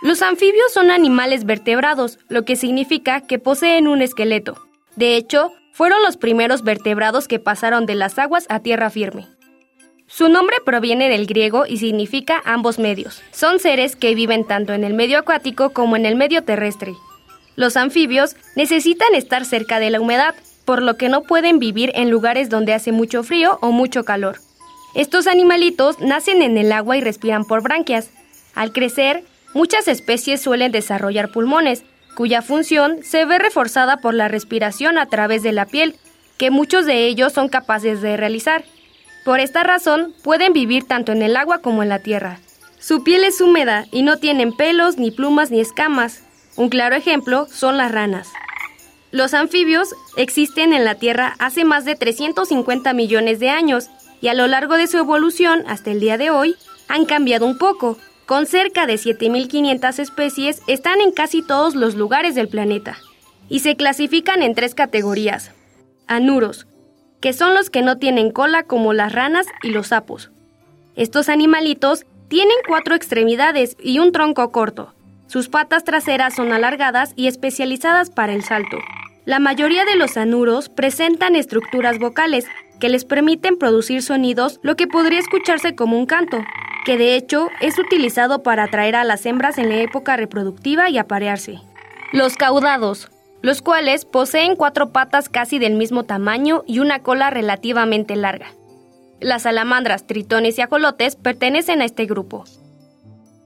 Los 0.00 0.22
anfibios 0.22 0.72
son 0.72 0.90
animales 0.90 1.44
vertebrados, 1.44 2.18
lo 2.28 2.44
que 2.44 2.56
significa 2.56 3.20
que 3.20 3.38
poseen 3.38 3.86
un 3.86 4.02
esqueleto. 4.02 4.56
De 4.96 5.16
hecho, 5.16 5.52
fueron 5.72 6.02
los 6.02 6.16
primeros 6.16 6.64
vertebrados 6.64 7.28
que 7.28 7.38
pasaron 7.38 7.86
de 7.86 7.94
las 7.94 8.18
aguas 8.18 8.46
a 8.48 8.60
tierra 8.60 8.90
firme. 8.90 9.26
Su 10.06 10.28
nombre 10.28 10.56
proviene 10.64 11.08
del 11.08 11.26
griego 11.26 11.64
y 11.66 11.78
significa 11.78 12.42
ambos 12.44 12.78
medios. 12.78 13.22
Son 13.30 13.58
seres 13.58 13.96
que 13.96 14.14
viven 14.14 14.44
tanto 14.46 14.74
en 14.74 14.84
el 14.84 14.92
medio 14.92 15.18
acuático 15.18 15.70
como 15.70 15.96
en 15.96 16.04
el 16.04 16.16
medio 16.16 16.44
terrestre. 16.44 16.94
Los 17.56 17.76
anfibios 17.76 18.36
necesitan 18.56 19.14
estar 19.14 19.44
cerca 19.44 19.78
de 19.78 19.90
la 19.90 20.00
humedad, 20.00 20.34
por 20.64 20.82
lo 20.82 20.96
que 20.96 21.08
no 21.08 21.22
pueden 21.22 21.58
vivir 21.58 21.92
en 21.94 22.10
lugares 22.10 22.50
donde 22.50 22.74
hace 22.74 22.92
mucho 22.92 23.22
frío 23.22 23.58
o 23.62 23.72
mucho 23.72 24.04
calor. 24.04 24.38
Estos 24.94 25.26
animalitos 25.26 26.00
nacen 26.00 26.42
en 26.42 26.58
el 26.58 26.70
agua 26.70 26.96
y 26.96 27.00
respiran 27.00 27.44
por 27.44 27.62
branquias. 27.62 28.10
Al 28.54 28.72
crecer, 28.72 29.24
muchas 29.54 29.88
especies 29.88 30.42
suelen 30.42 30.70
desarrollar 30.70 31.32
pulmones, 31.32 31.82
cuya 32.14 32.42
función 32.42 32.98
se 33.02 33.24
ve 33.24 33.38
reforzada 33.38 33.98
por 33.98 34.12
la 34.12 34.28
respiración 34.28 34.98
a 34.98 35.06
través 35.06 35.42
de 35.42 35.52
la 35.52 35.64
piel, 35.64 35.96
que 36.36 36.50
muchos 36.50 36.84
de 36.84 37.06
ellos 37.06 37.32
son 37.32 37.48
capaces 37.48 38.02
de 38.02 38.18
realizar. 38.18 38.64
Por 39.24 39.40
esta 39.40 39.62
razón, 39.62 40.14
pueden 40.22 40.52
vivir 40.52 40.84
tanto 40.84 41.12
en 41.12 41.22
el 41.22 41.36
agua 41.36 41.58
como 41.58 41.82
en 41.82 41.88
la 41.88 42.00
tierra. 42.00 42.38
Su 42.78 43.02
piel 43.02 43.24
es 43.24 43.40
húmeda 43.40 43.86
y 43.92 44.02
no 44.02 44.18
tienen 44.18 44.52
pelos, 44.52 44.98
ni 44.98 45.10
plumas, 45.10 45.50
ni 45.50 45.60
escamas. 45.60 46.22
Un 46.56 46.68
claro 46.68 46.96
ejemplo 46.96 47.46
son 47.50 47.78
las 47.78 47.92
ranas. 47.92 48.28
Los 49.10 49.34
anfibios 49.34 49.88
existen 50.16 50.72
en 50.72 50.84
la 50.84 50.94
Tierra 50.96 51.36
hace 51.38 51.64
más 51.64 51.84
de 51.84 51.96
350 51.96 52.92
millones 52.94 53.40
de 53.40 53.50
años 53.50 53.90
y 54.22 54.28
a 54.28 54.34
lo 54.34 54.46
largo 54.46 54.76
de 54.78 54.86
su 54.86 54.96
evolución 54.96 55.64
hasta 55.66 55.90
el 55.90 56.00
día 56.00 56.16
de 56.16 56.30
hoy 56.30 56.56
han 56.88 57.04
cambiado 57.04 57.44
un 57.44 57.58
poco. 57.58 57.98
Con 58.24 58.46
cerca 58.46 58.86
de 58.86 58.94
7.500 58.94 59.98
especies 59.98 60.62
están 60.68 61.02
en 61.02 61.10
casi 61.10 61.42
todos 61.42 61.74
los 61.74 61.96
lugares 61.96 62.34
del 62.34 62.48
planeta 62.48 62.96
y 63.48 63.58
se 63.58 63.76
clasifican 63.76 64.42
en 64.42 64.54
tres 64.54 64.74
categorías. 64.74 65.50
Anuros, 66.06 66.66
que 67.20 67.32
son 67.32 67.52
los 67.52 67.68
que 67.68 67.82
no 67.82 67.98
tienen 67.98 68.30
cola 68.30 68.62
como 68.62 68.92
las 68.92 69.12
ranas 69.12 69.46
y 69.62 69.70
los 69.70 69.88
sapos. 69.88 70.30
Estos 70.94 71.28
animalitos 71.28 72.06
tienen 72.28 72.56
cuatro 72.66 72.94
extremidades 72.94 73.76
y 73.82 73.98
un 73.98 74.12
tronco 74.12 74.52
corto. 74.52 74.94
Sus 75.26 75.48
patas 75.48 75.82
traseras 75.82 76.34
son 76.34 76.52
alargadas 76.52 77.12
y 77.16 77.26
especializadas 77.26 78.10
para 78.10 78.34
el 78.34 78.44
salto. 78.44 78.78
La 79.24 79.38
mayoría 79.38 79.84
de 79.84 79.96
los 79.96 80.16
anuros 80.16 80.68
presentan 80.68 81.36
estructuras 81.36 81.98
vocales 81.98 82.46
que 82.82 82.88
les 82.88 83.04
permiten 83.04 83.58
producir 83.58 84.02
sonidos, 84.02 84.58
lo 84.64 84.74
que 84.74 84.88
podría 84.88 85.20
escucharse 85.20 85.76
como 85.76 85.96
un 85.96 86.04
canto, 86.04 86.38
que 86.84 86.98
de 86.98 87.14
hecho 87.14 87.48
es 87.60 87.78
utilizado 87.78 88.42
para 88.42 88.64
atraer 88.64 88.96
a 88.96 89.04
las 89.04 89.24
hembras 89.24 89.56
en 89.58 89.68
la 89.68 89.76
época 89.76 90.16
reproductiva 90.16 90.90
y 90.90 90.98
aparearse. 90.98 91.60
Los 92.12 92.34
caudados, 92.34 93.08
los 93.40 93.62
cuales 93.62 94.04
poseen 94.04 94.56
cuatro 94.56 94.90
patas 94.90 95.28
casi 95.28 95.60
del 95.60 95.76
mismo 95.76 96.02
tamaño 96.02 96.64
y 96.66 96.80
una 96.80 97.04
cola 97.04 97.30
relativamente 97.30 98.16
larga. 98.16 98.48
Las 99.20 99.42
salamandras, 99.42 100.08
tritones 100.08 100.58
y 100.58 100.62
ajolotes 100.62 101.14
pertenecen 101.14 101.82
a 101.82 101.84
este 101.84 102.06
grupo. 102.06 102.42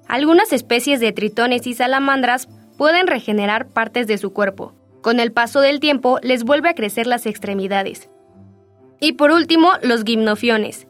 Algunas 0.08 0.50
especies 0.54 0.98
de 0.98 1.12
tritones 1.12 1.66
y 1.66 1.74
salamandras 1.74 2.48
pueden 2.78 3.06
regenerar 3.06 3.68
partes 3.68 4.06
de 4.06 4.16
su 4.16 4.32
cuerpo. 4.32 4.72
Con 5.02 5.20
el 5.20 5.30
paso 5.30 5.60
del 5.60 5.78
tiempo 5.78 6.20
les 6.22 6.42
vuelve 6.42 6.70
a 6.70 6.74
crecer 6.74 7.06
las 7.06 7.26
extremidades. 7.26 8.08
Y 9.00 9.12
por 9.12 9.30
último, 9.30 9.72
los 9.82 10.04
gimnofiones, 10.04 10.86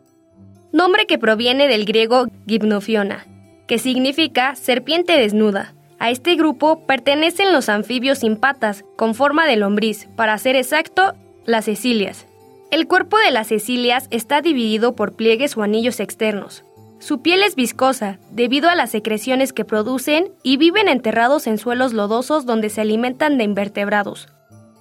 nombre 0.72 1.06
que 1.06 1.18
proviene 1.18 1.68
del 1.68 1.84
griego 1.84 2.26
gimnofiona, 2.46 3.26
que 3.66 3.78
significa 3.78 4.54
serpiente 4.54 5.18
desnuda. 5.18 5.74
A 5.98 6.10
este 6.10 6.34
grupo 6.34 6.86
pertenecen 6.86 7.52
los 7.52 7.68
anfibios 7.68 8.18
sin 8.18 8.36
patas, 8.36 8.84
con 8.96 9.14
forma 9.14 9.46
de 9.46 9.56
lombriz, 9.56 10.08
para 10.14 10.36
ser 10.38 10.56
exacto, 10.56 11.14
las 11.46 11.64
cecilias. 11.64 12.26
El 12.70 12.86
cuerpo 12.86 13.16
de 13.18 13.30
las 13.30 13.48
cecilias 13.48 14.08
está 14.10 14.42
dividido 14.42 14.94
por 14.94 15.14
pliegues 15.14 15.56
o 15.56 15.62
anillos 15.62 16.00
externos. 16.00 16.64
Su 16.98 17.22
piel 17.22 17.42
es 17.42 17.54
viscosa, 17.54 18.18
debido 18.30 18.68
a 18.68 18.74
las 18.74 18.90
secreciones 18.90 19.52
que 19.52 19.64
producen 19.64 20.32
y 20.42 20.56
viven 20.56 20.88
enterrados 20.88 21.46
en 21.46 21.58
suelos 21.58 21.92
lodosos 21.92 22.46
donde 22.46 22.68
se 22.68 22.80
alimentan 22.80 23.38
de 23.38 23.44
invertebrados. 23.44 24.28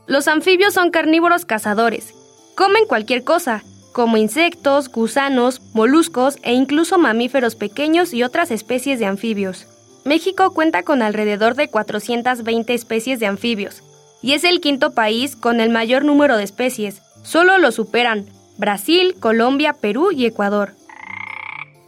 Los 0.08 0.28
anfibios 0.28 0.74
son 0.74 0.92
carnívoros 0.92 1.46
cazadores, 1.46 2.15
Comen 2.56 2.86
cualquier 2.86 3.26
cosa, 3.26 3.64
como 3.92 4.16
insectos, 4.16 4.90
gusanos, 4.90 5.62
moluscos 5.74 6.38
e 6.42 6.54
incluso 6.54 6.98
mamíferos 6.98 7.56
pequeños 7.56 8.14
y 8.14 8.24
otras 8.24 8.50
especies 8.50 8.98
de 8.98 9.06
anfibios. 9.06 9.68
México 10.06 10.54
cuenta 10.54 10.84
con 10.84 11.02
alrededor 11.02 11.56
de 11.56 11.68
420 11.68 12.74
especies 12.74 13.20
de 13.20 13.26
anfibios 13.26 13.84
y 14.22 14.34
es 14.34 14.46
el 14.46 14.62
quinto 14.62 14.94
país 14.94 15.36
con 15.36 15.60
el 15.60 15.70
mayor 15.70 16.06
número 16.06 16.38
de 16.38 16.44
especies. 16.44 17.02
Solo 17.24 17.58
lo 17.58 17.72
superan 17.74 18.26
Brasil, 18.58 19.16
Colombia, 19.20 19.74
Perú 19.74 20.12
y 20.14 20.26
Ecuador. 20.26 20.74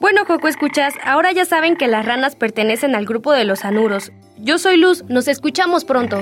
Bueno, 0.02 0.26
Coco 0.26 0.50
Escuchas, 0.50 0.94
ahora 1.04 1.32
ya 1.32 1.46
saben 1.46 1.78
que 1.78 1.88
las 1.88 2.06
ranas 2.06 2.36
pertenecen 2.36 2.94
al 2.94 3.06
grupo 3.06 3.32
de 3.32 3.46
los 3.46 3.64
anuros. 3.64 4.12
Yo 4.38 4.58
soy 4.58 4.78
Luz, 4.78 5.06
nos 5.08 5.30
escuchamos 5.30 5.86
pronto. 5.86 6.22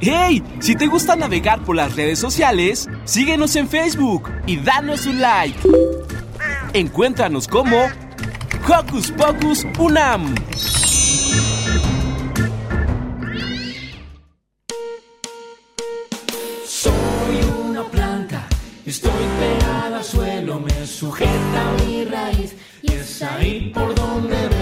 ¡Hey! 0.00 0.44
Si 0.60 0.76
te 0.76 0.86
gusta 0.86 1.16
navegar 1.16 1.64
por 1.64 1.74
las 1.74 1.96
redes 1.96 2.20
sociales, 2.20 2.88
síguenos 3.04 3.56
en 3.56 3.68
Facebook 3.68 4.30
y 4.46 4.56
danos 4.56 5.06
un 5.06 5.20
like. 5.20 5.58
Encuéntranos 6.72 7.48
como 7.48 7.76
Hocus 8.68 9.10
Pocus 9.10 9.66
Unam. 9.78 10.34
Soy 16.64 16.92
una 17.66 17.82
planta, 17.84 18.46
estoy 18.86 19.10
pegada 19.40 19.96
al 19.96 20.04
suelo, 20.04 20.60
me 20.60 20.86
sujeta 20.86 21.72
mi 21.84 22.04
raíz 22.04 22.54
y 22.82 22.92
es 22.92 23.20
ahí 23.22 23.72
por 23.74 23.92
donde 23.96 24.57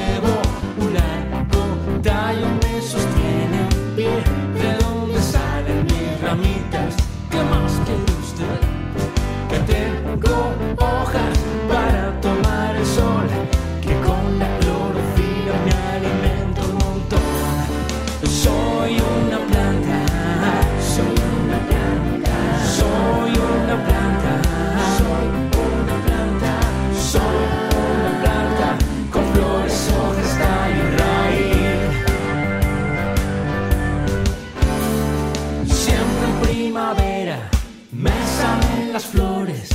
las 38.93 39.05
flores 39.05 39.69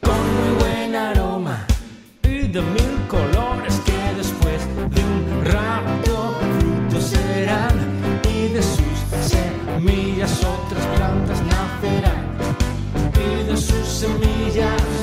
con 0.00 0.14
muy 0.14 0.58
buen 0.60 0.94
aroma 0.94 1.66
y 2.22 2.46
de 2.48 2.60
mil 2.60 3.06
colores 3.08 3.80
que 3.84 4.14
después 4.16 4.60
de 4.90 5.02
un 5.02 5.44
rato 5.44 6.36
frutos 6.58 7.04
serán 7.04 7.74
y 8.24 8.48
de 8.48 8.62
sus 8.62 8.98
semillas 9.32 10.44
otras 10.44 10.86
plantas 10.96 11.42
nacerán 11.42 12.26
y 13.14 13.44
de 13.44 13.56
sus 13.56 13.88
semillas 13.88 14.95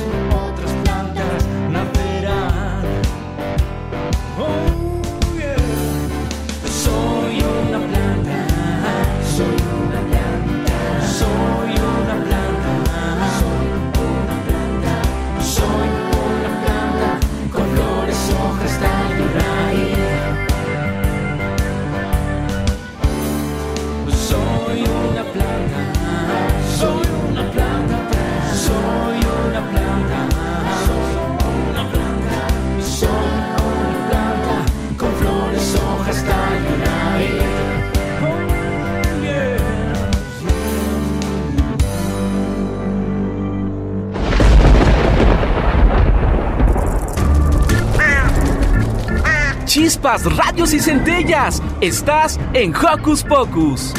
Chispas, 49.74 50.24
radios 50.36 50.72
y 50.72 50.78
centellas. 50.78 51.60
Estás 51.80 52.38
en 52.52 52.72
Hocus 52.76 53.24
Pocus. 53.24 53.92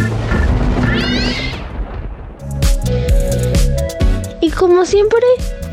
Y 4.39 4.51
como 4.51 4.85
siempre, 4.85 5.19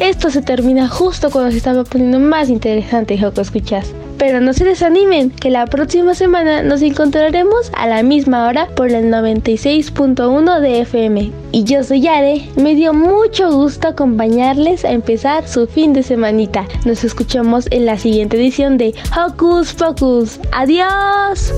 esto 0.00 0.28
se 0.28 0.42
termina 0.42 0.88
justo 0.88 1.30
cuando 1.30 1.52
se 1.52 1.58
estaba 1.58 1.84
poniendo 1.84 2.18
más 2.18 2.48
interesante 2.48 3.16
Joco 3.16 3.42
Escuchas. 3.42 3.94
Pero 4.22 4.40
no 4.40 4.52
se 4.52 4.64
desanimen, 4.64 5.30
que 5.30 5.50
la 5.50 5.66
próxima 5.66 6.14
semana 6.14 6.62
nos 6.62 6.80
encontraremos 6.80 7.72
a 7.76 7.88
la 7.88 8.04
misma 8.04 8.46
hora 8.46 8.68
por 8.68 8.88
el 8.88 9.06
96.1 9.06 10.60
de 10.60 10.80
FM. 10.82 11.32
Y 11.50 11.64
yo 11.64 11.82
soy 11.82 12.02
Yare, 12.02 12.48
me 12.54 12.76
dio 12.76 12.94
mucho 12.94 13.50
gusto 13.50 13.88
acompañarles 13.88 14.84
a 14.84 14.92
empezar 14.92 15.48
su 15.48 15.66
fin 15.66 15.92
de 15.92 16.04
semanita. 16.04 16.68
Nos 16.84 17.02
escuchamos 17.02 17.66
en 17.72 17.84
la 17.84 17.98
siguiente 17.98 18.36
edición 18.36 18.78
de 18.78 18.94
Hocus 19.16 19.74
Pocus. 19.74 20.38
¡Adiós! 20.52 21.52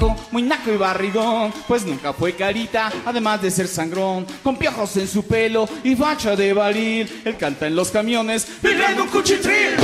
Muñeco 0.00 0.16
muy 0.30 0.42
naco 0.42 0.72
y 0.72 0.76
barrigón, 0.76 1.52
pues 1.68 1.84
nunca 1.84 2.12
fue 2.12 2.32
carita, 2.32 2.90
además 3.04 3.42
de 3.42 3.50
ser 3.50 3.68
sangrón, 3.68 4.26
con 4.42 4.56
piojos 4.56 4.96
en 4.96 5.06
su 5.06 5.26
pelo 5.26 5.68
y 5.84 5.94
facha 5.94 6.34
de 6.36 6.54
baril. 6.54 7.22
Él 7.24 7.36
canta 7.36 7.66
en 7.66 7.76
los 7.76 7.90
camiones, 7.90 8.48
viviendo 8.62 9.02
un 9.02 9.08
cuchitril. 9.10 9.76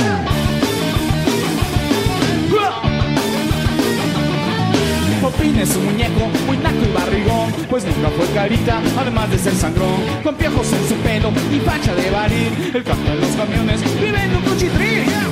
Popín 5.21 5.59
es 5.59 5.75
un 5.75 5.85
muñeco 5.85 6.27
muy 6.47 6.57
naco 6.57 6.77
y 6.83 6.93
barrigón, 6.93 7.53
pues 7.69 7.83
nunca 7.83 8.09
fue 8.09 8.25
carita, 8.33 8.81
además 8.97 9.29
de 9.29 9.37
ser 9.37 9.53
sangrón, 9.53 10.01
con 10.23 10.35
piojos 10.35 10.71
en 10.71 10.89
su 10.89 10.95
pelo 10.95 11.31
y 11.51 11.59
facha 11.59 11.93
de 11.93 12.09
baril. 12.09 12.71
Él 12.73 12.83
canta 12.83 13.13
en 13.13 13.21
los 13.21 13.35
camiones, 13.35 14.01
viviendo 14.01 14.37
un 14.37 14.43
cuchitril. 14.43 15.26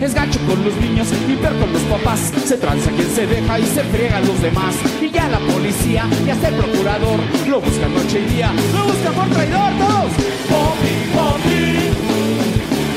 Es 0.00 0.14
gacho 0.14 0.38
con 0.46 0.64
los 0.64 0.74
niños 0.76 1.08
y 1.28 1.36
peor 1.36 1.54
con 1.58 1.72
los 1.74 1.82
papás. 1.82 2.32
Se 2.46 2.56
tranza 2.56 2.90
quien 2.90 3.10
se 3.10 3.26
deja 3.26 3.58
y 3.58 3.66
se 3.66 3.84
friega 3.84 4.16
a 4.16 4.20
los 4.20 4.40
demás. 4.40 4.74
Y 5.00 5.10
ya 5.10 5.28
la 5.28 5.38
policía 5.40 6.06
y 6.26 6.30
hasta 6.30 6.48
el 6.48 6.54
procurador 6.54 7.20
lo 7.46 7.60
buscan 7.60 7.92
noche 7.92 8.20
y 8.20 8.34
día. 8.34 8.50
Lo 8.74 8.84
buscan 8.84 9.12
por 9.12 9.28
traidor 9.28 9.72
todos. 9.78 10.12
Pompi, 10.48 10.94
pompi. 11.12 11.60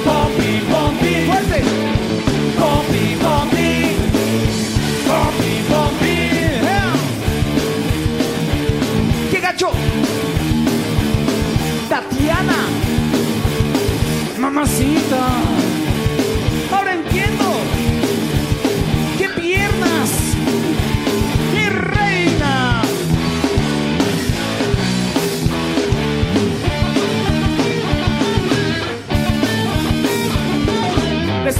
Pompi, 0.06 0.62
pompi. 0.72 1.14
Fuerte. 1.28 1.64
Pompi, 2.58 3.18
pompi. 3.22 3.70
Pompi, 5.08 5.52
pompi. 5.70 6.16
¡Qué 9.30 9.40
gacho! 9.42 9.72
Tatiana. 11.90 12.60
Mamacita. 14.40 15.63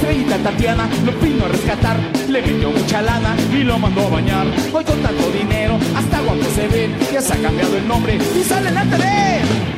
Estrellita 0.04 0.36
Tatiana 0.38 0.88
lo 1.04 1.12
vino 1.12 1.46
a 1.46 1.48
rescatar, 1.48 1.96
le 2.28 2.42
metió 2.42 2.70
mucha 2.70 3.00
lana 3.00 3.34
y 3.50 3.62
lo 3.62 3.78
mandó 3.78 4.06
a 4.06 4.10
bañar. 4.10 4.46
Hoy 4.72 4.84
con 4.84 5.00
tanto 5.00 5.30
dinero, 5.30 5.78
hasta 5.96 6.20
guapo 6.20 6.44
se 6.54 6.68
ve, 6.68 6.90
ya 7.12 7.22
se 7.22 7.32
ha 7.32 7.42
cambiado 7.42 7.76
el 7.76 7.88
nombre 7.88 8.18
y 8.38 8.42
sale 8.44 8.68
en 8.68 8.74
la 8.74 8.84
TV. 8.84 9.73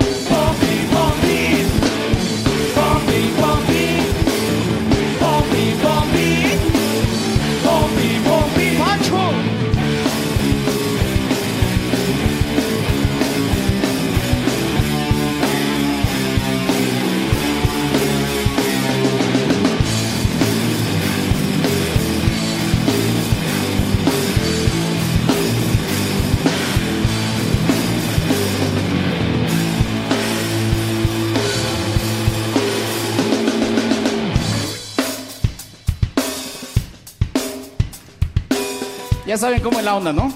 Ya 39.36 39.40
saben 39.40 39.60
cómo 39.60 39.78
es 39.78 39.84
la 39.84 39.94
onda, 39.94 40.14
¿no? 40.14 40.32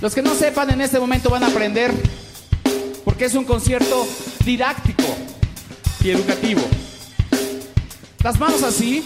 Los 0.00 0.14
que 0.14 0.22
no 0.22 0.34
sepan 0.34 0.70
en 0.70 0.80
este 0.80 0.98
momento 0.98 1.28
van 1.28 1.44
a 1.44 1.48
aprender 1.48 1.92
porque 3.04 3.26
es 3.26 3.34
un 3.34 3.44
concierto 3.44 4.08
didáctico 4.42 5.04
y 6.02 6.08
educativo. 6.08 6.62
Las 8.24 8.40
manos 8.40 8.62
así, 8.62 9.04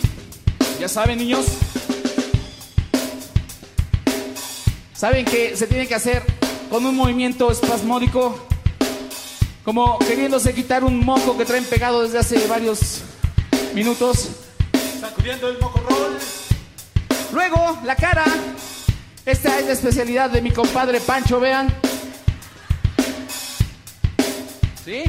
ya 0.79 0.89
saben 0.89 1.19
niños. 1.19 1.45
Saben 4.95 5.25
que 5.25 5.57
se 5.57 5.67
tiene 5.67 5.89
que 5.89 5.97
hacer 5.97 6.23
con 6.71 6.87
un 6.87 6.95
movimiento 6.95 7.51
espasmódico, 7.51 8.47
como 9.65 9.99
queriéndose 9.99 10.55
quitar 10.55 10.85
un 10.85 11.05
moco 11.05 11.37
que 11.37 11.45
traen 11.45 11.65
pegado 11.65 12.05
desde 12.05 12.21
hace 12.21 12.47
varios 12.47 13.01
minutos. 13.75 14.29
Sacudiendo 15.01 15.49
el 15.49 15.59
mocorrol. 15.59 16.17
Luego, 17.33 17.79
la 17.85 17.97
cara. 17.97 18.25
Esta 19.25 19.59
es 19.59 19.67
la 19.67 19.73
especialidad 19.73 20.31
de 20.31 20.41
mi 20.41 20.51
compadre 20.51 21.01
Pancho, 21.01 21.41
vean. 21.41 21.69
¿Sí? 24.85 25.03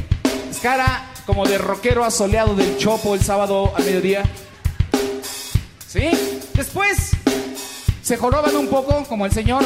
Es 0.49 0.57
cara 0.59 1.05
como 1.25 1.45
de 1.45 1.57
rockero 1.57 2.03
asoleado 2.03 2.55
del 2.55 2.77
Chopo 2.77 3.13
el 3.13 3.21
sábado 3.21 3.73
a 3.75 3.79
mediodía. 3.79 4.23
¿Sí? 5.87 6.09
Después 6.53 7.11
se 8.01 8.17
joroban 8.17 8.55
un 8.55 8.67
poco, 8.67 9.03
como 9.05 9.25
el 9.25 9.31
señor. 9.31 9.63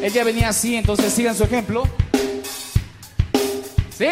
Él 0.00 0.12
ya 0.12 0.22
venía 0.22 0.50
así, 0.50 0.76
entonces 0.76 1.12
sigan 1.12 1.34
su 1.34 1.44
ejemplo. 1.44 1.82
¿Sí? 3.96 4.06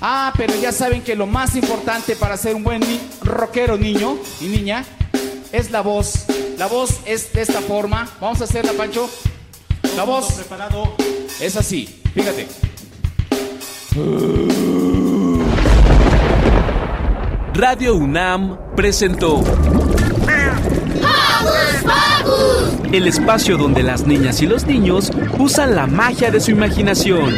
Ah, 0.00 0.32
pero 0.36 0.54
ya 0.60 0.70
saben 0.72 1.02
que 1.02 1.16
lo 1.16 1.26
más 1.26 1.56
importante 1.56 2.14
para 2.16 2.36
ser 2.36 2.54
un 2.54 2.62
buen 2.64 2.80
ni- 2.80 3.00
rockero 3.22 3.76
niño 3.76 4.16
y 4.40 4.46
niña 4.46 4.84
es 5.52 5.70
la 5.70 5.80
voz. 5.80 6.24
La 6.56 6.66
voz 6.66 7.00
es 7.04 7.32
de 7.32 7.42
esta 7.42 7.60
forma. 7.60 8.08
Vamos 8.20 8.40
a 8.40 8.44
hacerla, 8.44 8.72
Pancho. 8.72 9.10
La 9.96 10.04
voz 10.04 10.32
Preparado. 10.34 10.94
es 11.40 11.56
así. 11.56 12.00
Fíjate. 12.14 12.46
Radio 17.54 17.94
UNAM 17.96 18.56
presentó 18.76 19.36
¡Hocus 19.38 19.46
El 22.92 23.06
espacio 23.08 23.56
donde 23.56 23.82
las 23.82 24.06
niñas 24.06 24.40
y 24.42 24.46
los 24.46 24.64
niños 24.66 25.10
usan 25.38 25.74
la 25.74 25.86
magia 25.86 26.30
de 26.30 26.40
su 26.40 26.50
imaginación. 26.52 27.34